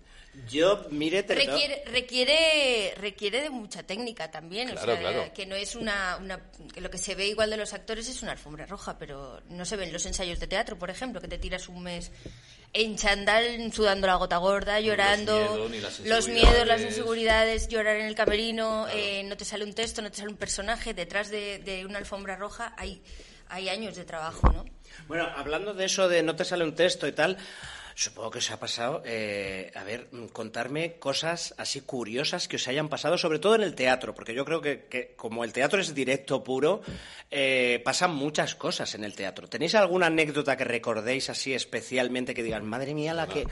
Yo, 0.51 0.87
mire, 0.91 1.23
te 1.23 1.37
Requiere, 1.37 1.85
requiere, 1.87 2.93
requiere 2.97 3.41
de 3.41 3.51
mucha 3.51 3.85
técnica 3.85 4.33
también. 4.33 4.69
Claro, 4.69 4.83
o 4.83 4.97
sea, 4.97 4.99
claro. 5.01 5.33
que 5.33 5.47
no 5.47 5.55
es 5.55 5.77
una, 5.77 6.17
una- 6.21 6.41
que 6.75 6.81
Lo 6.81 6.91
que 6.91 6.99
se 6.99 7.15
ve 7.15 7.29
igual 7.29 7.51
de 7.51 7.57
los 7.57 7.73
actores 7.73 8.09
es 8.09 8.21
una 8.23 8.33
alfombra 8.33 8.67
roja, 8.67 8.99
pero 8.99 9.41
no 9.51 9.65
se 9.65 9.77
ven 9.77 9.93
los 9.93 10.05
ensayos 10.07 10.41
de 10.41 10.49
teatro, 10.49 10.77
por 10.77 10.91
ejemplo, 10.91 11.21
que 11.21 11.29
te 11.29 11.39
tiras 11.39 11.69
un 11.69 11.85
mes 11.85 12.11
en 12.73 12.97
chandal, 12.97 13.73
sudando 13.73 14.09
la 14.09 14.17
gota 14.17 14.39
gorda, 14.39 14.81
llorando. 14.81 15.69
los 16.05 16.27
miedos, 16.29 16.67
las 16.67 16.81
inseguridades. 16.81 16.83
inseguridades, 16.91 17.69
llorar 17.69 17.97
en 17.99 18.07
el 18.07 18.17
camerino, 18.17 18.89
eh, 18.93 19.23
no 19.25 19.37
te 19.37 19.45
sale 19.45 19.65
un 19.65 19.73
texto, 19.73 20.03
no 20.03 20.11
te 20.11 20.17
sale 20.17 20.31
un 20.31 20.37
personaje. 20.37 20.95
Detrás 20.95 21.31
de, 21.31 21.61
de 21.61 21.87
una 21.87 21.99
alfombra 21.99 22.35
roja 22.35 22.75
hay, 22.77 23.01
hay 23.55 23.69
años 23.69 23.95
de 23.95 24.05
trabajo, 24.05 24.51
¿no? 24.53 24.65
Bueno, 25.07 25.29
hablando 25.37 25.75
de 25.75 25.85
eso 25.85 26.09
de 26.09 26.23
no 26.23 26.35
te 26.35 26.45
sale 26.45 26.65
un 26.65 26.75
texto 26.75 27.07
y 27.07 27.13
tal, 27.13 27.37
supongo 27.95 28.33
que 28.33 28.39
os 28.39 28.51
ha 28.51 28.59
pasado, 28.59 29.03
eh, 29.05 29.71
a 29.77 29.85
ver, 29.85 30.09
contarme 30.33 30.99
cosas 30.99 31.55
así 31.57 31.81
curiosas 31.81 32.49
que 32.49 32.57
os 32.57 32.67
hayan 32.67 32.89
pasado, 32.89 33.17
sobre 33.17 33.39
todo 33.39 33.55
en 33.55 33.63
el 33.63 33.77
teatro, 33.77 34.13
porque 34.13 34.35
yo 34.35 34.45
creo 34.45 34.61
que, 34.61 34.87
que 34.87 35.15
como 35.15 35.45
el 35.45 35.53
teatro 35.53 35.81
es 35.81 35.95
directo 35.95 36.43
puro, 36.43 36.83
eh, 37.31 37.81
pasan 37.85 38.13
muchas 38.15 38.57
cosas 38.57 38.93
en 38.97 39.05
el 39.05 39.15
teatro. 39.15 39.49
¿Tenéis 39.49 39.77
alguna 39.77 40.07
anécdota 40.07 40.57
que 40.57 40.65
recordéis 40.65 41.31
así 41.31 41.55
especialmente 41.55 42.35
que 42.35 42.43
digan, 42.43 42.67
madre 42.67 42.93
mía, 42.93 43.15
la 43.15 43.29
que, 43.29 43.47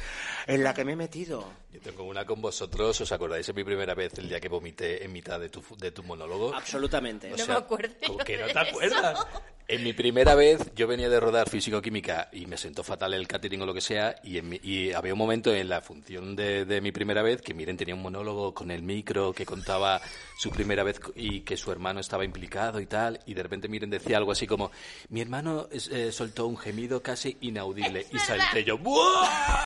en 0.49 0.65
la 0.65 0.75
que 0.75 0.85
me 0.85 0.93
he 0.93 0.97
metido? 0.97 1.62
Yo 1.73 1.81
tengo 1.81 2.05
una 2.05 2.25
con 2.27 2.41
vosotros. 2.43 3.01
¿Os 3.01 3.13
acordáis 3.13 3.47
de 3.47 3.53
mi 3.55 3.65
primera 3.65 3.95
vez 3.95 4.13
el 4.19 4.29
día 4.29 4.39
que 4.41 4.49
vomité 4.49 5.05
en 5.05 5.13
mitad 5.13 5.41
de 5.41 5.49
tu, 5.49 5.63
de 5.79 5.91
tu 5.91 6.03
monólogo? 6.03 6.55
Absolutamente. 6.55 7.31
No 7.31 7.47
me 7.47 7.55
acuerdo 7.55 7.95
¿Cómo 8.07 8.19
yo 8.19 8.25
que 8.25 8.37
no 8.37 8.45
te 8.45 8.51
eso. 8.51 8.61
acuerdas? 8.61 9.27
En 9.69 9.83
mi 9.85 9.95
primera 9.95 10.35
vez, 10.35 10.61
yo 10.75 10.87
venía 10.87 11.09
de 11.09 11.19
rodar 11.19 11.49
físico-química 11.49 12.29
y 12.33 12.45
me 12.47 12.59
sentó 12.59 12.83
fatal 12.83 13.15
el 13.15 13.27
catering 13.27 13.63
o 13.63 13.67
lo 13.67 13.73
que 13.73 13.81
sea. 13.81 14.17
Y, 14.23 14.37
en 14.37 14.49
mi- 14.51 14.61
y 14.63 14.93
había 14.93 15.15
un 15.15 15.19
momento 15.19 15.55
en 15.55 15.69
la 15.71 15.81
función 15.81 16.37
de, 16.37 16.67
de 16.67 16.81
mi 16.83 16.93
primera 16.93 17.23
vez 17.23 17.41
que 17.41 17.55
Miren 17.55 17.79
tenía 17.79 17.95
un 17.95 18.03
monólogo 18.03 18.53
con 18.53 18.71
el 18.71 18.83
micro 18.83 19.33
que 19.33 19.47
contaba 19.47 20.01
su 20.39 20.51
primera 20.51 20.83
vez 20.83 21.01
y 21.15 21.41
que 21.41 21.57
su 21.57 21.73
hermano 21.73 22.01
estaba 22.01 22.25
implicado 22.25 22.81
y 22.81 22.87
tal. 22.87 23.21
Y 23.25 23.33
de 23.33 23.43
repente 23.45 23.69
Miren 23.69 23.89
decía 23.89 24.19
algo 24.19 24.33
así 24.33 24.47
como: 24.47 24.71
Mi 25.09 25.23
hermano 25.23 25.69
eh, 25.71 26.11
soltó 26.13 26.49
un 26.49 26.59
gemido 26.59 27.03
casi 27.03 27.39
inaudible. 27.41 28.05
Y 28.13 28.19
salté 28.19 28.65
yo: 28.65 28.77
¡Buah! 28.77 29.65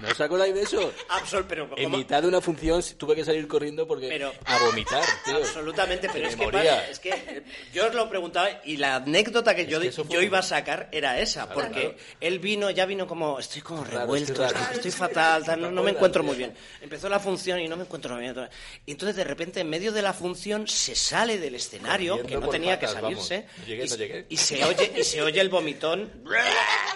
¿No 0.00 0.08
os 0.08 0.20
acordáis 0.20 0.54
de 0.54 0.62
eso? 0.62 0.92
Absol- 1.08 1.44
pero 1.48 1.68
En 1.76 1.84
¿cómo? 1.84 1.96
mitad 1.98 2.22
de 2.22 2.28
una 2.28 2.40
función 2.40 2.82
tuve 2.96 3.14
que 3.14 3.24
salir 3.24 3.46
corriendo 3.48 3.86
porque 3.86 4.08
Pero- 4.08 4.32
a 4.44 4.58
vomitar, 4.64 5.04
tío. 5.24 5.36
Absolutamente, 5.36 6.08
pero 6.12 6.28
es 6.28 6.36
que, 6.36 6.48
pasa- 6.48 6.88
es 6.88 6.98
que 6.98 7.10
eh, 7.10 7.42
yo 7.72 7.86
os 7.88 7.94
lo 7.94 8.08
preguntaba 8.08 8.48
y 8.64 8.76
la 8.76 8.96
anécdota 8.96 9.54
que, 9.54 9.66
yo, 9.66 9.80
que 9.80 9.90
yo 9.90 10.02
un- 10.18 10.24
iba 10.24 10.38
a 10.38 10.42
sacar 10.42 10.88
era 10.92 11.18
esa, 11.18 11.46
Claro, 11.46 11.60
porque 11.60 11.80
claro. 11.80 11.96
él 12.20 12.38
vino, 12.38 12.70
ya 12.70 12.86
vino 12.86 13.06
como, 13.06 13.38
estoy 13.38 13.62
como 13.62 13.82
Claro, 13.84 14.00
revuelto, 14.00 14.44
estoy 14.44 14.74
estoy, 14.74 14.90
fatal, 14.90 15.44
tal, 15.44 15.60
no, 15.60 15.70
no 15.70 15.82
me 15.82 15.90
encuentro 15.92 16.22
muy 16.22 16.36
bien. 16.36 16.54
Empezó 16.80 17.08
la 17.08 17.20
función 17.20 17.60
y 17.60 17.68
no 17.68 17.76
me 17.76 17.84
encuentro 17.84 18.14
muy 18.14 18.22
bien. 18.22 18.48
Y 18.86 18.92
entonces 18.92 19.16
de 19.16 19.24
repente 19.24 19.60
en 19.60 19.68
medio 19.70 19.92
de 19.92 20.02
la 20.02 20.12
función 20.12 20.66
se 20.68 20.94
sale 20.94 21.38
del 21.38 21.54
escenario, 21.54 22.16
Corriendo 22.16 22.40
que 22.40 22.46
no 22.46 22.50
tenía 22.50 22.78
patas, 22.78 22.94
que 22.94 23.00
salirse, 23.00 23.46
llegué, 23.66 23.84
y, 23.84 23.88
no 23.88 23.96
llegué. 23.96 24.26
y 24.28 24.36
se 24.36 24.64
oye, 24.64 24.92
y 24.96 25.02
se 25.04 25.22
oye 25.22 25.40
el 25.40 25.48
vomitón 25.48 26.10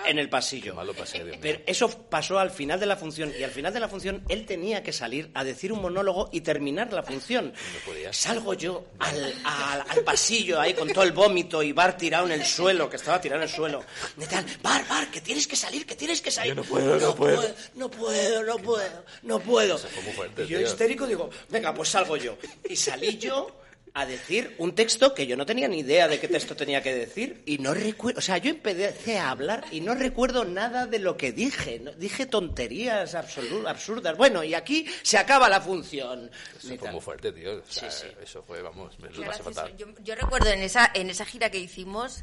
en 0.07 0.19
el 0.19 0.29
pasillo. 0.29 0.73
Qué 0.73 0.73
mal 0.73 0.87
lo 0.87 0.95
pasé, 0.95 1.23
mío. 1.25 1.35
Pero 1.41 1.61
eso 1.67 1.89
pasó 2.09 2.39
al 2.39 2.51
final 2.51 2.66
de 2.81 2.87
la 2.87 2.97
función 2.97 3.33
y 3.39 3.45
al 3.45 3.51
final 3.53 3.73
de 3.73 3.79
la 3.79 3.89
función 3.89 4.25
él 4.29 4.45
tenía 4.45 4.83
que 4.83 4.93
salir 4.93 5.31
a 5.35 5.45
decir 5.45 5.73
un 5.73 5.81
monólogo 5.81 6.29
y 6.33 6.41
terminar 6.41 6.93
la 6.93 7.05
función. 7.05 7.53
podía. 7.87 8.13
Salgo 8.13 8.55
yo 8.55 8.87
al, 8.99 9.35
al- 9.45 9.85
al 9.89 10.01
pasillo 10.03 10.61
ahí 10.61 10.75
con 10.75 10.89
todo 10.93 11.05
el 11.05 11.13
vómito 11.13 11.63
y 11.63 11.73
Bar 11.73 11.97
tirado 11.97 12.27
en 12.27 12.33
el 12.33 12.45
suelo, 12.45 12.91
que 12.91 12.97
estaba 12.97 13.21
tirado 13.21 13.43
en 13.43 13.49
el 13.49 13.55
suelo. 13.55 13.85
De 14.17 14.27
tal, 14.27 14.45
Bar, 14.63 14.87
Bar, 14.89 15.09
que 15.11 15.21
tienes 15.21 15.47
que 15.47 15.55
salir, 15.55 15.87
que 15.87 15.95
tienes 15.95 16.21
que 16.21 16.31
salir. 16.33 16.55
Yo 16.55 16.63
no 16.63 16.69
puedo, 16.69 16.97
no 16.99 17.15
puedo. 17.15 17.43
No 17.75 17.89
puedo, 17.91 18.43
no 18.43 18.57
puedo, 18.59 19.05
no 19.23 19.39
puedo. 19.41 19.79
fue 19.79 20.03
muy 20.03 20.13
fuerte, 20.13 20.43
y 20.45 20.47
yo 20.49 20.59
tío. 20.59 20.67
histérico 20.67 21.07
digo, 21.07 21.31
venga, 21.51 21.73
pues 21.73 21.91
salgo 21.91 22.17
yo. 22.17 22.37
Y 22.69 22.75
salí 22.75 23.17
yo 23.19 23.61
a 23.99 24.05
decir 24.05 24.55
un 24.59 24.75
texto 24.75 25.15
que 25.15 25.27
yo 25.27 25.37
no 25.39 25.47
tenía 25.47 25.69
ni 25.69 25.79
idea 25.79 26.07
de 26.07 26.21
qué 26.21 26.29
texto 26.29 26.55
tenía 26.55 26.83
que 26.83 26.95
decir 26.95 27.43
y 27.47 27.57
no 27.59 27.73
recuerdo, 27.73 28.19
o 28.19 28.23
sea, 28.23 28.37
yo 28.39 28.51
empecé 28.51 29.19
a 29.19 29.31
hablar 29.31 29.65
y 29.71 29.81
no 29.81 29.95
recuerdo 29.95 30.45
nada 30.45 30.87
de 30.87 30.99
lo 30.99 31.17
que 31.17 31.33
dije, 31.33 31.81
no- 31.81 31.93
dije 31.93 32.27
tonterías 32.27 33.15
absurdas. 33.15 34.17
Bueno, 34.17 34.45
y 34.45 34.55
aquí 34.55 34.87
se 35.03 35.17
acaba 35.19 35.49
la 35.49 35.61
función. 35.61 36.31
Eso 36.59 36.77
fue 36.77 36.93
muy 36.93 37.01
fuerte, 37.01 37.33
tío. 37.33 37.57
O 37.57 37.63
sea, 37.69 37.91
Sí, 37.91 38.07
sí. 38.07 38.15
Eso 38.23 38.43
fue, 38.43 38.61
vamos, 38.61 38.99
me 38.99 39.09
lo 39.11 39.33
fatal. 39.33 39.75
Yo, 39.77 39.87
yo 40.03 40.15
recuerdo 40.15 40.51
en 40.51 40.61
esa, 40.61 40.91
en 40.93 41.09
esa 41.11 41.25
gira 41.25 41.51
que 41.51 41.59
hicimos 41.59 42.23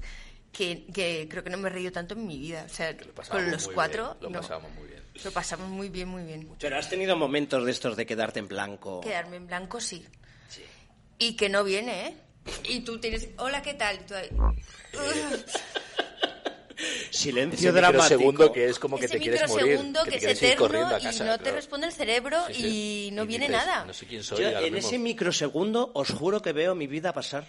que, 0.52 0.86
que 0.94 1.28
creo 1.30 1.44
que 1.44 1.50
no 1.50 1.58
me 1.58 1.70
he 1.70 1.72
reído 1.72 1.92
tanto 1.92 2.14
en 2.14 2.28
mi 2.28 2.38
vida. 2.38 2.66
O 2.70 2.74
sea, 2.74 2.92
Lo 2.92 3.14
con 3.30 3.50
los 3.50 3.68
cuatro. 3.70 4.10
bien, 4.20 4.24
Lo 4.24 4.30
no. 4.30 4.42
pasábamos 4.42 4.72
muy 4.74 4.88
bien. 4.88 5.02
Lo 5.24 5.32
pasamos 5.32 5.70
muy 5.70 5.90
bien, 5.90 6.08
muy 6.08 6.24
bien. 6.24 6.48
Pero 6.60 6.78
has 6.78 6.90
tenido 6.90 7.16
momentos 7.18 7.66
de 7.66 7.72
estos 7.72 7.96
de 7.98 8.06
quedarte 8.06 8.40
en 8.40 8.48
blanco. 8.48 9.02
Quedarme 9.02 9.38
en 9.38 9.48
blanco, 9.48 9.80
sí. 9.82 10.06
Y 11.20 11.36
que 11.36 11.50
no 11.50 11.64
viene, 11.64 12.08
¿eh? 12.08 12.14
Y 12.66 12.82
tú 12.82 13.00
tienes, 13.00 13.30
hola, 13.38 13.62
¿qué 13.62 13.74
tal? 13.74 13.96
Y 13.98 14.06
tú 14.06 14.16
ahí, 14.16 14.30
Silencio 17.12 17.70
Ese 17.70 17.72
dramático. 17.72 18.04
microsegundo 18.20 18.52
que 18.52 18.66
es 18.68 18.80
como 18.80 18.98
que 18.98 19.06
ese 19.06 19.16
te 19.16 19.22
quieres 19.22 19.48
morir. 19.48 19.64
microsegundo 19.66 20.04
que 20.04 20.10
que, 20.12 20.12
te 20.12 20.18
es 20.18 20.22
quieres 20.40 20.42
ir 20.42 20.48
eterno 20.50 20.66
corriendo 20.66 20.96
a 20.96 21.00
y 21.00 21.04
casa, 21.04 21.24
no 21.24 21.38
te 21.38 21.44
claro. 21.44 21.56
responde 21.58 21.88
el 21.88 21.94
cerebro 21.94 22.44
Sí, 22.48 22.54
sí. 22.56 23.08
y 23.08 23.12
no 23.12 23.26
viene 23.26 23.48
dices, 23.48 23.66
nada. 23.66 23.86
No 23.86 23.94
sé 23.94 24.06
quién 24.08 24.24
soy. 24.24 24.42
Yo 24.42 24.50
en 24.50 24.74
mismo. 24.74 24.78
ese 24.90 25.00
microsegundo 25.00 25.92
os 25.94 26.10
juro 26.10 26.42
que 26.42 26.52
veo 26.52 26.76
mi 26.76 26.88
vida 26.88 27.14
pasar. 27.14 27.44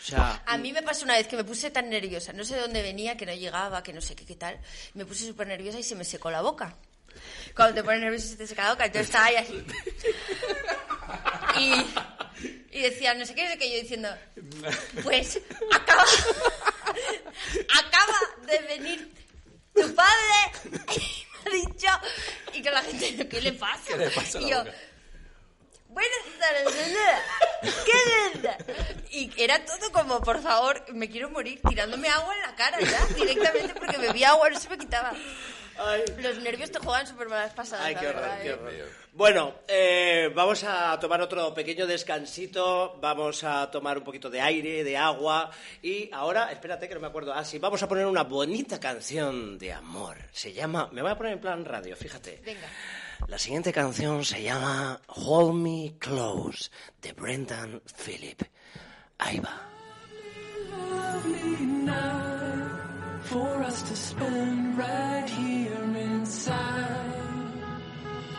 O 0.00 0.04
sea, 0.04 0.42
A 0.46 0.56
mí 0.58 0.72
me 0.72 0.82
pasó 0.82 1.04
una 1.04 1.16
vez 1.16 1.26
que 1.26 1.36
me 1.36 1.44
puse 1.44 1.70
tan 1.70 1.90
nerviosa, 1.90 2.32
no 2.32 2.44
sé 2.44 2.54
de 2.54 2.60
dónde 2.62 2.80
venía, 2.82 3.16
que 3.16 3.26
no 3.26 3.34
llegaba, 3.34 3.82
que 3.82 3.92
no 3.92 4.00
sé 4.00 4.14
qué, 4.14 4.24
qué 4.24 4.36
tal. 4.36 4.58
Me 4.94 5.04
puse 5.04 5.26
súper 5.26 5.48
nerviosa 5.48 5.78
y 5.78 5.82
se 5.82 5.96
me 5.96 6.04
secó 6.04 6.30
la 6.30 6.40
boca. 6.40 6.76
Cuando 7.54 7.74
te 7.74 7.82
pones 7.82 8.00
nervioso 8.00 8.28
se 8.28 8.36
te 8.36 8.46
seca 8.46 8.62
la 8.64 8.70
boca, 8.70 8.86
entonces 8.86 9.08
estaba 9.08 9.26
ahí 9.26 9.36
así. 9.36 9.62
Y, 11.58 11.72
y 12.70 12.82
decía, 12.82 13.14
no 13.14 13.24
sé 13.24 13.34
qué, 13.34 13.44
no 13.44 13.50
sé 13.52 13.58
qué, 13.58 13.70
yo 13.72 13.80
diciendo, 13.80 14.08
pues 15.02 15.40
acaba, 15.72 16.04
acaba 17.78 18.18
de 18.46 18.58
venir 18.60 19.14
tu 19.74 19.94
padre 19.94 20.74
y 20.96 21.26
me 21.32 21.50
ha 21.50 21.66
dicho, 21.66 21.88
y 22.52 22.62
que 22.62 22.70
la 22.70 22.82
gente, 22.82 23.28
¿qué 23.28 23.40
le 23.40 23.52
pasa? 23.52 23.82
¿Qué 23.86 23.96
le 23.96 24.10
pasa 24.10 24.38
a 24.38 24.40
la 24.40 24.46
y 24.46 24.50
yo, 24.50 24.58
boca? 24.58 24.74
Buenas 25.88 26.18
tardes. 26.38 26.96
¿Qué? 27.86 28.56
Y 29.10 29.32
era 29.42 29.64
todo 29.64 29.90
como, 29.90 30.20
por 30.20 30.42
favor, 30.42 30.84
me 30.92 31.08
quiero 31.08 31.30
morir, 31.30 31.60
tirándome 31.66 32.08
agua 32.08 32.34
en 32.34 32.42
la 32.42 32.54
cara 32.54 32.78
ya, 32.80 33.06
directamente 33.14 33.74
porque 33.74 33.96
bebía 33.96 34.30
agua, 34.30 34.50
no 34.50 34.60
se 34.60 34.68
me 34.68 34.78
quitaba. 34.78 35.14
Ay, 35.78 36.02
Los 36.18 36.38
nervios 36.38 36.70
te 36.70 36.78
juegan 36.78 37.06
súper 37.06 37.28
malas 37.28 37.52
pasadas, 37.52 37.86
Ay, 37.86 37.94
qué 37.94 38.08
horror, 38.08 38.22
verdad, 38.22 38.42
qué 38.42 38.48
¿eh? 38.48 38.52
horror. 38.52 38.72
Bueno, 39.12 39.54
eh, 39.66 40.30
vamos 40.34 40.62
a 40.64 40.98
tomar 41.00 41.20
otro 41.20 41.52
pequeño 41.52 41.86
descansito, 41.86 42.98
vamos 43.00 43.42
a 43.42 43.68
tomar 43.70 43.98
un 43.98 44.04
poquito 44.04 44.30
de 44.30 44.40
aire, 44.40 44.84
de 44.84 44.96
agua 44.96 45.50
y 45.82 46.08
ahora, 46.12 46.52
espérate 46.52 46.88
que 46.88 46.94
no 46.94 47.00
me 47.00 47.08
acuerdo, 47.08 47.34
ah, 47.34 47.44
sí, 47.44 47.58
vamos 47.58 47.82
a 47.82 47.88
poner 47.88 48.06
una 48.06 48.22
bonita 48.22 48.78
canción 48.78 49.58
de 49.58 49.72
amor. 49.72 50.16
Se 50.32 50.52
llama, 50.52 50.88
me 50.92 51.02
voy 51.02 51.10
a 51.10 51.16
poner 51.16 51.32
en 51.32 51.40
plan 51.40 51.64
radio, 51.64 51.96
fíjate. 51.96 52.40
Venga. 52.44 52.68
La 53.26 53.38
siguiente 53.38 53.72
canción 53.72 54.24
se 54.24 54.42
llama 54.42 55.00
Hold 55.08 55.54
Me 55.54 55.94
Close 55.98 56.70
de 57.02 57.12
Brendan 57.12 57.82
Phillip. 58.04 58.42
Ahí 59.18 59.40
va. 59.40 59.68
For 63.28 63.62
us 63.62 63.82
to 63.82 63.94
spend 63.94 64.78
right 64.78 65.28
here 65.28 65.84
inside. 65.96 67.12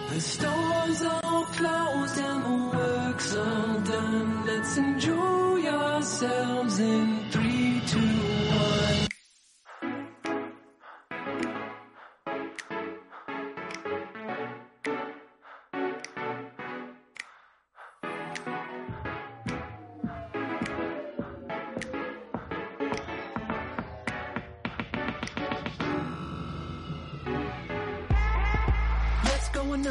The 0.09 0.19
stores 0.19 1.01
all 1.03 1.45
closed 1.57 2.17
and 2.17 2.43
the 2.43 2.77
work's 2.77 3.35
all 3.35 3.79
done. 3.81 4.45
Let's 4.47 4.77
enjoy 4.77 5.67
ourselves 5.67 6.79
in 6.79 7.19
three, 7.29 7.81
two, 7.85 7.99
one. 7.99 8.48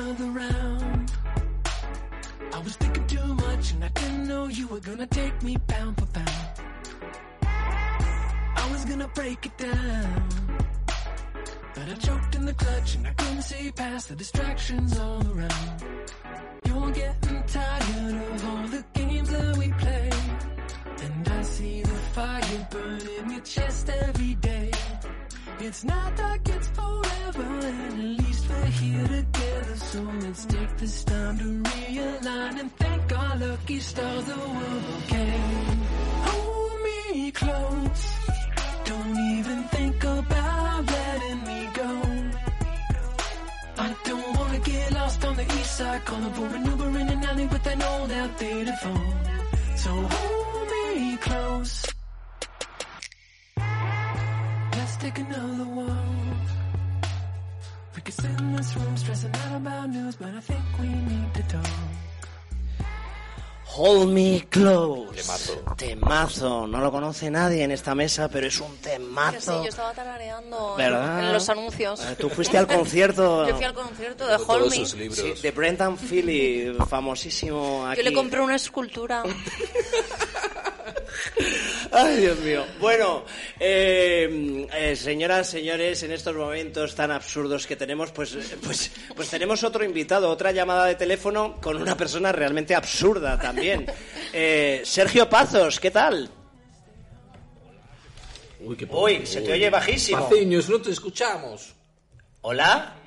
Another 0.09 0.31
round. 0.31 1.13
I 2.55 2.59
was 2.61 2.77
thinking 2.77 3.07
too 3.07 3.35
much 3.35 3.73
and 3.73 3.85
I 3.85 3.89
didn't 3.89 4.27
know 4.27 4.47
you 4.47 4.67
were 4.69 4.81
gonna 4.81 5.07
take 5.07 5.43
me 5.43 5.59
pound 5.67 5.99
for 5.99 6.07
pound. 6.07 6.49
I 7.43 8.69
was 8.73 8.85
gonna 8.87 9.09
break 9.09 9.45
it 9.45 9.57
down. 9.59 10.29
But 11.75 11.89
I 11.91 11.95
choked 11.95 12.35
in 12.37 12.47
the 12.47 12.55
clutch 12.55 12.95
and 12.95 13.07
I 13.07 13.11
couldn't 13.11 13.43
see 13.43 13.71
past 13.73 14.09
the 14.09 14.17
distractions 14.17 14.99
all 14.99 15.23
around. 15.33 15.85
You're 16.65 16.91
getting 16.91 17.43
tired 17.43 18.15
of 18.33 18.49
all 18.49 18.67
the 18.69 18.85
games 18.95 19.29
that 19.29 19.57
we 19.59 19.69
play. 19.73 20.11
And 21.03 21.29
I 21.29 21.43
see 21.43 21.83
the 21.83 21.99
fire 22.17 22.69
burn 22.71 23.01
in 23.19 23.31
your 23.31 23.41
chest 23.43 23.91
every 23.91 24.35
day. 24.37 24.71
It's 25.61 25.85
not 25.85 26.19
like 26.19 26.49
it's 26.49 26.69
forever, 26.69 27.43
and 27.43 27.83
at 27.83 28.25
least 28.25 28.38
we're 28.69 28.75
here 28.75 29.07
together. 29.07 29.77
So 29.77 30.03
let's 30.21 30.45
take 30.45 30.77
this 30.77 31.05
time 31.05 31.39
to 31.39 31.45
realign 31.71 32.61
and 32.61 32.77
thank 32.77 33.19
our 33.19 33.37
lucky 33.37 33.81
stars 33.81 34.25
that 34.25 34.39
we're 34.39 34.81
okay. 34.99 35.41
Hold 36.29 36.81
me 36.85 37.31
close, 37.31 38.03
don't 38.85 39.19
even 39.39 39.63
think 39.75 40.05
about 40.05 40.87
letting 40.87 41.43
me 41.45 41.69
go. 41.75 41.91
I 43.79 43.97
don't 44.05 44.39
wanna 44.39 44.59
get 44.59 44.93
lost 44.93 45.25
on 45.25 45.37
the 45.37 45.45
east 45.45 45.77
side, 45.79 46.05
calling 46.05 46.33
for 46.33 46.47
an 46.47 46.67
Uber 46.67 46.99
in 46.99 47.09
an 47.09 47.25
alley 47.25 47.47
with 47.47 47.67
an 47.67 47.83
old 47.83 48.11
outdated 48.11 48.75
phone. 48.83 49.15
So 49.77 49.91
hold 49.91 50.69
me 50.71 51.17
close. 51.17 51.87
Let's 54.77 54.97
take 54.97 55.19
another 55.19 55.65
walk. 55.65 56.58
In 58.09 58.57
this 58.57 58.75
room 58.75 58.97
stressing 58.97 59.31
out 59.37 59.57
about 59.57 59.91
news, 59.91 60.17
but 60.17 60.29
I 60.29 60.41
think 60.41 60.61
we 60.81 60.87
need 60.89 61.35
to 61.35 61.43
talk. 61.43 61.67
Hold 63.67 64.09
Me 64.09 64.41
Close. 64.51 65.11
Temazo. 65.15 65.77
Temazo. 65.77 66.67
No 66.67 66.81
lo 66.81 66.91
conoce 66.91 67.31
nadie 67.31 67.63
en 67.65 67.71
esta 67.71 67.95
mesa, 67.95 68.29
pero 68.31 68.47
es 68.47 68.59
un 68.61 68.73
Que 68.79 68.89
sí, 68.93 68.97
temazo. 68.97 69.63
yo 69.63 69.69
estaba 69.69 69.93
tarareando 69.93 70.71
en- 70.71 70.77
¿Verdad? 70.79 71.23
en 71.27 71.33
los 71.35 71.49
anuncios. 71.51 72.01
Eh, 72.01 72.17
Tú 72.19 72.31
fuiste 72.31 72.57
al 72.57 72.67
concierto. 72.67 73.47
Yo 73.49 73.57
fui 73.57 73.65
al 73.67 73.75
concierto 73.75 74.27
de 74.27 74.37
Hold 74.37 74.71
Me. 74.71 74.77
sus 74.77 74.95
libros. 74.95 75.19
Sí, 75.19 75.35
de 75.43 75.51
Brendan 75.51 75.99
Philly, 75.99 76.75
famosísimo 76.89 77.87
aquí. 77.87 77.99
Yo 77.99 78.05
le 78.09 78.15
compré 78.15 78.41
una 78.41 78.57
escultura. 78.57 79.23
Ay, 81.91 82.17
Dios 82.19 82.39
mío. 82.41 82.65
Bueno, 82.81 83.25
eh, 83.59 84.67
eh, 84.75 84.97
señoras, 84.97 85.49
señores, 85.49 86.03
en 86.03 86.13
estos 86.13 86.35
momentos 86.37 86.95
tan 86.95 87.11
absurdos 87.11 87.67
que 87.67 87.77
tenemos, 87.77 88.13
pues, 88.13 88.37
pues, 88.63 88.91
pues 89.15 89.31
tenemos 89.31 89.63
otro 89.65 89.85
invitado, 89.85 90.29
otra 90.31 90.53
llamada 90.53 90.87
de 90.87 90.95
teléfono 90.95 91.61
con 91.61 91.81
una 91.81 91.97
persona 91.97 92.33
realmente 92.33 92.75
absurda 92.75 93.39
también. 93.39 93.87
Eh, 94.33 94.83
Sergio 94.85 95.29
Pazos, 95.29 95.81
¿qué 95.81 95.91
tal? 95.91 96.31
Uy, 98.61 98.77
qué 98.77 98.87
Uy, 98.91 99.27
se 99.27 99.41
te 99.41 99.53
oye 99.53 99.71
bajísimo. 99.71 100.29
Paciños, 100.29 100.69
no 100.69 100.81
te 100.81 100.91
escuchamos. 100.91 101.75
¿Hola? 102.43 102.98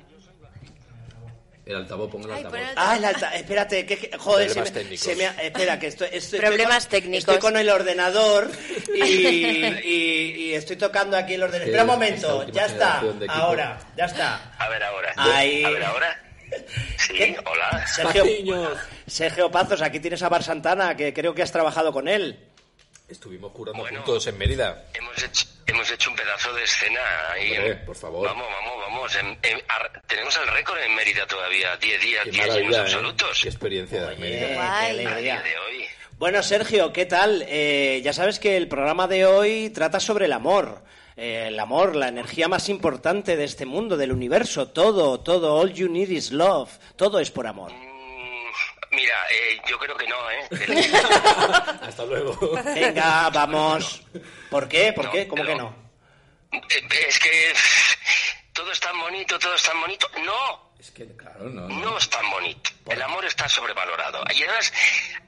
El 1.64 1.76
altavoz, 1.76 2.10
pon 2.10 2.24
el 2.24 2.32
altavoz. 2.32 2.58
Ah, 2.74 2.96
el 2.96 3.04
alta- 3.04 3.34
espérate, 3.36 3.86
que, 3.86 3.96
que- 3.96 4.18
joder, 4.18 4.48
se 4.48 4.54
Problemas 4.54 4.72
me, 4.74 4.80
técnicos. 4.82 5.04
se 5.06 5.16
me 5.16 5.26
ha- 5.26 5.42
espera, 5.42 5.78
que 5.78 5.86
estoy, 5.86 6.08
estoy- 6.10 6.40
Problemas 6.40 6.84
con, 6.84 6.90
técnicos. 6.90 7.18
Estoy 7.20 7.38
con 7.38 7.56
el 7.56 7.68
ordenador 7.70 8.50
y, 8.94 9.00
y- 9.00 10.34
y 10.50 10.54
estoy 10.54 10.76
tocando 10.76 11.16
aquí 11.16 11.34
el 11.34 11.42
ordenador. 11.44 11.68
Espera 11.68 11.84
un 11.84 11.88
esta 11.90 11.94
momento, 11.94 12.38
última 12.40 12.56
ya 12.56 12.66
está, 12.66 12.86
generación 12.86 13.18
de 13.20 13.26
equipo. 13.26 13.40
ahora, 13.40 13.80
ya 13.96 14.04
está. 14.06 14.54
A 14.58 14.68
ver 14.68 14.82
ahora. 14.82 15.12
Ahí. 15.16 15.62
A 15.64 15.70
ver 15.70 15.84
ahora. 15.84 16.22
Sí, 16.98 17.14
¿Qué? 17.14 17.36
hola. 17.46 17.86
Sergio. 17.86 18.76
Sergio 19.06 19.50
Pazos, 19.50 19.80
aquí 19.82 20.00
tienes 20.00 20.22
a 20.22 20.28
Bar 20.28 20.42
Santana, 20.42 20.96
que 20.96 21.14
creo 21.14 21.32
que 21.34 21.42
has 21.42 21.52
trabajado 21.52 21.92
con 21.92 22.08
él. 22.08 22.38
Estuvimos 23.08 23.52
curando 23.52 23.80
Bueno. 23.80 23.98
juntos 24.02 24.26
en 24.26 24.36
Mérida. 24.36 24.84
Hemos 24.94 25.22
hecho, 25.22 25.46
hemos 25.66 25.90
hecho 25.90 26.10
un 26.10 26.16
pedazo 26.16 26.52
de 26.54 26.64
escena 26.64 27.00
ahí. 27.32 27.52
Hombre, 27.56 27.70
en- 27.72 27.84
por 27.84 27.96
favor. 27.96 28.26
Vamos, 28.28 28.46
vamos, 28.50 28.80
vamos. 28.80 29.16
En- 29.16 29.38
en- 29.42 29.62
ar- 29.68 30.02
tenemos 30.06 30.36
el 30.36 30.48
récord 30.48 30.78
en 30.80 30.94
Mérida 30.94 31.26
todavía. 31.26 31.76
10 31.76 32.00
días, 32.00 32.24
Qué 32.24 32.30
10 32.30 32.54
llenos 32.54 32.76
¿eh? 32.76 32.80
absolutos. 32.80 33.40
Qué 33.42 33.48
experiencia. 33.48 34.06
Oye, 34.06 34.16
Mérida. 34.16 34.48
qué 34.48 34.56
alegría. 34.90 35.42
de 35.42 35.58
hoy. 35.58 35.84
Bueno, 36.18 36.42
Sergio, 36.42 36.92
¿qué 36.92 37.04
tal? 37.06 37.44
Eh, 37.48 38.00
ya 38.04 38.12
sabes 38.12 38.38
que 38.38 38.56
el 38.56 38.68
programa 38.68 39.08
de 39.08 39.26
hoy 39.26 39.70
trata 39.70 39.98
sobre 39.98 40.26
el 40.26 40.32
amor. 40.32 40.82
Eh, 41.16 41.46
el 41.48 41.58
amor, 41.58 41.94
la 41.96 42.08
energía 42.08 42.48
más 42.48 42.68
importante 42.68 43.36
de 43.36 43.44
este 43.44 43.66
mundo, 43.66 43.96
del 43.96 44.12
universo. 44.12 44.68
Todo, 44.68 45.20
todo. 45.20 45.56
All 45.56 45.72
you 45.72 45.88
need 45.88 46.08
is 46.10 46.30
love. 46.32 46.70
Todo 46.96 47.18
es 47.18 47.30
por 47.30 47.46
amor. 47.46 47.72
Mm, 47.72 47.91
Mira, 48.92 49.26
eh, 49.30 49.60
yo 49.68 49.78
creo 49.78 49.96
que 49.96 50.06
no, 50.06 50.30
¿eh? 50.30 50.48
Hasta 51.82 52.04
luego. 52.04 52.38
Venga, 52.74 53.30
vamos. 53.30 54.02
¿Por 54.50 54.68
qué? 54.68 54.92
¿Por 54.92 55.06
No, 55.06 55.10
qué? 55.12 55.26
¿Cómo 55.28 55.44
que 55.44 55.54
no? 55.54 55.74
Eh, 56.52 56.88
Es 57.08 57.18
que 57.18 57.52
todo 58.52 58.70
es 58.70 58.80
tan 58.80 58.98
bonito, 59.00 59.38
todo 59.38 59.54
es 59.54 59.62
tan 59.62 59.80
bonito. 59.80 60.08
No, 60.24 60.72
Es 60.78 60.90
que, 60.90 61.06
claro, 61.16 61.44
no. 61.44 61.68
no 61.68 61.96
es 61.98 62.08
tan 62.10 62.28
bonito. 62.30 62.70
El 62.86 63.00
amor 63.00 63.24
está 63.24 63.48
sobrevalorado. 63.48 64.22
Y 64.34 64.42
además, 64.42 64.72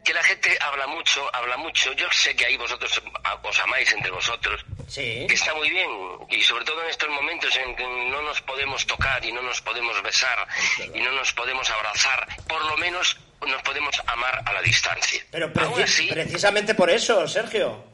que 0.05 0.13
la 0.13 0.23
gente 0.23 0.59
habla 0.61 0.87
mucho, 0.87 1.35
habla 1.35 1.57
mucho. 1.57 1.93
Yo 1.93 2.07
sé 2.13 2.35
que 2.37 2.45
ahí 2.47 2.57
vosotros 2.59 3.01
os 3.43 3.61
amáis 3.61 3.91
entre 3.93 4.11
vosotros. 4.11 4.63
Sí. 4.89 5.25
Que 5.27 5.35
está 5.35 5.55
muy 5.55 5.71
bien. 5.71 5.89
Y 6.29 6.43
sobre 6.43 6.65
todo 6.67 6.83
en 6.83 6.91
estos 6.91 7.09
momentos 7.09 7.57
en 7.57 7.75
que 7.77 7.85
no 8.11 8.21
nos 8.23 8.43
podemos 8.43 8.85
tocar 8.87 9.25
y 9.25 9.33
no 9.33 9.41
nos 9.41 9.63
podemos 9.63 10.03
besar 10.03 10.47
y 10.93 11.01
no 11.01 11.13
nos 11.13 11.33
podemos 11.33 11.71
abrazar, 11.71 12.27
por 12.47 12.63
lo 12.67 12.77
menos 12.77 13.17
nos 13.47 13.63
podemos 13.63 13.95
amar 14.07 14.43
a 14.45 14.53
la 14.53 14.63
distancia. 14.63 15.23
Pero 15.31 15.47
Aún 15.47 15.55
preci- 15.55 15.83
así, 15.85 16.09
precisamente 16.09 16.75
por 16.75 16.91
eso, 16.91 17.27
Sergio. 17.29 17.85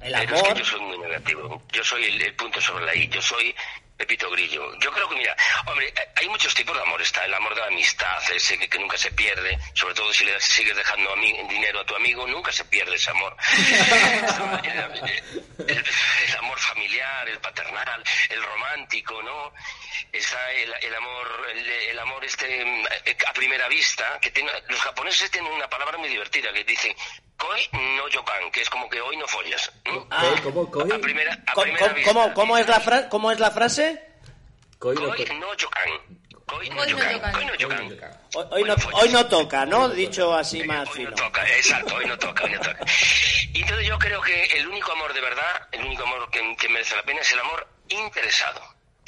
El 0.00 0.12
pero 0.12 0.22
es 0.36 0.42
que 0.42 0.48
amor. 0.48 0.58
yo 0.58 0.64
soy 0.64 0.80
muy 0.80 0.98
negativo. 0.98 1.62
Yo 1.72 1.84
soy 1.84 2.04
el, 2.04 2.22
el 2.22 2.34
punto 2.34 2.60
sobre 2.60 2.84
la 2.86 2.94
I. 2.94 3.08
Yo 3.08 3.20
soy 3.20 3.54
Pepito 3.98 4.30
Grillo. 4.30 4.72
Yo 4.78 4.92
creo 4.92 5.08
que, 5.08 5.16
mira, 5.16 5.36
hombre, 5.66 5.88
eh, 5.88 6.08
hay 6.14 6.28
muchos 6.28 6.54
tipos 6.54 6.74
de 6.76 6.82
amor. 6.82 7.02
Está 7.02 7.24
el 7.24 7.34
amor 7.34 7.54
de 7.54 7.60
la 7.62 7.66
amistad, 7.66 8.16
ese 8.32 8.56
que, 8.56 8.68
que 8.68 8.78
nunca 8.78 8.96
se 8.96 9.10
pierde. 9.10 9.58
Sobre 9.74 9.92
todo 9.94 10.12
si 10.14 10.24
le 10.24 10.40
sigues 10.40 10.76
dejando 10.76 11.12
a 11.12 11.16
mí, 11.16 11.32
dinero 11.48 11.80
a 11.80 11.84
tu 11.84 11.96
amigo, 11.96 12.26
nunca 12.26 12.52
se 12.52 12.64
pierde 12.66 12.94
ese 12.94 13.10
amor. 13.10 13.36
el, 14.62 15.68
el- 15.68 15.84
el 16.28 16.36
amor 16.38 16.58
familiar, 16.60 17.28
el 17.28 17.38
paternal, 17.40 18.02
el 18.30 18.42
romántico, 18.42 19.20
¿no? 19.22 19.52
Está 20.12 20.52
el, 20.52 20.72
el 20.80 20.94
amor, 20.94 21.46
el, 21.54 21.68
el 21.68 21.98
amor 21.98 22.24
este 22.24 22.64
mm, 22.64 22.86
eh, 23.04 23.16
a 23.26 23.32
primera 23.32 23.66
vista, 23.68 24.18
que 24.20 24.30
tiene, 24.30 24.50
los 24.68 24.80
japoneses 24.80 25.30
tienen 25.30 25.52
una 25.52 25.68
palabra 25.68 25.98
muy 25.98 26.08
divertida 26.08 26.52
que 26.52 26.62
dicen 26.64 26.94
koi 27.38 27.68
no 27.72 28.08
yokan, 28.08 28.50
que 28.50 28.60
es 28.62 28.68
como 28.70 28.88
que 28.90 29.00
hoy 29.00 29.16
no 29.16 29.26
follas. 29.28 29.70
Ah. 30.10 30.34
¿Cómo, 30.42 30.70
cómo, 30.70 30.92
A 30.94 30.98
primera, 30.98 31.32
a 31.46 31.52
¿Cómo, 31.54 31.62
primera 31.64 31.92
vista. 31.94 32.12
cómo- 32.12 32.34
cómo 32.34 32.58
es 32.58 32.68
la 32.68 32.80
fra- 32.80 33.08
¿Cómo 33.08 33.30
es 33.32 33.38
la 33.40 33.50
frase? 33.50 34.04
Koi 34.78 34.94
no 34.96 35.08
Koi 35.14 35.24
no 35.38 35.54
yokan. 35.54 35.90
Koi 36.46 36.68
no 36.70 36.76
Koi. 36.76 36.92
Koi 36.92 37.32
Koi 37.32 37.58
yokan. 37.58 37.88
Hoy, 38.34 38.44
hoy 38.50 38.64
no, 38.64 38.74
hoy 38.92 39.08
no 39.10 39.26
toca, 39.26 39.64
¿no? 39.66 39.88
Dicho 39.88 40.34
así 40.34 40.62
más 40.64 40.88
Hoy 40.90 40.94
fino. 40.98 41.10
no 41.10 41.16
toca, 41.16 41.46
exacto, 41.48 41.94
hoy 41.94 42.04
no 42.06 42.18
toca, 42.18 42.44
hoy 42.44 42.50
no 42.52 42.60
toca. 42.60 42.78
Y 43.54 43.62
entonces 43.62 43.86
yo 43.86 43.98
creo 43.98 44.20
que 44.20 44.44
el 44.58 44.66
único 44.68 44.92
amor 44.92 45.12
de 45.14 45.20
verdad, 45.20 45.68
el 45.72 45.84
único 45.84 46.02
amor 46.04 46.30
que, 46.30 46.56
que 46.56 46.68
merece 46.68 46.94
la 46.96 47.02
pena 47.02 47.20
es 47.20 47.32
el 47.32 47.40
amor 47.40 47.66
interesado. 47.88 48.60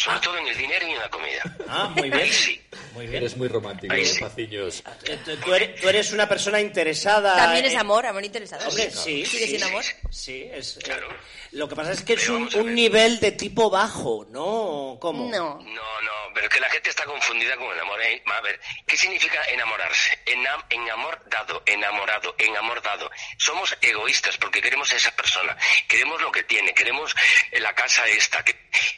Sobre 0.03 0.19
todo 0.21 0.39
en 0.39 0.47
el 0.49 0.57
dinero 0.57 0.87
y 0.87 0.91
en 0.93 0.99
la 0.99 1.11
comida. 1.11 1.43
Ah, 1.69 1.93
muy 1.95 2.09
bien. 2.09 2.23
Ahí 2.23 2.33
sí. 2.33 2.59
Muy 2.95 3.07
bien. 3.07 3.17
Eres 3.23 3.37
muy 3.37 3.49
romántico, 3.49 3.93
Ahí 3.93 4.07
sí. 4.07 4.19
Paciños. 4.21 4.83
Eh, 5.05 5.19
tú- 5.25 5.37
Tú 5.37 5.55
eres, 5.55 5.79
tú 5.81 5.89
eres 5.91 6.13
una 6.13 6.27
persona 6.29 6.59
interesada. 6.61 7.37
También 7.37 7.67
es 7.67 7.75
amor, 7.77 8.07
amor 8.07 8.25
interesado. 8.25 8.67
Hombre, 8.69 8.91
sí. 8.91 9.27
Sigue 9.27 9.59
sí, 9.59 9.63
amor. 9.63 9.85
Sí, 10.11 10.49
es. 10.53 10.79
eh, 10.79 10.81
Claro. 10.85 11.09
lo 11.53 11.69
que 11.69 11.77
pasa 11.77 11.93
es 11.93 12.03
que 12.03 12.15
es 12.15 12.29
un, 12.31 12.49
un 12.55 12.75
nivel 12.75 13.21
de 13.21 13.33
tipo 13.33 13.69
bajo, 13.69 14.27
¿no? 14.31 14.97
¿Cómo? 15.01 15.29
No. 15.31 15.57
No, 15.57 15.65
no, 15.65 16.20
pero 16.35 16.47
es 16.47 16.53
que 16.53 16.61
la 16.61 16.71
gente 16.71 16.91
está 16.91 17.05
confundida 17.05 17.57
con 17.57 17.71
el 17.73 17.81
amor. 17.81 18.01
¿eh? 18.03 18.23
A 18.27 18.41
ver, 18.41 18.61
¿qué 18.87 18.97
significa 18.97 19.43
enamorarse? 19.45 20.19
Enam 20.27 20.63
enamor 20.71 21.21
dado, 21.29 21.63
enamorado, 21.67 22.35
enamor 22.39 22.83
dado. 22.83 23.11
Somos 23.39 23.77
egoístas 23.81 24.37
porque 24.39 24.61
queremos 24.63 24.93
a 24.93 24.97
esa 24.97 25.15
persona, 25.15 25.57
queremos 25.89 26.21
lo 26.21 26.31
que 26.33 26.43
tiene, 26.45 26.73
queremos 26.75 27.15
la 27.53 27.75
casa 27.75 28.07
esta. 28.09 28.45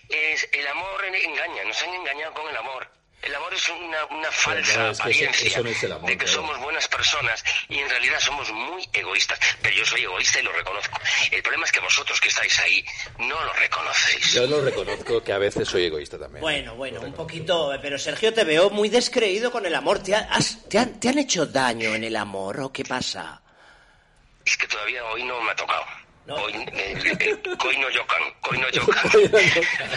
El 0.08 0.66
amor 0.68 1.04
en- 1.04 1.14
engaña, 1.14 1.64
nos 1.64 1.82
han 1.82 1.94
engañado 1.94 2.34
con 2.34 2.48
el 2.48 2.56
amor. 2.56 2.90
El 3.22 3.34
amor 3.36 3.54
es 3.54 3.68
una, 3.68 4.04
una 4.06 4.32
falsa 4.32 4.82
no, 4.82 4.90
es 4.90 4.98
que 4.98 5.00
eso- 5.00 5.02
apariencia 5.02 5.48
eso 5.48 5.62
no 5.62 5.70
es 5.70 5.82
el 5.84 5.92
amor, 5.92 6.10
de 6.10 6.18
que 6.18 6.24
claro. 6.24 6.40
somos 6.40 6.58
buenas 6.58 6.88
personas 6.88 7.44
y 7.68 7.78
en 7.78 7.88
realidad 7.88 8.18
somos 8.18 8.50
muy 8.50 8.88
egoístas. 8.92 9.38
Pero 9.62 9.76
yo 9.76 9.84
soy 9.86 10.02
egoísta 10.02 10.40
y 10.40 10.42
lo 10.42 10.50
reconozco. 10.52 10.98
El 11.30 11.40
problema 11.42 11.64
es 11.64 11.70
que 11.72 11.78
vosotros 11.80 12.20
que 12.20 12.28
estáis 12.28 12.58
ahí 12.58 12.84
no 13.18 13.40
lo 13.44 13.52
reconocéis. 13.52 14.32
Yo 14.32 14.46
lo 14.48 14.60
reconozco 14.60 15.22
que 15.22 15.32
a 15.32 15.38
veces 15.38 15.68
soy 15.68 15.84
egoísta 15.84 16.18
también. 16.18 16.40
Bueno, 16.40 16.74
bueno, 16.74 17.00
un 17.00 17.12
poquito. 17.14 17.72
Pero 17.80 17.96
Sergio, 17.98 18.34
te 18.34 18.42
veo 18.42 18.70
muy 18.70 18.88
descreído 18.88 19.52
con 19.52 19.64
el 19.66 19.74
amor. 19.76 20.02
¿Te, 20.02 20.16
ha- 20.16 20.26
has- 20.30 20.68
te 20.68 20.78
han, 20.78 20.98
¿Te 20.98 21.08
han 21.08 21.18
hecho 21.18 21.46
daño 21.46 21.94
en 21.94 22.02
el 22.02 22.16
amor 22.16 22.58
o 22.60 22.72
qué 22.72 22.84
pasa? 22.84 23.40
Es 24.44 24.56
que 24.56 24.66
todavía 24.66 25.04
hoy 25.04 25.22
no 25.22 25.40
me 25.42 25.52
ha 25.52 25.54
tocado. 25.54 25.84
No. 26.26 26.36
Hoy, 26.36 26.52
eh, 26.52 26.94
eh, 27.18 27.42
hoy 27.64 27.76
no 27.78 27.90
yocan, 27.90 28.22
hoy 28.50 28.58
no 28.58 28.68
yocan. 28.70 29.10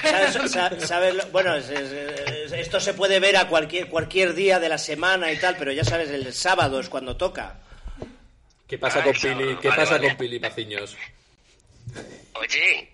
¿Sabes, 0.02 0.52
sa- 0.52 0.80
sabes 0.80 1.14
lo- 1.16 1.26
bueno, 1.28 1.56
es- 1.56 1.70
es- 1.70 1.92
es- 1.92 2.52
esto 2.52 2.80
se 2.80 2.96
puede 2.96 3.20
ver 3.20 3.38
a 3.38 3.48
cualquier, 3.48 3.88
cualquier 3.90 4.34
día 4.34 4.60
de 4.60 4.70
la 4.70 4.80
semana 4.80 5.32
y 5.32 5.38
tal, 5.38 5.56
pero 5.58 5.72
ya 5.72 5.84
sabes, 5.84 6.10
el 6.10 6.34
sábado 6.34 6.80
es 6.80 6.90
cuando 6.90 7.16
toca. 7.16 7.60
¿Qué 8.68 8.80
pasa 8.80 9.00
Ah, 9.02 9.04
con 9.04 9.14
Pili? 9.14 9.56
¿Qué 9.62 9.68
vale, 9.70 9.82
pasa 9.82 9.92
vale. 9.96 10.08
con 10.08 10.18
Pili 10.18 10.40
Paciños? 10.40 10.98
Oye, 12.34 12.90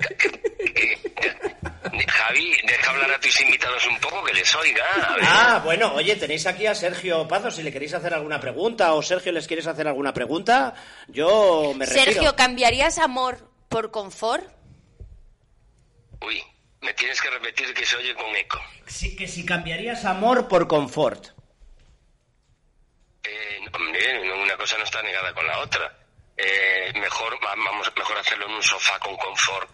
Javi, 2.07 2.57
deja 2.67 2.91
hablar 2.91 3.11
a 3.11 3.19
tus 3.19 3.41
invitados 3.41 3.85
un 3.87 3.97
poco, 3.99 4.23
que 4.23 4.33
les 4.33 4.55
oiga. 4.55 4.85
a 4.93 5.15
ver. 5.15 5.25
Ah, 5.27 5.61
bueno, 5.63 5.93
oye, 5.95 6.15
tenéis 6.15 6.45
aquí 6.45 6.67
a 6.67 6.75
Sergio 6.75 7.27
Pazo, 7.27 7.49
si 7.49 7.63
le 7.63 7.71
queréis 7.71 7.93
hacer 7.93 8.13
alguna 8.13 8.39
pregunta 8.39 8.93
o 8.93 9.01
Sergio 9.01 9.31
les 9.31 9.47
quieres 9.47 9.67
hacer 9.67 9.87
alguna 9.87 10.13
pregunta, 10.13 10.75
yo 11.07 11.73
me 11.75 11.85
retiro. 11.85 12.05
Sergio, 12.05 12.35
¿cambiarías 12.35 12.99
amor 12.99 13.49
por 13.67 13.89
confort? 13.91 14.45
Uy, 16.21 16.43
me 16.81 16.93
tienes 16.93 17.19
que 17.19 17.29
repetir 17.29 17.73
que 17.73 17.85
se 17.85 17.95
oye 17.95 18.13
con 18.15 18.35
eco. 18.35 18.59
Sí, 18.85 19.15
que 19.15 19.27
si 19.27 19.45
cambiarías 19.45 20.05
amor 20.05 20.47
por 20.47 20.67
confort. 20.67 21.27
Eh, 23.23 23.59
hombre, 23.73 24.33
una 24.43 24.55
cosa 24.57 24.77
no 24.77 24.83
está 24.83 25.01
negada 25.01 25.33
con 25.33 25.47
la 25.47 25.59
otra. 25.59 26.00
Eh, 26.37 26.91
mejor 26.95 27.33
va- 27.45 27.55
vamos 27.55 27.91
mejor 27.95 28.17
hacerlo 28.17 28.45
en 28.47 28.53
un 28.53 28.63
sofá 28.63 28.97
con 28.99 29.15
confort 29.17 29.69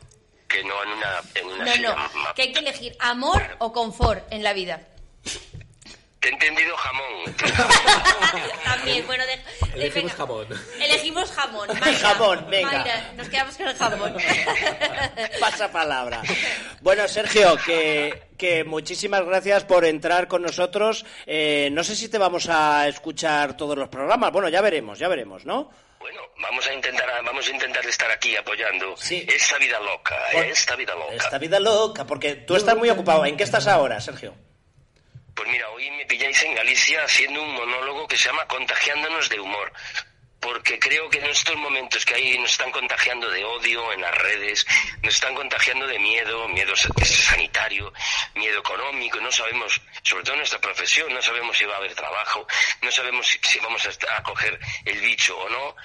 que 0.47 0.64
no 0.64 0.82
en 0.84 0.89
una 0.89 1.22
en 1.36 1.45
una 1.47 1.66
No, 1.66 1.72
silla 1.74 1.95
no, 1.95 2.34
que 2.36 2.41
hay 2.43 2.51
que 2.53 2.60
elegir 2.60 2.95
amor 2.99 3.41
o 3.60 3.72
confort 3.72 4.32
en 4.32 4.43
la 4.43 4.53
vida. 4.53 4.82
Te 6.20 6.30
he 6.30 6.32
entendido 6.32 6.76
jamón. 6.76 7.36
También, 8.64 9.05
bueno, 9.05 9.24
de- 9.26 9.38
de- 9.38 9.76
Elegimos 9.76 9.93
venga. 10.12 10.16
jamón. 10.16 10.47
Elegimos 10.82 11.32
jamón. 11.32 11.68
Mayra. 11.80 11.97
Jamón, 11.99 12.47
venga. 12.49 12.72
Mayra, 12.72 13.12
nos 13.16 13.30
quedamos 13.30 13.55
con 13.55 13.68
el 13.68 13.76
jamón. 13.78 14.16
Pasa 15.39 15.72
palabra. 15.72 16.22
Bueno, 16.82 17.08
Sergio, 17.08 17.55
que, 17.66 18.30
que 18.38 18.64
muchísimas 18.64 19.24
gracias 19.26 19.64
por 19.66 19.86
entrar 19.86 20.28
con 20.28 20.41
nosotros. 20.41 21.05
Eh, 21.28 21.70
no 21.72 21.84
sé 21.84 21.95
si 21.95 22.10
te 22.10 22.18
vamos 22.18 22.49
a 22.49 22.88
escuchar 22.88 23.55
todos 23.55 23.78
los 23.78 23.89
programas. 23.89 24.32
Bueno, 24.32 24.49
ya 24.49 24.62
veremos, 24.62 24.97
ya 24.99 25.08
veremos, 25.08 25.45
¿no? 25.45 25.70
Bueno, 26.10 26.22
vamos 26.39 26.66
a 26.66 26.74
intentar, 26.74 27.05
vamos 27.26 27.45
a 27.49 27.51
intentar 27.51 27.86
estar 27.86 28.10
aquí 28.10 28.34
apoyando 28.38 28.95
Sí. 28.95 29.26
esta 29.28 29.58
vida 29.58 29.78
loca, 29.82 30.16
Por- 30.32 30.45
esta 30.45 30.78
vida 30.78 30.95
loca. 30.95 31.14
Esta 31.16 31.38
vida 31.38 31.60
loca, 31.60 32.05
porque 32.05 32.36
tú 32.36 32.55
estás 32.55 32.78
muy 32.78 32.89
ocupado. 32.89 33.26
¿En 33.26 33.36
qué 33.36 33.43
estás 33.43 33.68
ahora, 33.68 33.99
Sergio? 33.99 34.34
Pues 35.36 35.49
mira, 35.49 35.68
hoy 35.72 35.91
me 35.91 36.05
pilláis 36.05 36.41
en 36.43 36.55
Galicia 36.55 37.03
haciendo 37.03 37.41
un 37.43 37.53
monólogo 37.53 38.08
que 38.08 38.16
se 38.16 38.30
llama 38.30 38.47
Contagiándonos 38.47 39.28
de 39.28 39.38
humor. 39.41 39.74
Porque 40.48 40.80
creo 40.80 41.10
que 41.10 41.18
en 41.20 41.26
estos 41.26 41.58
momentos 41.58 42.06
que 42.06 42.16
ahí 42.16 42.38
nos 42.39 42.52
están 42.52 42.72
contagiando 42.72 43.30
de 43.30 43.43
odio 43.43 43.91
en 43.91 44.00
las 44.00 44.18
redes, 44.18 44.66
nos 45.04 45.14
están 45.16 45.36
contagiando 45.36 45.86
de 45.86 46.00
miedo, 46.00 46.48
miedo 46.48 46.74
sa- 46.74 46.88
sanitario, 47.04 47.91
miedo 48.34 48.60
económico, 48.60 49.20
no 49.20 49.30
sabemos, 49.30 49.82
sobre 50.04 50.24
todo 50.24 50.36
en 50.36 50.39
nuestra 50.39 50.62
profesión, 50.62 51.14
no 51.14 51.22
sabemos 51.22 51.58
si 51.58 51.66
va 51.66 51.74
a 51.74 51.78
haber 51.80 51.93
trabajo, 51.95 52.48
no 52.82 52.89
sabemos 52.91 53.28
si, 53.28 53.60
vamos 53.60 53.86
a 53.86 54.24
coger 54.24 54.58
el 54.86 55.02
bicho 55.02 55.38
o 55.38 55.50
no. 55.50 55.76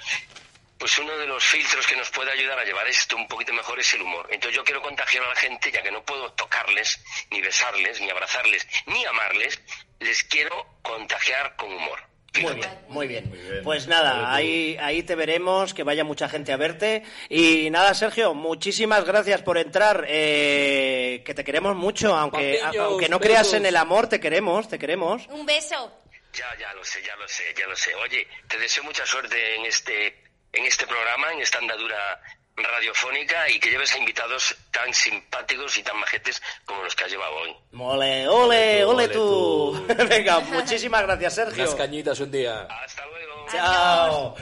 Pues 0.77 0.97
uno 0.97 1.17
de 1.17 1.27
los 1.27 1.43
filtros 1.43 1.85
que 1.85 1.97
nos 1.97 2.09
puede 2.09 2.31
ayudar 2.31 2.57
a 2.57 2.63
llevar 2.63 2.87
esto 2.87 3.17
un 3.17 3.27
poquito 3.27 3.51
mejor 3.51 3.77
es 3.81 3.93
el 3.95 4.01
humor. 4.01 4.27
Entonces 4.31 4.55
yo 4.55 4.63
quiero 4.63 4.81
contagiar 4.81 5.25
a 5.25 5.29
la 5.29 5.35
gente, 5.35 5.71
ya 5.73 5.81
que 5.83 5.91
no 5.91 6.03
puedo 6.05 6.31
tocarles, 6.33 7.03
ni 7.31 7.41
besarles, 7.41 7.99
ni 7.99 8.09
abrazarles, 8.09 8.65
ni 8.85 9.03
amarles, 9.05 9.59
les 9.99 10.23
quiero 10.23 10.79
contagiar 10.81 11.57
con 11.57 11.71
humor. 11.73 12.12
Muy 12.41 12.55
bien, 12.55 12.79
muy 12.87 13.07
bien. 13.07 13.31
Pues 13.63 13.87
nada, 13.87 14.33
ahí, 14.33 14.75
ahí 14.81 15.03
te 15.03 15.13
veremos, 15.15 15.73
que 15.73 15.83
vaya 15.83 16.03
mucha 16.03 16.27
gente 16.27 16.51
a 16.51 16.57
verte. 16.57 17.03
Y 17.29 17.69
nada, 17.69 17.93
Sergio, 17.93 18.33
muchísimas 18.33 19.05
gracias 19.05 19.41
por 19.43 19.57
entrar. 19.57 20.05
eh, 20.07 21.21
que 21.25 21.33
te 21.33 21.43
queremos 21.43 21.75
mucho, 21.75 22.15
aunque, 22.15 22.59
Papillos, 22.61 22.85
aunque 22.85 23.09
no 23.09 23.19
creas 23.19 23.43
besos. 23.43 23.53
en 23.53 23.65
el 23.67 23.77
amor, 23.77 24.07
te 24.09 24.19
queremos, 24.19 24.67
te 24.67 24.79
queremos. 24.79 25.27
Un 25.29 25.45
beso. 25.45 25.99
Ya, 26.33 26.47
ya 26.59 26.73
lo 26.73 26.83
sé, 26.83 27.03
ya 27.05 27.15
lo 27.15 27.27
sé, 27.27 27.43
ya 27.55 27.67
lo 27.67 27.75
sé. 27.75 27.93
Oye, 27.95 28.27
te 28.47 28.57
deseo 28.57 28.83
mucha 28.83 29.05
suerte 29.05 29.55
en 29.55 29.65
este, 29.65 30.07
en 30.51 30.65
este 30.65 30.87
programa, 30.87 31.31
en 31.33 31.41
esta 31.41 31.59
andadura 31.59 32.19
radiofónica 32.55 33.49
y 33.49 33.59
que 33.59 33.69
lleves 33.69 33.93
a 33.93 33.97
invitados 33.97 34.55
tan 34.71 34.93
simpáticos 34.93 35.77
y 35.77 35.83
tan 35.83 35.99
majetes 35.99 36.41
como 36.65 36.83
los 36.83 36.95
que 36.95 37.03
has 37.05 37.11
llevado 37.11 37.35
hoy. 37.35 37.55
Ole, 37.73 38.27
ole, 38.27 38.85
ole 38.85 38.85
Ole 38.85 39.07
tú. 39.09 39.85
Venga, 40.09 40.39
muchísimas 40.39 41.01
gracias, 41.03 41.35
Sergio. 41.35 41.63
Unas 41.63 41.75
cañitas 41.75 42.19
un 42.19 42.31
día. 42.31 42.61
Hasta 42.63 43.05
luego. 43.07 43.45
Chao. 43.51 44.35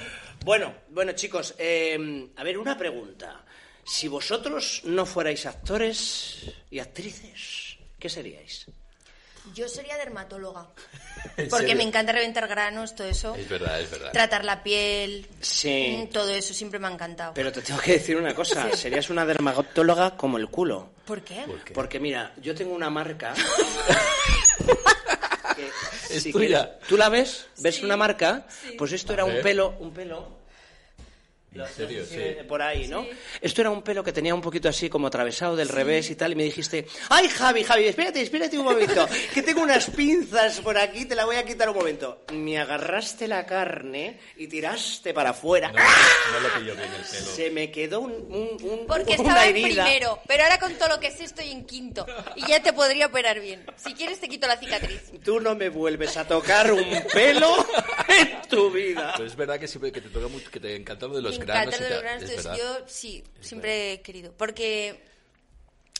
Bueno, 0.44 0.74
bueno, 0.90 1.12
chicos, 1.14 1.56
eh, 1.58 2.30
a 2.36 2.44
ver, 2.44 2.58
una 2.58 2.78
pregunta. 2.78 3.46
Si 3.84 4.08
vosotros 4.08 4.82
no 4.86 5.06
fuerais 5.06 5.46
actores 5.46 6.46
y 6.70 6.80
actrices, 6.80 7.78
¿qué 8.00 8.10
seríais? 8.10 8.68
Yo 9.54 9.68
sería 9.68 9.98
dermatóloga. 9.98 10.68
¿En 11.38 11.50
Porque 11.50 11.68
serio? 11.68 11.76
me 11.78 11.84
encanta 11.84 12.12
reventar 12.12 12.48
granos, 12.48 12.96
todo 12.96 13.08
eso. 13.08 13.36
Es 13.36 13.48
verdad, 13.48 13.80
es 13.82 13.90
verdad. 13.92 14.12
Tratar 14.12 14.46
la 14.46 14.64
piel. 14.64 15.28
Sí. 15.40 16.06
mm, 16.08 16.12
Todo 16.12 16.30
eso 16.30 16.54
siempre 16.54 16.80
me 16.80 16.88
ha 16.88 16.92
encantado. 16.92 17.34
Pero 17.34 17.52
te 17.52 17.62
tengo 17.62 17.80
que 17.80 17.94
decir 17.94 18.18
una 18.18 18.34
cosa, 18.34 18.72
serías 18.76 19.10
una 19.10 19.26
dermatóloga 19.26 20.16
como 20.18 20.38
el 20.38 20.48
culo. 20.50 20.92
¿Por 21.06 21.22
qué? 21.24 21.46
Porque 21.74 22.00
mira, 22.00 22.34
yo 22.42 22.56
tengo 22.56 22.74
una 22.74 22.90
marca. 22.90 23.34
que, 25.56 25.70
Es 26.16 26.24
si 26.24 26.32
tuya. 26.32 26.64
quieres- 26.72 26.88
¿Tú 26.88 26.98
la 26.98 27.10
ves? 27.10 27.48
¿Ves 27.60 27.84
una 27.84 27.98
marca? 27.98 28.46
Pues 28.78 28.92
esto 28.94 29.14
era 29.14 29.26
un 29.26 29.42
pelo, 29.42 29.76
un 29.80 29.94
pelo. 29.94 30.41
En 31.54 31.68
serio, 31.68 32.06
sí. 32.06 32.38
Por 32.48 32.62
ahí, 32.62 32.88
¿no? 32.88 33.06
Esto 33.42 33.60
era 33.62 33.70
un 33.72 33.82
pelo 33.82 34.04
que 34.06 34.14
tenía 34.14 34.34
un 34.34 34.40
poquito 34.42 34.70
así 34.70 34.90
como 34.90 35.08
atravesado 35.08 35.56
del 35.58 35.68
revés 35.68 36.10
y 36.10 36.16
tal, 36.16 36.32
y 36.32 36.36
me 36.36 36.44
dijiste, 36.46 36.88
ay 37.10 37.28
Javi, 37.28 37.64
Javi, 37.66 37.88
espérate, 37.88 38.22
espérate 38.22 38.58
un 38.58 38.64
momento, 38.64 39.06
que 39.34 39.42
tengo 39.44 39.62
unas 39.62 39.90
pinzas 39.90 40.62
por 40.62 40.78
aquí, 40.78 41.04
te 41.06 41.14
la 41.14 41.26
voy 41.26 41.36
a 41.36 41.44
quitar 41.44 41.70
un 41.70 41.76
momento. 41.76 42.24
Me 42.32 42.58
agarraste 42.58 43.28
la 43.28 43.46
carne 43.46 44.18
y 44.38 44.48
tiraste 44.48 45.14
para 45.14 45.32
afuera. 45.32 45.74
No, 45.74 45.80
no 46.34 46.40
lo 46.40 46.54
pillo 46.54 46.74
bien 46.76 46.88
el 46.88 47.02
pelo. 47.06 47.26
Se 47.36 47.50
me 47.52 47.70
quedó 47.70 48.00
un, 48.00 48.12
un- 48.14 48.58
un- 48.64 48.88
Porque 48.88 49.16
una 49.20 49.30
estaba 49.30 49.48
en 49.48 49.56
herida. 49.58 49.84
primero, 49.84 50.20
pero 50.28 50.44
ahora 50.44 50.58
con 50.58 50.74
todo 50.76 50.88
lo 50.88 51.00
que 51.02 51.12
sé 51.12 51.26
estoy 51.26 51.52
en 51.52 51.66
quinto. 51.66 52.06
Y 52.38 52.48
ya 52.48 52.64
te 52.64 52.72
podría 52.72 53.08
operar 53.08 53.42
bien. 53.42 53.66
Si 53.76 53.94
quieres 53.94 54.22
te 54.22 54.30
quito 54.30 54.48
la 54.48 54.56
cicatriz. 54.58 55.12
Tú 55.24 55.42
no 55.42 55.54
me 55.56 55.68
vuelves 55.68 56.16
a 56.16 56.26
tocar 56.26 56.72
un 56.72 56.86
pelo 57.14 57.54
en 58.08 58.42
tu 58.50 58.72
vida. 58.72 59.14
Pero 59.18 59.28
es 59.28 59.36
verdad 59.36 59.60
que 59.60 59.68
siempre 59.68 59.92
que 59.92 60.00
te 60.00 60.08
toca 60.10 60.30
mucho, 60.30 60.50
que 60.50 60.60
te 60.62 60.76
encanta 60.78 61.08
lo 61.08 61.16
de 61.16 61.22
los 61.22 61.41
me 61.42 61.46
granos. 61.46 61.74
encanta 61.74 61.78
y 61.78 61.80
lo 61.82 61.86
de 61.88 61.94
los 61.94 62.04
granos, 62.04 62.30
entonces 62.30 62.58
yo 62.58 62.88
sí, 62.88 63.24
siempre 63.40 63.94
he 63.94 64.02
querido. 64.02 64.34
Porque. 64.38 65.04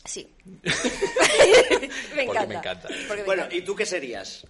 Sí. 0.04 0.28
me 0.46 0.60
Porque 0.62 2.22
encanta. 2.22 2.46
me 2.46 2.54
encanta. 2.56 2.88
Porque 3.06 3.22
me 3.22 3.22
Bueno, 3.24 3.42
encanta. 3.42 3.56
¿y 3.56 3.62
tú 3.62 3.74
qué 3.76 3.86
serías? 3.86 4.46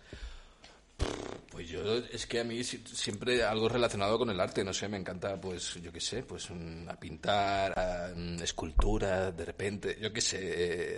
Pues 1.53 1.69
yo, 1.69 1.83
es 2.11 2.27
que 2.27 2.41
a 2.41 2.45
mí 2.45 2.65
si- 2.65 2.83
siempre 2.87 3.43
algo 3.45 3.69
relacionado 3.69 4.17
con 4.19 4.31
el 4.31 4.41
arte, 4.41 4.65
no 4.65 4.73
sé, 4.73 4.89
me 4.89 4.97
encanta, 4.97 5.39
pues, 5.39 5.75
yo 5.83 5.93
qué 5.93 6.01
sé, 6.01 6.23
pues 6.23 6.49
a 6.89 6.99
pintar, 6.99 7.79
a, 7.79 8.11
mm, 8.17 8.43
escultura, 8.43 9.31
de 9.31 9.45
repente, 9.45 9.99
yo 10.01 10.11
qué 10.11 10.23
sé, 10.23 10.39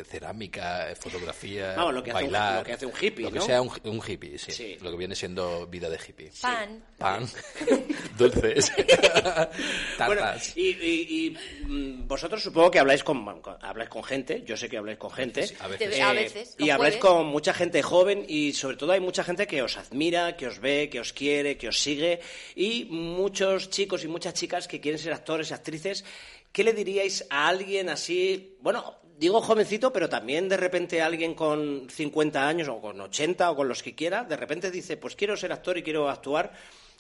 eh, 0.00 0.04
cerámica, 0.04 0.92
eh, 0.92 0.94
fotografía, 0.94 1.74
Vamos, 1.74 1.94
lo 1.94 2.02
que 2.04 2.12
hace 2.12 2.24
un- 2.24 2.30
bailar. 2.32 2.58
lo 2.60 2.64
que 2.64 2.72
hace 2.72 2.86
un 2.86 2.92
hippie, 3.00 3.24
Lo 3.24 3.32
que 3.32 3.38
¿no? 3.40 3.44
sea 3.44 3.60
un, 3.60 3.70
un 3.82 4.00
hippie, 4.06 4.38
sí, 4.38 4.52
Sí. 4.52 4.76
Lo 4.80 4.92
que 4.92 4.96
viene 4.96 5.16
siendo 5.16 5.66
vida 5.66 5.90
de 5.90 5.98
hippie. 5.98 6.30
Pan. 6.40 6.84
Pan, 6.98 7.26
dulces, 8.16 8.70
Bueno, 9.98 10.20
tartas. 10.22 10.56
y, 10.56 10.68
y- 10.70 11.26
y, 11.26 11.66
mm, 11.66 12.06
vosotros 12.06 12.42
supongo 12.42 12.70
que 12.70 12.78
habláis 12.78 13.02
con, 13.02 13.24
con- 13.42 13.56
habláis 13.60 13.90
con 13.90 14.04
gente, 14.04 14.42
yo 14.46 14.56
sé 14.56 14.68
que 14.68 14.76
habláis 14.78 14.98
con 14.98 15.10
gente. 15.10 15.46
Sí, 15.46 15.54
a 15.60 15.68
veces. 15.68 16.00
A 16.00 16.12
veces, 16.12 16.54
Y 16.58 16.70
habláis 16.70 16.96
con 16.96 17.26
mucha 17.26 17.52
gente 17.54 17.82
joven 17.82 18.24
y 18.28 18.52
sobre 18.52 18.76
todo 18.76 18.92
hay 18.92 19.00
mucha 19.00 19.24
gente 19.24 19.46
que 19.46 19.62
os 19.62 19.76
admira, 19.76 20.36
que 20.36 20.43
os 20.46 20.58
ve, 20.60 20.88
que 20.90 21.00
os 21.00 21.12
quiere, 21.12 21.56
que 21.56 21.68
os 21.68 21.80
sigue 21.80 22.20
y 22.54 22.84
muchos 22.86 23.70
chicos 23.70 24.04
y 24.04 24.08
muchas 24.08 24.34
chicas 24.34 24.68
que 24.68 24.80
quieren 24.80 24.98
ser 24.98 25.12
actores 25.12 25.50
y 25.50 25.54
actrices. 25.54 26.04
¿Qué 26.52 26.62
le 26.62 26.72
diríais 26.72 27.26
a 27.30 27.48
alguien 27.48 27.88
así, 27.88 28.56
bueno, 28.60 28.96
digo 29.18 29.40
jovencito, 29.40 29.92
pero 29.92 30.08
también 30.08 30.48
de 30.48 30.56
repente 30.56 31.02
alguien 31.02 31.34
con 31.34 31.88
50 31.90 32.46
años 32.46 32.68
o 32.68 32.80
con 32.80 33.00
80 33.00 33.50
o 33.50 33.56
con 33.56 33.68
los 33.68 33.82
que 33.82 33.94
quiera, 33.94 34.24
de 34.24 34.36
repente 34.36 34.70
dice, 34.70 34.96
pues 34.96 35.16
quiero 35.16 35.36
ser 35.36 35.52
actor 35.52 35.78
y 35.78 35.82
quiero 35.82 36.08
actuar? 36.08 36.52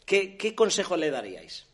¿Qué, 0.04 0.36
qué 0.36 0.54
consejo 0.54 0.96
le 0.96 1.10
daríais? 1.10 1.66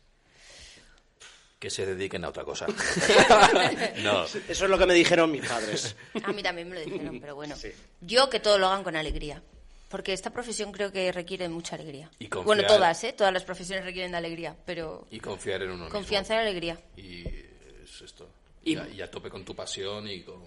Que 1.59 1.69
se 1.69 1.85
dediquen 1.85 2.25
a 2.25 2.29
otra 2.29 2.43
cosa. 2.43 2.65
no, 4.03 4.23
Eso 4.23 4.41
es 4.47 4.61
lo 4.61 4.79
que 4.79 4.85
me 4.87 4.95
dijeron 4.95 5.31
mis 5.31 5.47
padres. 5.47 5.95
A 6.23 6.31
mí 6.31 6.41
también 6.41 6.67
me 6.67 6.75
lo 6.75 6.81
dijeron, 6.81 7.19
pero 7.19 7.35
bueno. 7.35 7.55
Yo 8.01 8.31
que 8.31 8.39
todo 8.39 8.57
lo 8.57 8.67
hagan 8.67 8.83
con 8.83 8.95
alegría. 8.95 9.43
Porque 9.91 10.13
esta 10.13 10.29
profesión 10.31 10.71
creo 10.71 10.91
que 10.91 11.11
requiere 11.11 11.47
mucha 11.49 11.75
alegría. 11.75 12.09
Y 12.17 12.27
confiar. 12.27 12.45
bueno, 12.45 12.63
todas, 12.67 13.03
¿eh? 13.03 13.13
Todas 13.13 13.33
las 13.33 13.43
profesiones 13.43 13.83
requieren 13.85 14.11
de 14.11 14.17
alegría, 14.17 14.55
pero 14.65 15.05
y 15.11 15.19
confiar 15.19 15.61
en 15.63 15.69
uno 15.71 15.83
mismo. 15.83 15.89
confianza 15.91 16.33
y 16.35 16.37
alegría. 16.37 16.79
Y 16.95 17.27
es 17.83 18.01
esto. 18.01 18.29
Y- 18.63 18.73
Y, 18.73 18.77
a, 18.77 18.87
y 18.89 19.01
a 19.01 19.11
tope 19.11 19.29
con 19.29 19.43
tu 19.43 19.53
pasión 19.55 20.07
y 20.07 20.21
con 20.23 20.41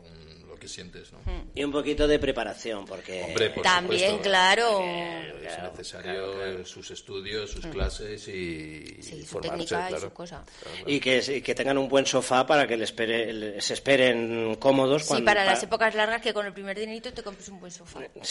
lo 0.54 0.60
que 0.60 0.68
sientes, 0.68 1.12
¿no? 1.12 1.18
Y 1.54 1.64
un 1.64 1.72
poquito 1.72 2.06
de 2.06 2.18
preparación, 2.20 2.84
porque... 2.84 3.24
Hombre, 3.24 3.50
por 3.50 3.62
También, 3.64 4.10
supuesto. 4.12 4.22
claro. 4.22 4.80
Es 4.84 5.62
necesario 5.72 6.64
sus 6.64 6.90
estudios, 6.92 7.50
sus 7.50 7.66
clases 7.66 8.26
y, 8.28 9.02
Sí, 9.02 9.16
y 9.16 9.20
su 9.22 9.26
formarse, 9.26 9.56
técnica 9.66 9.86
y 9.86 9.88
claro. 9.90 10.00
su 10.06 10.12
cosa. 10.12 10.44
Y 10.86 11.00
que, 11.00 11.22
y 11.36 11.40
que 11.42 11.54
tengan 11.54 11.76
un 11.78 11.88
buen 11.88 12.06
sofá 12.06 12.46
para 12.46 12.66
que 12.68 12.76
les 12.76 12.94
espere- 12.94 13.60
se 13.60 13.74
esperen 13.74 14.54
cómodos. 14.60 15.02
Sí, 15.02 15.08
cuando- 15.08 15.24
para 15.26 15.44
las 15.44 15.62
épocas 15.62 15.94
largas 15.94 16.22
que 16.22 16.32
con 16.32 16.46
el 16.46 16.52
primer 16.52 16.78
dinerito 16.78 17.12
te 17.12 17.22
compres 17.22 17.48
un 17.48 17.58
buen 17.60 17.72
sofá. 17.72 18.00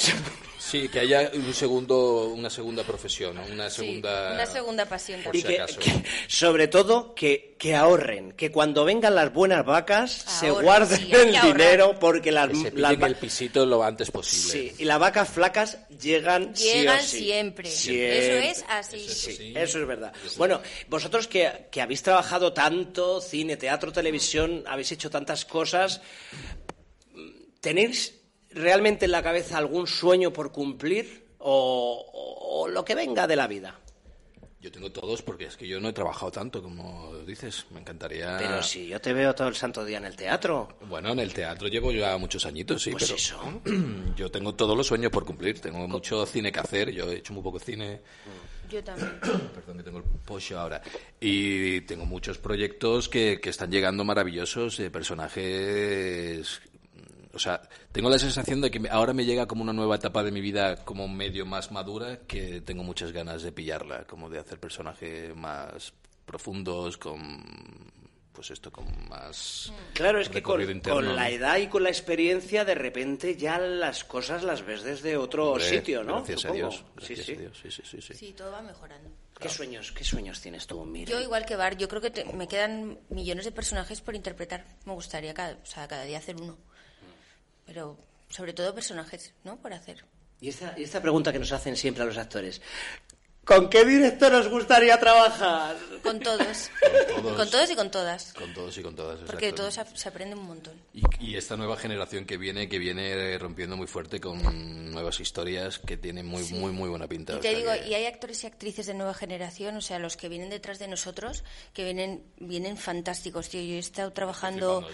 Sí, 0.58 0.88
que 0.90 1.02
haya 1.02 1.30
un 1.34 1.54
segundo, 1.54 2.28
una 2.30 2.50
segunda 2.50 2.84
profesión, 2.84 3.36
¿no? 3.36 3.44
una 3.52 3.70
Sí, 3.70 3.82
segunda... 3.86 4.34
una 4.34 4.46
segunda 4.46 4.86
pasión 4.86 5.22
Por 5.22 5.36
Y 5.36 5.42
si 5.42 5.48
que, 5.48 5.60
acaso. 5.62 5.80
que- 5.82 6.04
sobre 6.28 6.68
todo, 6.68 7.14
que, 7.14 7.56
que 7.60 7.76
ahorren. 7.76 8.32
Que 8.32 8.52
cuando 8.52 8.86
vengan 8.86 9.14
las 9.14 9.32
buenas 9.34 9.66
vacas, 9.66 10.12
se 10.12 10.48
Ahorren, 10.48 10.66
guarden 10.66 10.98
sí, 10.98 11.12
el 11.12 11.32
que 11.32 11.38
ahorrar. 11.38 11.54
Porque 12.14 12.32
las, 12.32 12.50
Que 12.50 12.56
se 12.56 12.72
las 12.72 12.92
pillen 12.92 13.02
va- 13.04 13.08
el 13.08 13.16
pisito 13.16 13.66
lo 13.66 13.84
antes 13.84 14.12
posible. 14.12 14.52
Sí, 14.72 14.76
y 14.80 14.86
las 14.86 15.00
vacas 15.00 15.28
flacas 15.30 15.80
llegan, 16.00 16.56
sí 16.56 16.70
o 16.70 16.74
Llegan 16.76 17.02
sí. 17.02 17.18
siempre. 17.20 17.70
Siempre. 17.70 18.40
Eso 18.42 18.52
es 18.62 18.66
así. 18.70 19.00
Sí, 19.10 19.32
sí. 19.36 19.54
eso 19.56 19.80
es 19.82 19.88
verdad. 19.88 20.14
Bueno, 20.38 20.62
vosotros 20.90 21.28
que, 21.28 21.68
que 21.72 21.82
habéis 21.82 22.04
trabajado 22.04 22.54
tanto, 22.54 23.20
cine, 23.22 23.58
teatro, 23.58 23.92
televisión, 23.92 24.64
habéis 24.68 24.92
hecho 24.92 25.10
tantas 25.10 25.46
cosas, 25.46 26.02
¿tenéis 27.62 28.20
realmente 28.52 29.06
en 29.06 29.12
la 29.12 29.24
cabeza 29.24 29.58
algún 29.58 29.88
sueño 29.88 30.32
por 30.32 30.52
cumplir 30.52 31.28
o, 31.40 32.06
o- 32.14 32.62
o 32.64 32.68
lo 32.68 32.86
que 32.86 32.96
venga 32.96 33.28
de 33.28 33.36
la 33.36 33.48
vida? 33.48 33.80
Yo 34.64 34.72
tengo 34.72 34.90
todos 34.90 35.22
porque 35.22 35.48
es 35.48 35.58
que 35.58 35.68
yo 35.68 35.82
no 35.82 35.90
he 35.90 35.94
trabajado 35.94 36.32
tanto 36.32 36.64
como 36.64 37.18
dices. 37.28 37.66
Me 37.72 37.82
encantaría... 37.82 38.38
Pero 38.38 38.64
si 38.64 38.88
yo 38.88 39.02
te 39.02 39.12
veo 39.12 39.36
todo 39.36 39.50
el 39.50 39.56
santo 39.56 39.84
día 39.84 39.98
en 39.98 40.06
el 40.06 40.16
teatro. 40.16 40.78
Bueno, 40.88 41.12
en 41.12 41.20
el 41.20 41.34
teatro 41.34 41.68
llevo 41.68 41.92
ya 41.92 42.18
muchos 42.18 42.46
añitos, 42.46 42.82
sí, 42.82 42.92
Pues 42.92 43.04
pero 43.04 43.16
eso. 43.18 43.62
yo 44.16 44.32
tengo 44.32 44.56
todos 44.56 44.78
los 44.78 44.88
sueños 44.88 45.12
por 45.12 45.26
cumplir. 45.26 45.60
Tengo 45.60 45.86
mucho 45.90 46.26
cine 46.26 46.50
que 46.50 46.62
hacer. 46.62 46.92
Yo 46.92 47.12
he 47.12 47.18
hecho 47.18 47.34
muy 47.34 47.44
poco 47.44 47.60
cine. 47.60 48.00
Yo 48.72 48.82
también. 48.82 49.20
Perdón 49.54 49.78
que 49.80 49.84
tengo 49.84 49.98
el 49.98 50.06
pollo 50.06 50.58
ahora. 50.58 50.82
Y 51.20 51.82
tengo 51.82 52.06
muchos 52.06 52.38
proyectos 52.38 53.10
que, 53.10 53.42
que 53.42 53.50
están 53.50 53.70
llegando 53.70 54.06
maravillosos 54.06 54.78
de 54.78 54.90
personajes. 54.90 56.62
O 57.34 57.40
sea, 57.40 57.62
tengo 57.92 58.10
la 58.10 58.20
sensación 58.20 58.62
de 58.62 58.70
que 58.70 58.80
me- 58.80 58.90
ahora 58.90 59.12
me 59.14 59.26
llega 59.26 59.48
como 59.48 59.64
una 59.64 59.74
nueva 59.74 59.96
etapa 59.96 60.24
de 60.24 60.32
mi 60.32 60.40
vida 60.40 60.78
como 60.86 61.08
medio 61.08 61.46
más 61.46 61.72
madura 61.72 62.20
que 62.28 62.62
tengo 62.62 62.84
muchas 62.84 63.12
ganas 63.12 63.42
de 63.42 63.52
pillarla, 63.52 64.06
como 64.06 64.30
de 64.30 64.40
hacer 64.40 64.60
personaje 64.60 65.34
más 65.34 65.94
profundos, 66.26 66.98
con 66.98 67.92
pues 68.34 68.50
esto, 68.50 68.72
con 68.72 68.86
más 69.10 69.72
Claro, 69.94 70.20
es 70.20 70.28
que 70.30 70.42
con, 70.42 70.80
con 70.80 71.16
la 71.16 71.30
edad 71.30 71.58
y 71.58 71.68
con 71.68 71.84
la 71.84 71.90
experiencia, 71.90 72.66
de 72.66 72.74
repente 72.74 73.36
ya 73.36 73.60
las 73.60 74.04
cosas 74.04 74.44
las 74.44 74.66
ves 74.66 74.82
desde 74.84 75.18
otro 75.18 75.52
Hombre, 75.52 75.70
sitio, 75.70 76.04
¿no? 76.04 76.18
Gracias 76.18 76.42
Supongo. 76.42 76.66
a 76.66 76.70
Dios. 76.70 76.76
Sí, 76.76 76.86
Gracias 77.16 77.26
sí. 77.28 77.32
a 77.34 77.36
Dios. 77.38 77.60
Sí, 77.62 77.72
sí, 77.72 77.82
sí, 77.86 78.02
sí. 78.02 78.14
Sí, 78.16 78.34
todo 78.34 78.52
va 78.52 78.62
mejorando. 78.64 79.10
¿Qué 79.40 79.50
sueños, 79.50 79.92
qué 79.92 80.04
sueños 80.04 80.40
tienes 80.42 80.66
tú, 80.66 80.84
Mira? 80.86 81.12
Yo, 81.12 81.22
igual 81.22 81.46
que 81.46 81.56
Bar, 81.56 81.78
yo 81.78 81.88
creo 81.88 82.02
que 82.02 82.10
te- 82.12 82.26
me 82.26 82.48
quedan 82.48 82.98
millones 83.10 83.46
de 83.46 83.52
personajes 83.52 84.02
por 84.02 84.16
interpretar. 84.16 84.66
Me 84.86 84.94
gustaría 84.94 85.34
cada, 85.36 85.54
o 85.54 85.66
sea, 85.66 85.88
cada 85.88 86.04
día 86.06 86.18
hacer 86.20 86.36
uno. 86.36 86.58
Pero 87.66 87.98
sobre 88.30 88.54
todo 88.54 88.74
personajes, 88.74 89.34
¿no? 89.44 89.58
Por 89.58 89.74
hacer. 89.74 90.04
Y 90.42 90.50
esta, 90.50 90.74
y 90.78 90.84
esta 90.84 91.02
pregunta 91.02 91.32
que 91.32 91.40
nos 91.40 91.52
hacen 91.52 91.76
siempre 91.78 92.04
a 92.04 92.06
los 92.06 92.18
actores. 92.18 92.62
¿Con 93.46 93.70
qué 93.70 93.84
director 93.84 94.34
os 94.36 94.48
gustaría 94.48 94.98
trabajar? 95.02 95.76
Con 96.02 96.18
todos. 96.22 96.70
Con 97.14 97.24
todos. 97.24 97.36
Con 97.38 97.50
todos 97.52 97.70
y 97.72 97.76
con 97.76 97.92
todas. 97.92 98.34
Con 98.34 98.54
todos 98.54 98.78
y 98.78 98.82
con 98.82 98.96
todas. 98.96 99.20
Porque 99.26 99.48
de 99.48 99.54
todos 99.54 99.78
se 99.94 100.08
aprende 100.10 100.34
un 100.38 100.46
montón. 100.48 100.74
Y, 100.94 101.02
y 101.20 101.36
esta 101.36 101.58
nueva 101.58 101.76
generación 101.76 102.26
que 102.26 102.38
viene, 102.38 102.70
que 102.70 102.80
viene 102.80 103.38
rompiendo 103.38 103.76
muy 103.76 103.88
fuerte 103.88 104.22
con 104.22 104.92
nuevas 104.92 105.20
historias 105.20 105.78
que 105.80 105.98
tienen 105.98 106.26
muy, 106.26 106.44
muy, 106.54 106.72
muy 106.72 106.88
buena 106.88 107.08
pinta. 107.08 107.36
Y 107.36 107.40
te 107.42 107.54
digo, 107.54 107.74
que- 107.74 107.90
y 107.90 107.94
hay 107.96 108.06
actores 108.06 108.42
y 108.46 108.48
actrices 108.48 108.86
de 108.86 108.94
nueva 108.94 109.14
generación, 109.14 109.76
o 109.76 109.82
sea, 109.82 110.00
los 110.00 110.16
que 110.16 110.30
vienen 110.30 110.50
detrás 110.50 110.80
de 110.80 110.88
nosotros, 110.88 111.44
que 111.74 111.84
vienen, 111.84 112.24
vienen 112.40 112.78
fantásticos, 112.78 113.50
tío. 113.50 113.62
Yo 113.62 113.76
he 113.76 113.80
estado 113.80 114.14
trabajando. 114.14 114.88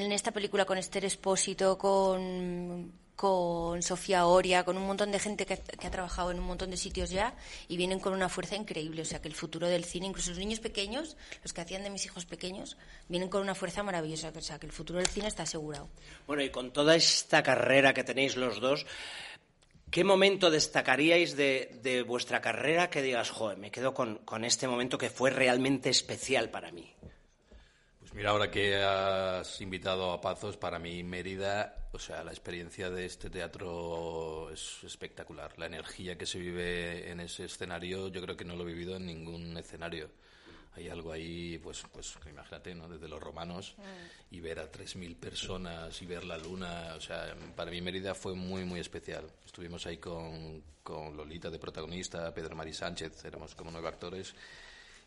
En 0.00 0.12
esta 0.12 0.32
película 0.32 0.64
con 0.64 0.78
Esther 0.78 1.04
Espósito, 1.04 1.76
con, 1.76 2.92
con 3.14 3.82
Sofía 3.82 4.24
Oria, 4.24 4.64
con 4.64 4.78
un 4.78 4.86
montón 4.86 5.12
de 5.12 5.18
gente 5.18 5.44
que, 5.44 5.54
ha 5.54 5.90
trabajado 5.90 6.30
en 6.30 6.38
un 6.38 6.46
montón 6.46 6.70
de 6.70 6.78
sitios 6.78 7.10
ya, 7.10 7.34
y 7.68 7.76
vienen 7.76 8.00
con 8.00 8.14
una 8.14 8.30
fuerza 8.30 8.56
increíble. 8.56 9.02
O 9.02 9.04
sea, 9.04 9.20
que 9.20 9.28
el 9.28 9.34
futuro 9.34 9.68
del 9.68 9.84
cine, 9.84 10.06
incluso 10.06 10.30
los 10.30 10.38
niños 10.38 10.60
pequeños, 10.60 11.18
los 11.42 11.52
que 11.52 11.60
hacían 11.60 11.82
de 11.82 11.90
mis 11.90 12.06
hijos 12.06 12.24
pequeños, 12.24 12.78
vienen 13.08 13.28
con 13.28 13.42
una 13.42 13.54
fuerza 13.54 13.82
maravillosa. 13.82 14.32
O 14.34 14.40
sea, 14.40 14.58
que 14.58 14.64
el 14.64 14.72
futuro 14.72 14.98
del 14.98 15.08
cine 15.08 15.28
está 15.28 15.42
asegurado. 15.42 15.90
Bueno, 16.26 16.42
y 16.42 16.48
con 16.48 16.72
toda 16.72 16.96
esta 16.96 17.42
carrera 17.42 17.92
que 17.92 18.02
tenéis 18.02 18.36
los 18.36 18.60
dos, 18.60 18.86
¿qué 19.90 20.04
momento 20.04 20.50
destacaríais 20.50 21.36
de, 21.36 21.80
de 21.82 22.00
vuestra 22.00 22.40
carrera 22.40 22.88
que 22.88 23.02
digas, 23.02 23.28
joder, 23.28 23.58
me 23.58 23.70
quedo 23.70 23.92
con, 23.92 24.18
con 24.24 24.46
este 24.46 24.66
momento 24.66 24.96
que 24.96 25.10
fue 25.10 25.28
realmente 25.28 25.90
especial 25.90 26.48
para 26.48 26.72
mí? 26.72 26.94
Mira, 28.14 28.28
ahora 28.28 28.50
que 28.50 28.76
has 28.76 29.58
invitado 29.62 30.12
a 30.12 30.20
Pazos, 30.20 30.58
para 30.58 30.78
mí 30.78 31.02
Mérida, 31.02 31.88
o 31.92 31.98
sea, 31.98 32.22
la 32.22 32.30
experiencia 32.30 32.90
de 32.90 33.06
este 33.06 33.30
teatro 33.30 34.50
es 34.50 34.84
espectacular. 34.84 35.58
La 35.58 35.64
energía 35.64 36.18
que 36.18 36.26
se 36.26 36.38
vive 36.38 37.10
en 37.10 37.20
ese 37.20 37.46
escenario, 37.46 38.08
yo 38.08 38.20
creo 38.20 38.36
que 38.36 38.44
no 38.44 38.54
lo 38.54 38.64
he 38.64 38.72
vivido 38.72 38.96
en 38.96 39.06
ningún 39.06 39.56
escenario. 39.56 40.10
Hay 40.74 40.90
algo 40.90 41.10
ahí, 41.10 41.58
pues, 41.58 41.84
pues 41.90 42.14
imagínate, 42.30 42.74
¿no? 42.74 42.86
Desde 42.86 43.08
los 43.08 43.20
romanos 43.20 43.74
y 44.30 44.40
ver 44.40 44.60
a 44.60 44.70
3.000 44.70 45.16
personas 45.16 46.00
y 46.02 46.06
ver 46.06 46.24
la 46.24 46.36
luna, 46.36 46.94
o 46.94 47.00
sea, 47.00 47.34
para 47.56 47.70
mí 47.70 47.80
Mérida 47.80 48.14
fue 48.14 48.34
muy, 48.34 48.66
muy 48.66 48.80
especial. 48.80 49.24
Estuvimos 49.44 49.86
ahí 49.86 49.96
con, 49.96 50.62
con 50.82 51.16
Lolita 51.16 51.48
de 51.48 51.58
protagonista, 51.58 52.32
Pedro 52.34 52.56
Mari 52.56 52.74
Sánchez, 52.74 53.24
éramos 53.24 53.54
como 53.54 53.70
nueve 53.70 53.88
actores 53.88 54.34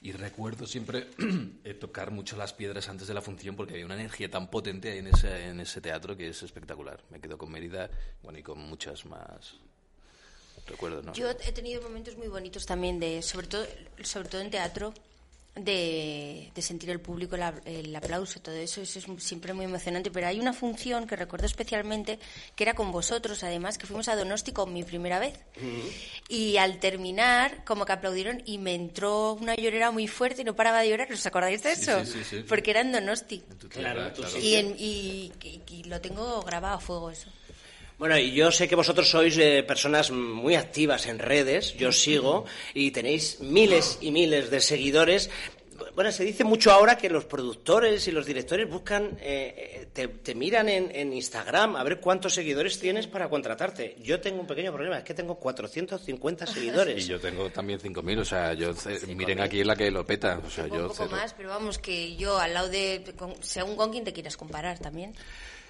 y 0.06 0.12
recuerdo 0.12 0.68
siempre 0.68 1.08
eh, 1.64 1.74
tocar 1.74 2.12
mucho 2.12 2.38
las 2.38 2.54
piedras 2.54 2.90
antes 2.90 3.08
de 3.08 3.16
la 3.16 3.24
función 3.24 3.56
porque 3.56 3.74
había 3.74 3.88
una 3.88 3.96
energía 3.96 4.30
tan 4.30 4.52
potente 4.52 5.00
en 5.00 5.08
ese, 5.08 5.48
en 5.48 5.60
ese 5.60 5.82
teatro 5.82 6.16
que 6.16 6.30
es 6.30 6.44
espectacular. 6.44 7.02
Me 7.10 7.20
quedo 7.20 7.40
con 7.40 7.52
Mérida 7.52 7.90
bueno, 8.22 8.38
y 8.38 8.44
con 8.44 8.60
muchas 8.60 9.04
más 9.08 9.56
recuerdos. 10.68 11.06
¿no? 11.06 11.14
Yo 11.14 11.32
he 11.32 11.52
tenido 11.52 11.82
momentos 11.82 12.16
muy 12.18 12.28
bonitos 12.28 12.68
también, 12.68 13.00
de 13.00 13.24
sobre 13.24 13.48
todo, 13.48 13.66
sobre 14.04 14.30
todo 14.30 14.42
en 14.42 14.52
teatro, 14.52 14.94
de, 15.56 16.52
de 16.54 16.62
sentir 16.62 16.90
el 16.90 17.00
público, 17.00 17.36
el, 17.66 17.96
aplauso, 17.96 18.40
todo 18.42 18.56
eso, 18.56 18.82
eso 18.82 19.00
es 19.00 19.06
siempre 19.24 19.54
muy 19.54 19.66
emocionante. 19.66 20.12
Pero 20.12 20.28
hay 20.28 20.40
una 20.40 20.54
función 20.54 21.08
que 21.08 21.16
recuerdo 21.16 21.46
especialmente, 21.46 22.20
que 22.56 22.64
era 22.64 22.74
con 22.74 22.92
vosotros, 22.92 23.44
además, 23.44 23.78
que 23.78 23.88
fuimos 23.88 24.08
a 24.10 24.16
Donosti 24.16 24.52
con 24.52 24.74
mi 24.74 24.84
primera 24.84 25.20
vez. 25.20 25.34
Y 26.28 26.58
al 26.58 26.80
terminar, 26.80 27.64
como 27.66 27.86
que 27.86 27.94
aplaudieron 27.94 28.42
y 28.46 28.58
me 28.58 28.76
entró 28.76 29.34
una 29.34 29.56
llorera 29.56 29.92
muy 29.92 30.08
fuerte 30.08 30.42
y 30.42 30.46
no 30.46 30.56
paraba 30.56 30.82
de 30.82 30.90
llorar. 30.90 31.12
¿Os 31.12 31.26
acordáis 31.26 31.64
de 31.64 31.72
eso? 31.72 32.04
sí, 32.06 32.12
sí, 32.14 32.24
sí. 32.24 32.46
Porque 32.48 32.72
era 32.72 32.82
en 32.82 32.92
Donosti. 32.92 33.44
En 33.50 33.70
Claro, 33.70 34.12
tierra, 34.12 34.14
claro. 34.30 34.40
Y, 34.46 34.56
en- 34.56 34.76
y- 34.78 35.32
y- 35.44 35.62
y 35.72 35.84
lo 35.86 36.02
tengo 36.02 36.42
grabado 36.42 36.76
a 36.76 36.80
fuego 36.80 37.12
eso. 37.12 37.30
Bueno, 37.98 38.18
y 38.18 38.34
yo 38.34 38.52
sé 38.52 38.68
que 38.68 38.76
vosotros 38.76 39.10
sois 39.10 39.38
eh, 39.38 39.64
personas 39.64 40.12
muy 40.12 40.56
activas 40.56 41.06
en 41.08 41.18
redes, 41.20 41.74
yo 41.78 41.92
sigo, 41.94 42.46
y 42.74 42.92
tenéis 42.92 43.40
miles 43.40 43.98
y 44.02 44.12
miles 44.12 44.50
de 44.52 44.60
seguidores. 44.60 45.30
Bueno, 45.94 46.10
se 46.12 46.24
dice 46.24 46.44
mucho 46.46 46.72
ahora 46.72 46.98
que 46.98 47.10
los 47.10 47.26
productores 47.26 48.08
y 48.08 48.12
los 48.12 48.26
directores 48.26 48.70
buscan, 48.70 49.18
eh, 49.22 49.54
eh, 49.82 49.88
te, 49.94 50.08
te 50.10 50.34
miran 50.36 50.68
en, 50.70 50.90
en 50.94 51.12
Instagram 51.14 51.76
a 51.76 51.84
ver 51.84 52.00
cuántos 52.00 52.34
seguidores 52.34 52.80
tienes 52.80 53.08
para 53.08 53.30
contratarte. 53.30 53.96
Yo 54.02 54.20
tengo 54.22 54.40
un 54.42 54.48
pequeño 54.48 54.72
problema, 54.74 54.98
es 55.00 55.04
que 55.06 55.14
tengo 55.14 55.36
450 55.36 56.46
seguidores. 56.54 57.04
Y 57.06 57.08
yo 57.10 57.20
tengo 57.20 57.50
también 57.50 57.80
5.000, 57.80 58.20
o 58.20 58.26
sea, 58.26 58.54
yo, 58.54 58.72
miren 59.08 59.40
aquí 59.42 59.64
la 59.64 59.76
que 59.76 59.90
lo 59.92 60.06
peta, 60.06 60.42
o 60.46 60.50
sea, 60.50 60.66
un 60.66 60.70
yo 60.72 60.82
poco 60.88 60.96
cero. 60.98 61.10
más, 61.12 61.34
pero 61.34 61.50
vamos, 61.50 61.78
que 61.78 62.16
yo 62.18 62.38
al 62.38 62.54
lado 62.54 62.70
de. 62.70 63.14
con- 63.18 63.36
según 63.42 63.76
con 63.78 63.92
quien 63.92 64.04
te 64.06 64.12
quieras 64.14 64.36
comparar 64.38 64.80
también. 64.80 65.14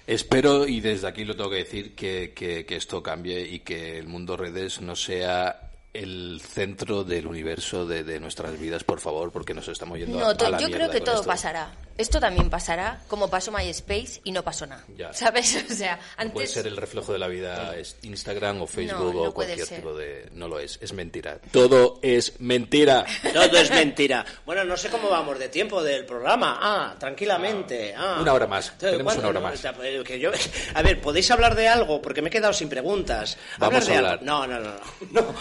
Espero, 0.06 0.66
y 0.68 0.80
desde 0.80 1.08
aquí 1.08 1.24
lo 1.24 1.34
tengo 1.34 1.50
que 1.50 1.56
decir, 1.56 1.94
que, 1.94 2.32
que- 2.34 2.64
que 2.64 2.76
esto 2.76 3.02
cambie 3.02 3.40
y 3.42 3.60
que 3.60 3.98
el 3.98 4.06
mundo 4.06 4.36
redes 4.36 4.80
no 4.80 4.94
sea 4.94 5.70
el 5.92 6.40
centro 6.44 7.02
del 7.04 7.26
universo 7.26 7.86
de, 7.86 8.04
de 8.04 8.20
nuestras 8.20 8.58
vidas, 8.60 8.84
por 8.84 9.00
favor, 9.00 9.32
porque 9.32 9.54
nos 9.54 9.66
estamos 9.68 9.98
yendo 9.98 10.18
a, 10.18 10.20
No, 10.20 10.28
a 10.28 10.36
to- 10.36 10.50
la 10.50 10.58
yo 10.60 10.70
creo 10.70 10.90
que 10.90 11.00
todo 11.00 11.16
esto. 11.16 11.26
pasará. 11.26 11.72
Esto 11.98 12.20
también 12.20 12.50
pasará, 12.50 13.00
como 13.08 13.30
pasó 13.30 13.50
MySpace 13.52 14.20
y 14.24 14.32
no 14.32 14.42
pasó 14.42 14.66
nada. 14.66 14.84
Ya. 14.96 15.12
¿Sabes? 15.12 15.64
O 15.70 15.74
sea, 15.74 15.96
No 15.96 16.32
Puede 16.32 16.44
antes. 16.46 16.50
ser 16.52 16.66
el 16.66 16.76
reflejo 16.76 17.12
de 17.12 17.18
la 17.18 17.28
vida 17.28 17.74
es 17.76 17.96
Instagram 18.02 18.62
o 18.62 18.66
Facebook 18.66 19.14
no 19.14 19.20
o 19.22 19.34
puede 19.34 19.54
cualquier 19.56 19.66
tipo 19.80 19.94
de... 19.96 20.28
No 20.32 20.48
lo 20.48 20.58
es, 20.58 20.78
es 20.82 20.92
mentira. 20.92 21.38
Todo 21.52 21.98
es 22.02 22.40
mentira. 22.40 23.04
Todo 23.32 23.56
es 23.58 23.70
mentira. 23.70 24.24
Bueno, 24.44 24.64
no 24.64 24.76
sé 24.76 24.88
cómo 24.90 25.08
vamos 25.08 25.38
de 25.38 25.48
tiempo 25.48 25.82
del 25.82 26.04
programa. 26.06 26.58
Ah, 26.60 26.94
tranquilamente. 26.98 27.94
Ah. 27.96 28.18
Una 28.20 28.32
hora 28.32 28.46
más. 28.46 28.66
Entonces, 28.66 28.90
Tenemos 28.92 29.16
una 29.16 29.28
hora 29.28 29.40
No, 29.40 29.46
más. 29.46 29.54
está- 29.54 29.74
eh, 29.82 30.02
que 30.04 30.18
yo- 30.18 30.30
a 30.74 30.82
ver, 30.82 31.00
¿podéis 31.00 31.30
hablar 31.30 31.54
de 31.54 31.68
algo? 31.68 32.00
Porque 32.02 32.22
me 32.22 32.28
he 32.28 32.32
quedado 32.32 32.52
sin 32.52 32.68
preguntas. 32.68 33.36
Vamos 33.58 33.86
de 33.86 33.94
a 33.94 33.98
algo? 33.98 34.10
hablar. 34.10 34.22
No, 34.24 34.46
no, 34.46 34.60
no. 34.60 34.70
no, 35.10 35.20
no, 35.22 35.34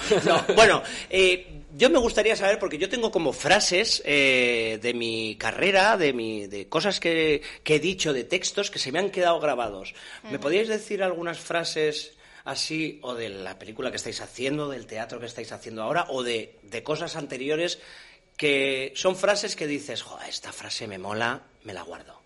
no. 0.48 0.56
Bueno, 0.56 0.82
eh, 1.10 1.55
yo 1.78 1.90
me 1.90 2.00
gustaría 2.00 2.36
saber, 2.36 2.60
porque 2.60 2.78
yo 2.78 2.90
tengo 2.90 3.12
como 3.12 3.34
frases 3.34 4.02
eh, 4.06 4.80
de 4.82 4.94
mi 4.94 5.36
carrera, 5.36 5.98
de, 5.98 6.14
mi, 6.14 6.48
de 6.48 6.70
cosas 6.70 7.00
que, 7.00 7.42
que 7.64 7.76
he 7.76 7.80
dicho, 7.80 8.14
de 8.14 8.24
textos 8.24 8.72
que 8.72 8.80
se 8.80 8.92
me 8.92 9.00
han 9.00 9.10
quedado 9.12 9.40
grabados. 9.40 9.94
¿Me 10.30 10.40
podríais 10.40 10.70
decir 10.70 11.04
algunas 11.04 11.38
frases 11.38 12.14
así, 12.46 13.00
o 13.02 13.14
de 13.14 13.30
la 13.30 13.60
película 13.60 13.90
que 13.90 13.98
estáis 13.98 14.22
haciendo, 14.22 14.70
del 14.70 14.86
teatro 14.86 15.20
que 15.20 15.26
estáis 15.26 15.52
haciendo 15.52 15.84
ahora, 15.84 16.06
o 16.10 16.24
de, 16.24 16.60
de 16.64 16.84
cosas 16.84 17.16
anteriores 17.16 17.80
que 18.38 18.94
son 18.96 19.16
frases 19.16 19.56
que 19.56 19.68
dices, 19.68 20.02
joder, 20.02 20.30
esta 20.30 20.54
frase 20.54 20.88
me 20.88 20.98
mola, 20.98 21.44
me 21.64 21.74
la 21.74 21.82
guardo? 21.82 22.25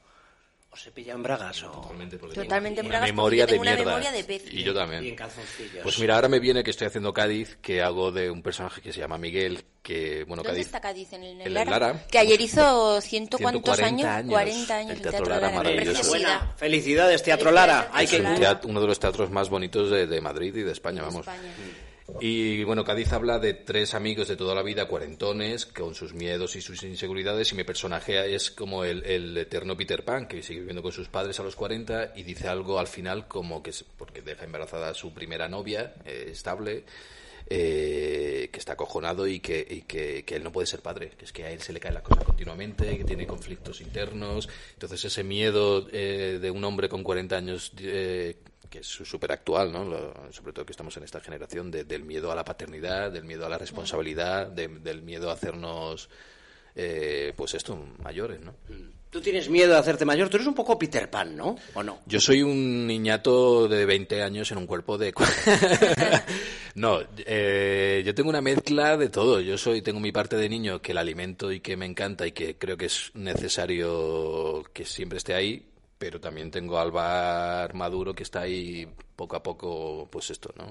¿O 0.80 0.82
se 0.82 0.92
pilla 0.92 1.14
en 1.14 1.22
bragas 1.24 1.62
o...? 1.64 1.72
Totalmente, 1.72 2.18
porque 2.18 2.36
Totalmente 2.36 2.82
tengo 2.82 2.88
en 2.88 2.92
una 2.92 3.00
bragas, 3.00 3.10
porque 3.10 3.14
memoria 3.14 3.46
de 3.46 3.52
tengo 3.52 3.62
una 3.64 3.72
mierda. 3.76 3.86
memoria 3.92 4.12
de 4.14 4.24
pez. 4.24 4.44
Y 4.54 4.64
yo 4.64 4.74
también. 4.74 5.04
Y 5.04 5.10
en 5.10 5.16
calzoncillos. 5.16 5.84
Pues 5.84 6.00
mira, 6.00 6.16
ahora 6.16 6.30
me 6.30 6.40
viene 6.40 6.64
que 6.64 6.72
estoy 6.72 6.88
haciendo 6.88 7.14
Cádiz, 7.14 7.58
que 7.62 7.82
hago 7.82 8.12
de 8.14 8.30
un 8.32 8.42
personaje 8.42 8.80
que 8.82 8.94
se 8.94 9.00
llama 9.00 9.18
Miguel, 9.18 9.66
que, 9.84 10.24
bueno, 10.26 10.42
¿Dónde 10.44 10.52
Cádiz... 10.52 10.66
está 10.68 10.80
Cádiz? 10.80 11.12
¿En 11.14 11.24
el, 11.24 11.42
en 11.42 11.48
el 11.48 11.54
Lara? 11.54 11.72
Lara. 11.72 12.06
Que 12.10 12.20
ayer 12.20 12.40
hizo 12.40 13.02
ciento 13.02 13.38
cuántos 13.40 13.76
140 13.76 13.86
años, 13.86 14.06
años. 14.20 14.32
40 14.32 14.76
años 14.78 14.92
El 14.92 14.96
el 14.98 15.02
Teatro 15.04 15.26
Lara, 15.30 15.42
Lara. 15.42 15.56
Maravilloso. 15.58 16.10
Buena. 16.10 16.54
Felicidades, 16.56 17.24
Teatro 17.24 17.52
Lara. 17.52 17.90
Hay 17.92 18.06
Es 18.06 18.12
que... 18.12 18.18
un 18.18 18.22
Claro. 18.24 18.40
teatro- 18.40 18.70
uno 18.70 18.82
de 18.82 18.88
los 18.88 19.00
teatros 19.00 19.30
más 19.32 19.50
bonitos 19.50 19.90
de, 19.92 20.08
de 20.08 20.22
Madrid 20.22 20.56
y 20.56 20.62
de 20.64 20.72
España, 20.72 21.02
De 21.02 21.08
vamos. 21.08 21.28
España. 21.28 21.54
Y 22.22 22.64
bueno, 22.64 22.84
Cádiz 22.84 23.12
habla 23.14 23.40
de 23.40 23.54
tres 23.54 23.94
amigos 23.94 24.28
de 24.28 24.36
toda 24.36 24.54
la 24.56 24.62
vida, 24.64 24.88
cuarentones, 24.88 25.66
con 25.66 25.96
sus 25.96 26.14
miedos 26.14 26.56
y 26.56 26.62
sus 26.62 26.84
inseguridades, 26.84 27.52
y 27.52 27.56
mi 27.56 27.64
personaje 27.64 28.34
es 28.36 28.52
como 28.52 28.84
el, 28.84 29.38
eterno 29.38 29.78
Peter 29.78 30.04
Pan, 30.04 30.28
que 30.28 30.42
sigue 30.44 30.60
viviendo 30.60 30.82
con 30.82 30.92
sus 30.92 31.08
padres 31.08 31.40
a 31.40 31.44
los 31.44 31.56
40 31.56 32.14
y 32.16 32.24
dice 32.24 32.48
algo 32.48 32.80
al 32.80 32.88
final 32.88 33.28
como 33.28 33.64
que, 33.64 33.70
es- 33.70 33.84
porque 33.84 34.22
deja 34.22 34.46
embarazada 34.46 34.90
a 34.90 34.94
su 34.94 35.14
primera 35.14 35.48
novia, 35.48 35.94
eh, 36.06 36.30
estable, 36.32 36.84
eh, 37.52 38.50
que 38.52 38.60
está 38.60 38.74
acojonado 38.74 39.26
y, 39.28 39.40
que, 39.40 39.84
que, 39.88 40.24
que 40.24 40.36
él 40.36 40.44
no 40.44 40.52
puede 40.52 40.68
ser 40.68 40.82
padre, 40.82 41.12
que 41.18 41.26
es 41.26 41.32
que 41.32 41.46
a 41.46 41.52
él 41.52 41.62
se 41.62 41.74
le 41.74 41.80
cae 41.80 41.92
la 41.92 42.04
cosa 42.04 42.24
continuamente, 42.24 42.98
que 42.98 43.04
tiene 43.04 43.26
conflictos 43.26 43.82
internos. 43.82 44.48
Entonces 44.74 45.06
ese 45.06 45.24
miedo 45.24 45.88
eh, 45.92 46.38
de 46.42 46.52
un 46.52 46.64
hombre 46.64 46.90
con 46.90 47.04
40 47.04 47.36
años, 47.38 47.72
eh, 47.80 48.36
que 48.70 48.80
es 48.80 48.88
súper 48.88 49.32
actual, 49.32 49.72
¿no? 49.72 49.84
Lo- 49.84 50.14
sobre 50.32 50.54
todo 50.54 50.66
que 50.66 50.72
estamos 50.74 50.96
en 50.98 51.04
esta 51.04 51.20
generación, 51.20 51.72
de- 51.72 51.84
del 51.86 52.04
miedo 52.04 52.32
a 52.32 52.36
la 52.36 52.44
paternidad, 52.46 53.12
del 53.12 53.24
miedo 53.24 53.46
a 53.46 53.50
la 53.50 53.58
responsabilidad, 53.58 54.48
de- 54.48 54.68
del 54.68 55.02
miedo 55.02 55.30
a 55.30 55.34
hacernos, 55.34 56.10
eh, 56.76 57.34
pues 57.36 57.54
esto, 57.56 57.78
mayores, 58.04 58.40
¿no? 58.42 58.54
Tú 59.10 59.22
tienes 59.22 59.50
miedo 59.50 59.74
de 59.74 59.80
hacerte 59.80 60.06
mayor. 60.06 60.30
Tú 60.30 60.38
eres 60.38 60.46
un 60.48 60.54
poco 60.54 60.78
Peter 60.78 61.10
Pan, 61.10 61.36
¿no? 61.36 61.56
¿O 61.74 61.82
no? 61.82 62.00
Yo 62.06 62.20
soy 62.20 62.44
un 62.44 62.86
niñato 62.86 63.68
de 63.68 63.84
20 63.88 64.22
años 64.22 64.52
en 64.52 64.60
un 64.60 64.68
cuerpo 64.68 65.00
de... 65.00 65.12
No, 66.76 67.00
eh, 67.26 68.04
yo 68.06 68.14
tengo 68.14 68.30
una 68.30 68.42
mezcla 68.42 68.96
de 68.96 69.10
todo. 69.10 69.42
Yo 69.42 69.58
soy, 69.58 69.82
tengo 69.82 70.00
mi 70.00 70.12
parte 70.12 70.36
de 70.38 70.48
niño 70.48 70.80
que 70.82 70.94
la 70.94 71.02
alimento 71.02 71.52
y 71.52 71.60
que 71.60 71.76
me 71.76 71.88
encanta 71.88 72.28
y 72.28 72.32
que 72.32 72.58
creo 72.58 72.78
que 72.78 72.86
es 72.86 73.12
necesario 73.16 74.64
que 74.72 74.86
siempre 74.86 75.18
esté 75.18 75.34
ahí, 75.34 75.66
pero 76.00 76.20
también 76.20 76.50
tengo 76.50 76.80
a 76.80 76.82
Alvar 76.82 77.74
Maduro 77.76 78.16
que 78.16 78.24
está 78.24 78.42
ahí 78.42 78.88
poco 79.16 79.36
a 79.36 79.44
poco, 79.44 80.08
pues 80.12 80.32
esto, 80.32 80.52
¿no? 80.58 80.66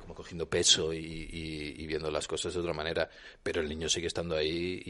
Como 0.00 0.14
cogiendo 0.14 0.48
peso 0.48 0.92
y, 0.92 0.98
y- 0.98 1.74
y 1.82 1.86
viendo 1.86 2.10
las 2.10 2.28
cosas 2.28 2.54
de 2.54 2.60
otra 2.60 2.72
manera. 2.74 3.08
Pero 3.42 3.60
el 3.60 3.68
niño 3.68 3.88
sigue 3.88 4.06
estando 4.06 4.36
ahí 4.36 4.80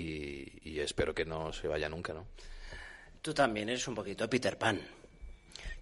y, 0.63 0.71
y 0.71 0.81
espero 0.81 1.15
que 1.15 1.25
no 1.25 1.53
se 1.53 1.69
vaya 1.69 1.89
nunca, 1.89 2.13
¿no? 2.13 2.27
Tú 3.23 3.33
también 3.33 3.69
eres 3.69 3.87
un 3.89 3.95
poquito 3.95 4.29
Peter 4.29 4.59
Pan. 4.59 4.81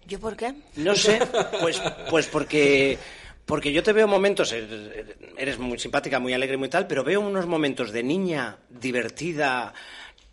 ¿Yo 0.05 0.19
por 0.19 0.35
qué? 0.37 0.53
No 0.77 0.95
sé, 0.95 1.19
pues, 1.61 1.81
pues 2.09 2.27
porque, 2.27 2.97
porque 3.45 3.71
yo 3.71 3.81
te 3.83 3.93
veo 3.93 4.07
momentos, 4.07 4.51
eres 4.51 4.91
eres 5.37 5.57
muy 5.59 5.77
simpática, 5.79 6.19
muy 6.19 6.33
alegre, 6.33 6.57
muy 6.57 6.69
tal, 6.69 6.85
pero 6.87 7.03
veo 7.03 7.21
unos 7.21 7.45
momentos 7.45 7.91
de 7.91 8.03
niña 8.03 8.57
divertida, 8.69 9.73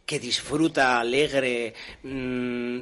que 0.06 0.20
disfruta, 0.20 1.00
alegre, 1.00 1.74
mm, 2.04 2.78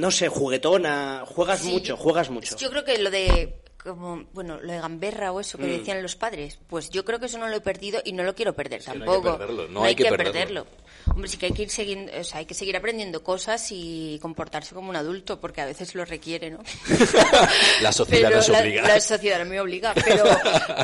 no 0.00 0.10
sé, 0.10 0.28
juguetona, 0.28 1.22
juegas 1.26 1.60
Sí. 1.60 1.70
mucho, 1.70 1.96
juegas 1.96 2.30
mucho. 2.30 2.56
Yo 2.56 2.70
creo 2.70 2.84
que 2.84 2.98
lo 2.98 3.10
de 3.10 3.56
como 3.82 4.22
bueno 4.32 4.60
lo 4.60 4.72
de 4.72 4.78
gamberra 4.78 5.32
o 5.32 5.40
eso 5.40 5.58
que 5.58 5.64
Mm. 5.64 5.78
decían 5.78 6.02
los 6.04 6.14
padres 6.14 6.56
pues 6.68 6.88
yo 6.90 7.04
creo 7.04 7.18
que 7.18 7.26
eso 7.26 7.36
no 7.38 7.48
lo 7.48 7.56
he 7.56 7.60
perdido 7.60 8.00
y 8.04 8.12
no 8.12 8.22
lo 8.22 8.32
quiero 8.32 8.52
perder 8.54 8.80
que 8.80 8.86
no 8.86 8.92
hay 8.92 9.00
que 9.00 9.04
tampoco 9.06 9.38
perderlo, 9.38 9.68
no 9.68 9.82
hay 9.82 9.94
que 9.96 10.04
perderlo. 10.04 10.66
hombre 11.08 11.28
sí 11.28 11.36
que 11.36 11.46
hay 11.46 11.52
que 11.52 11.62
ir 11.62 11.68
siguiendo 11.70 12.12
o 12.16 12.22
sea 12.22 12.38
hay 12.38 12.46
que 12.46 12.54
seguir 12.54 12.76
aprendiendo 12.76 13.24
cosas 13.24 13.66
y 13.72 14.20
comportarse 14.22 14.72
como 14.72 14.88
un 14.88 14.94
adulto 14.94 15.40
porque 15.40 15.62
a 15.62 15.66
veces 15.66 15.96
lo 15.96 16.04
requiere 16.04 16.48
no 16.52 16.60
La 17.82 17.90
sociedad 17.90 18.28
Pero 18.28 18.36
nos 18.36 18.48
la- 18.50 18.60
obliga. 18.60 18.82
la, 18.86 19.00
sociedad 19.00 19.44
me 19.44 19.58
obliga 19.60 19.94
pero 19.94 20.26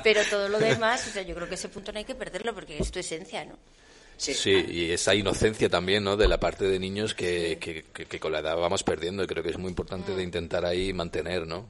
pero 0.03 0.23
todo 0.29 0.49
lo 0.49 0.59
demás 0.59 1.07
o 1.07 1.11
sea 1.13 1.23
yo 1.23 1.37
creo 1.37 1.49
que 1.49 1.55
ese 1.55 1.69
punto 1.69 1.93
no 1.93 1.99
hay 2.01 2.05
que 2.05 2.17
perderlo 2.17 2.53
porque 2.53 2.79
es 2.79 2.91
tu 2.91 2.99
esencia 2.99 3.45
no 3.45 3.55
Sí. 4.19 4.35
Sí, 4.35 4.51
y 4.69 4.91
esa 4.91 5.15
inocencia 5.15 5.69
también, 5.71 6.05
¿no? 6.05 6.17
De 6.17 6.29
la 6.29 6.39
parte 6.39 6.67
de 6.67 6.79
niños 6.79 7.15
que, 7.15 7.57
que, 7.61 7.85
que- 7.95 8.05
que 8.05 8.21
con 8.21 8.33
la 8.33 8.41
edad 8.41 8.57
vamos 8.57 8.83
perdiendo 8.83 9.23
y 9.23 9.27
creo 9.27 9.43
que 9.43 9.51
es 9.51 9.59
muy 9.59 9.71
importante 9.71 10.15
de 10.15 10.23
intentar 10.23 10.67
ahí 10.67 10.93
mantener, 10.93 11.47
¿no? 11.47 11.69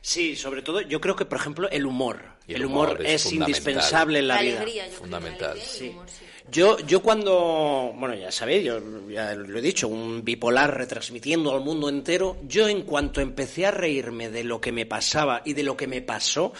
Sí, 0.00 0.36
sobre 0.36 0.62
todo 0.62 0.80
yo 0.80 1.00
creo 1.00 1.14
que, 1.16 1.24
por 1.24 1.38
ejemplo, 1.38 1.70
el 1.70 1.86
humor. 1.86 2.20
Y 2.46 2.52
el 2.54 2.62
el 2.62 2.66
humor, 2.66 2.88
humor 2.90 3.06
es, 3.06 3.32
indispensable 3.32 4.18
en 4.20 4.28
la, 4.28 4.34
la 4.36 4.42
vida. 4.42 4.56
alegría 4.60 4.86
yo 4.88 4.92
Fundamental. 4.94 5.50
alegría 5.52 5.64
y 5.64 5.74
el 5.74 5.78
Sí. 5.80 5.88
humor, 5.90 6.06
sí. 6.08 6.24
Yo, 6.50 6.78
yo 6.86 7.02
cuando, 7.02 7.92
bueno, 7.94 8.14
ya 8.14 8.32
sabéis, 8.32 8.64
yo 8.64 8.80
ya 9.10 9.34
lo 9.34 9.58
he 9.58 9.60
dicho, 9.62 9.86
un 9.86 10.24
bipolar 10.24 10.76
retransmitiendo 10.78 11.54
al 11.54 11.60
mundo 11.60 11.90
entero, 11.90 12.38
yo 12.44 12.66
en 12.68 12.82
cuanto 12.82 13.20
empecé 13.20 13.66
a 13.66 13.70
reírme 13.70 14.30
de 14.30 14.44
lo 14.44 14.58
que 14.60 14.72
me 14.72 14.86
pasaba 14.86 15.42
y 15.44 15.52
de 15.52 15.62
lo 15.62 15.76
que 15.76 15.86
me 15.86 16.00
pasó, 16.00 16.54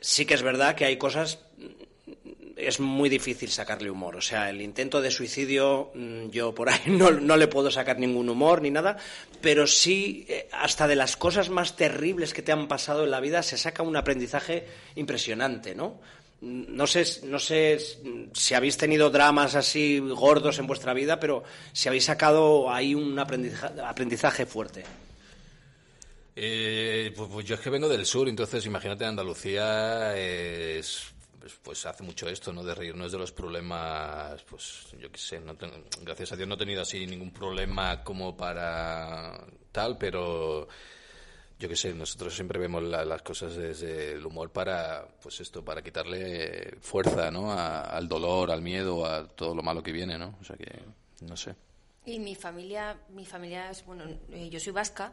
sí 0.00 0.24
que 0.24 0.32
es 0.32 0.42
verdad 0.42 0.74
que 0.76 0.86
hay 0.86 0.96
cosas, 0.96 1.40
es 2.56 2.80
muy 2.80 3.08
difícil 3.08 3.50
sacarle 3.50 3.90
humor. 3.90 4.16
O 4.16 4.20
sea, 4.20 4.50
el 4.50 4.60
intento 4.62 5.00
de 5.00 5.10
suicidio, 5.10 5.90
mm, 5.94 6.30
yo 6.30 6.54
por 6.54 6.68
ahí 6.70 6.80
no, 6.86 7.10
no 7.10 7.36
le 7.36 7.48
puedo 7.48 7.70
sacar 7.70 7.98
ningún 7.98 8.28
humor 8.28 8.62
ni 8.62 8.70
nada, 8.70 8.96
pero 9.40 9.66
sí, 9.66 10.24
eh, 10.28 10.48
hasta 10.52 10.86
de 10.86 10.96
las 10.96 11.16
cosas 11.16 11.48
más 11.50 11.76
terribles 11.76 12.32
que 12.34 12.42
te 12.42 12.52
han 12.52 12.68
pasado 12.68 13.04
en 13.04 13.10
la 13.10 13.20
vida 13.20 13.42
se 13.42 13.58
saca 13.58 13.82
un 13.82 13.96
aprendizaje 13.96 14.66
impresionante, 14.96 15.74
¿no? 15.74 16.00
Mm, 16.40 16.74
No 16.76 16.86
sé, 16.86 17.04
no 17.24 17.38
sé 17.38 17.78
si 18.32 18.54
habéis 18.54 18.76
tenido 18.76 19.10
dramas 19.10 19.54
así 19.54 19.98
gordos 19.98 20.58
en 20.58 20.66
vuestra 20.66 20.94
vida, 20.94 21.18
pero 21.20 21.44
si 21.72 21.88
habéis 21.88 22.04
sacado 22.04 22.70
ahí 22.72 22.94
un 22.94 23.18
aprendizaje, 23.18 23.80
aprendizaje 23.80 24.46
fuerte. 24.46 24.84
Eh, 26.34 27.12
pues, 27.14 27.28
pues 27.30 27.46
yo 27.46 27.54
es 27.56 27.60
que 27.60 27.68
vengo 27.70 27.88
del 27.88 28.06
sur, 28.06 28.28
entonces 28.28 28.64
imagínate 28.64 29.04
Andalucía 29.04 30.16
es, 30.16 31.12
pues, 31.42 31.58
pues 31.60 31.86
hace 31.86 32.04
mucho 32.04 32.28
esto, 32.28 32.52
¿no? 32.52 32.62
De 32.62 32.72
reírnos 32.72 33.10
de 33.10 33.18
los 33.18 33.32
problemas, 33.32 34.40
pues 34.44 34.86
yo 34.96 35.10
qué 35.10 35.18
sé, 35.18 35.40
no 35.40 35.56
tengo- 35.56 35.74
gracias 36.02 36.30
a 36.30 36.36
Dios 36.36 36.46
no 36.48 36.54
he 36.54 36.58
tenido 36.58 36.82
así 36.82 37.04
ningún 37.04 37.32
problema 37.32 38.04
como 38.04 38.36
para 38.36 39.44
tal, 39.72 39.98
pero 39.98 40.68
yo 41.58 41.68
qué 41.68 41.74
sé, 41.74 41.92
nosotros 41.94 42.32
siempre 42.32 42.60
vemos 42.60 42.84
la- 42.84 43.04
las 43.04 43.22
cosas 43.22 43.56
desde 43.56 44.12
el 44.12 44.24
humor 44.24 44.50
para, 44.52 45.04
pues 45.20 45.40
esto, 45.40 45.64
para 45.64 45.82
quitarle 45.82 46.76
fuerza, 46.80 47.32
¿no? 47.32 47.50
A- 47.50 47.80
al 47.82 48.06
dolor, 48.08 48.52
al 48.52 48.62
miedo, 48.62 49.04
a 49.04 49.26
todo 49.26 49.52
lo 49.56 49.64
malo 49.64 49.82
que 49.82 49.90
viene, 49.90 50.16
¿no? 50.16 50.36
O 50.40 50.44
sea 50.44 50.56
que, 50.56 50.70
no 51.22 51.36
sé. 51.36 51.56
Y 52.06 52.20
mi 52.20 52.36
familia, 52.36 52.96
mi 53.08 53.24
familia 53.26 53.68
es, 53.70 53.84
bueno, 53.84 54.04
eh, 54.30 54.48
yo 54.48 54.60
soy 54.60 54.72
vasca. 54.72 55.12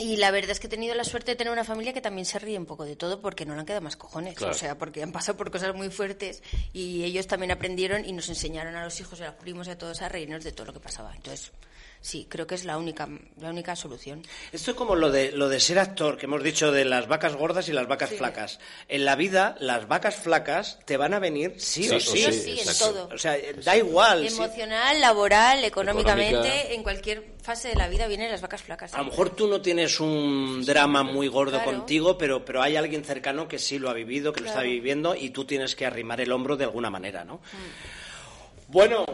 Y 0.00 0.16
la 0.16 0.30
verdad 0.30 0.52
es 0.52 0.60
que 0.60 0.66
he 0.66 0.70
tenido 0.70 0.94
la 0.94 1.04
suerte 1.04 1.32
de 1.32 1.36
tener 1.36 1.52
una 1.52 1.64
familia 1.64 1.92
que 1.92 2.00
también 2.00 2.24
se 2.24 2.38
ríe 2.38 2.58
un 2.58 2.66
poco 2.66 2.84
de 2.84 2.96
todo 2.96 3.20
porque 3.20 3.44
no 3.44 3.54
le 3.54 3.60
han 3.60 3.66
quedado 3.66 3.82
más 3.82 3.96
cojones. 3.96 4.34
Claro. 4.34 4.52
O 4.52 4.56
sea, 4.56 4.78
porque 4.78 5.02
han 5.02 5.12
pasado 5.12 5.36
por 5.36 5.50
cosas 5.50 5.74
muy 5.74 5.90
fuertes 5.90 6.42
y 6.72 7.04
ellos 7.04 7.26
también 7.26 7.50
aprendieron 7.50 8.04
y 8.04 8.12
nos 8.12 8.28
enseñaron 8.28 8.76
a 8.76 8.84
los 8.84 8.98
hijos 9.00 9.20
y 9.20 9.24
a 9.24 9.26
los 9.26 9.34
primos 9.34 9.68
y 9.68 9.70
a 9.70 9.78
todos 9.78 10.00
a 10.02 10.08
reírnos 10.08 10.42
de 10.42 10.52
todo 10.52 10.66
lo 10.66 10.72
que 10.72 10.80
pasaba. 10.80 11.14
Entonces, 11.14 11.52
sí, 12.00 12.26
creo 12.28 12.46
que 12.46 12.54
es 12.54 12.64
la 12.64 12.78
única, 12.78 13.08
la 13.40 13.50
única 13.50 13.76
solución. 13.76 14.22
Esto 14.52 14.70
es 14.72 14.76
como 14.76 14.94
lo 14.96 15.10
de, 15.10 15.32
lo 15.32 15.48
de 15.48 15.60
ser 15.60 15.78
actor, 15.78 16.16
que 16.16 16.26
hemos 16.26 16.42
dicho 16.42 16.72
de 16.72 16.84
las 16.84 17.08
vacas 17.08 17.36
gordas 17.36 17.68
y 17.68 17.72
las 17.72 17.86
vacas 17.86 18.10
flacas. 18.10 18.58
En 18.88 19.04
la 19.04 19.16
vida, 19.16 19.56
las 19.60 19.86
vacas 19.88 20.16
flacas 20.16 20.78
te 20.86 20.96
van 20.96 21.14
a 21.14 21.18
venir 21.18 21.54
sí, 21.58 21.84
Sí 21.84 21.94
o 21.94 22.00
sí. 22.00 22.18
Sí, 22.18 22.24
o 22.26 22.32
sí, 22.32 22.56
sí, 22.56 22.68
en 22.68 22.78
todo. 22.78 23.08
O 23.12 23.18
sea, 23.18 23.36
da 23.64 23.76
igual. 23.76 24.28
sí. 24.28 24.34
Emocional, 24.36 25.00
laboral, 25.00 25.64
económicamente, 25.64 26.36
Económica. 26.38 26.72
en 26.74 26.82
cualquier 26.82 27.24
fase 27.42 27.68
de 27.68 27.74
la 27.76 27.88
vida 27.88 28.06
vienen 28.06 28.30
las 28.30 28.40
vacas 28.40 28.62
flacas. 28.62 28.94
A 28.94 28.98
lo 28.98 29.04
mejor 29.04 29.30
tú 29.30 29.46
no 29.48 29.60
tienes 29.60 29.98
un 30.00 30.64
drama 30.64 31.02
muy 31.02 31.28
gordo 31.28 31.58
Claro. 31.62 31.78
contigo, 31.78 32.16
pero, 32.18 32.44
pero 32.44 32.62
hay 32.62 32.76
alguien 32.76 33.04
cercano 33.04 33.48
que 33.48 33.58
sí 33.58 33.78
lo 33.78 33.90
ha 33.90 33.94
vivido, 33.94 34.32
que 34.32 34.40
lo 34.40 34.48
está 34.48 34.62
viviendo 34.62 35.14
y 35.14 35.30
tú 35.30 35.44
tienes 35.44 35.74
que 35.74 35.86
arrimar 35.86 36.20
el 36.20 36.32
hombro 36.32 36.56
de 36.56 36.64
alguna 36.64 36.90
manera, 36.90 37.24
¿no? 37.24 37.36
Mm. 37.36 38.72
Bueno, 38.72 39.04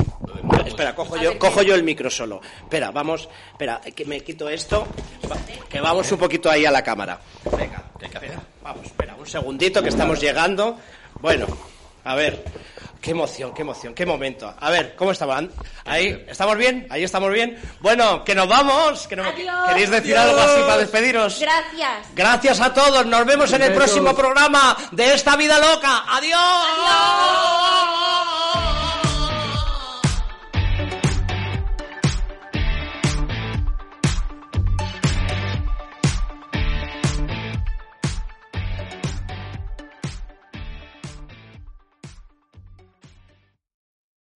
espera, 0.67 0.95
cojo 0.95 1.17
yo, 1.17 1.39
cojo 1.39 1.63
yo 1.63 1.75
el 1.75 1.83
micro 1.83 2.11
solo. 2.11 2.41
Espera, 2.63 2.91
vamos, 2.91 3.29
espera, 3.53 3.81
que 3.81 4.05
me 4.05 4.21
quito 4.21 4.49
esto, 4.49 4.87
que 5.69 5.81
vamos 5.81 6.11
un 6.13 6.19
poquito 6.19 6.51
ahí 6.51 6.65
a 6.65 6.71
la 6.71 6.83
cámara. 6.83 7.21
Venga, 7.57 7.85
espera, 8.01 8.43
vamos, 8.63 8.87
espera, 8.87 9.15
un 9.17 9.27
segundito 9.27 9.83
que 9.83 9.89
estamos 9.89 10.21
llegando. 10.21 10.79
Bueno, 11.21 11.47
a 12.07 12.15
ver, 12.15 12.45
qué 13.01 13.11
emoción, 13.11 13.53
qué 13.53 13.63
emoción, 13.63 13.93
qué 13.93 14.07
momento. 14.07 14.55
A 14.59 14.71
ver, 14.71 14.95
¿cómo 14.95 15.11
estamos? 15.11 15.45
Ahí, 15.85 16.25
¿estamos 16.29 16.57
bien? 16.57 16.87
Ahí 16.89 17.03
estamos 17.03 17.33
bien. 17.33 17.61
Bueno, 17.81 18.25
que 18.25 18.35
nos 18.35 18.49
vamos, 18.49 19.09
que 19.09 19.17
no, 19.17 19.25
Adiós. 19.25 19.69
¿queréis 19.69 19.91
decir 19.91 20.17
algo 20.17 20.39
así 20.39 20.61
para 20.61 20.79
despediros? 20.79 21.41
Gracias. 21.41 22.07
Gracias 22.15 22.61
a 22.61 22.73
todos, 22.73 23.05
nos 23.07 23.27
vemos 23.27 23.53
en 23.53 23.63
el 23.63 23.75
próximo 23.75 24.15
programa 24.15 24.77
de 24.93 25.15
esta 25.15 25.35
vida 25.37 25.59
loca. 25.59 26.05
¡Adiós! 26.09 26.39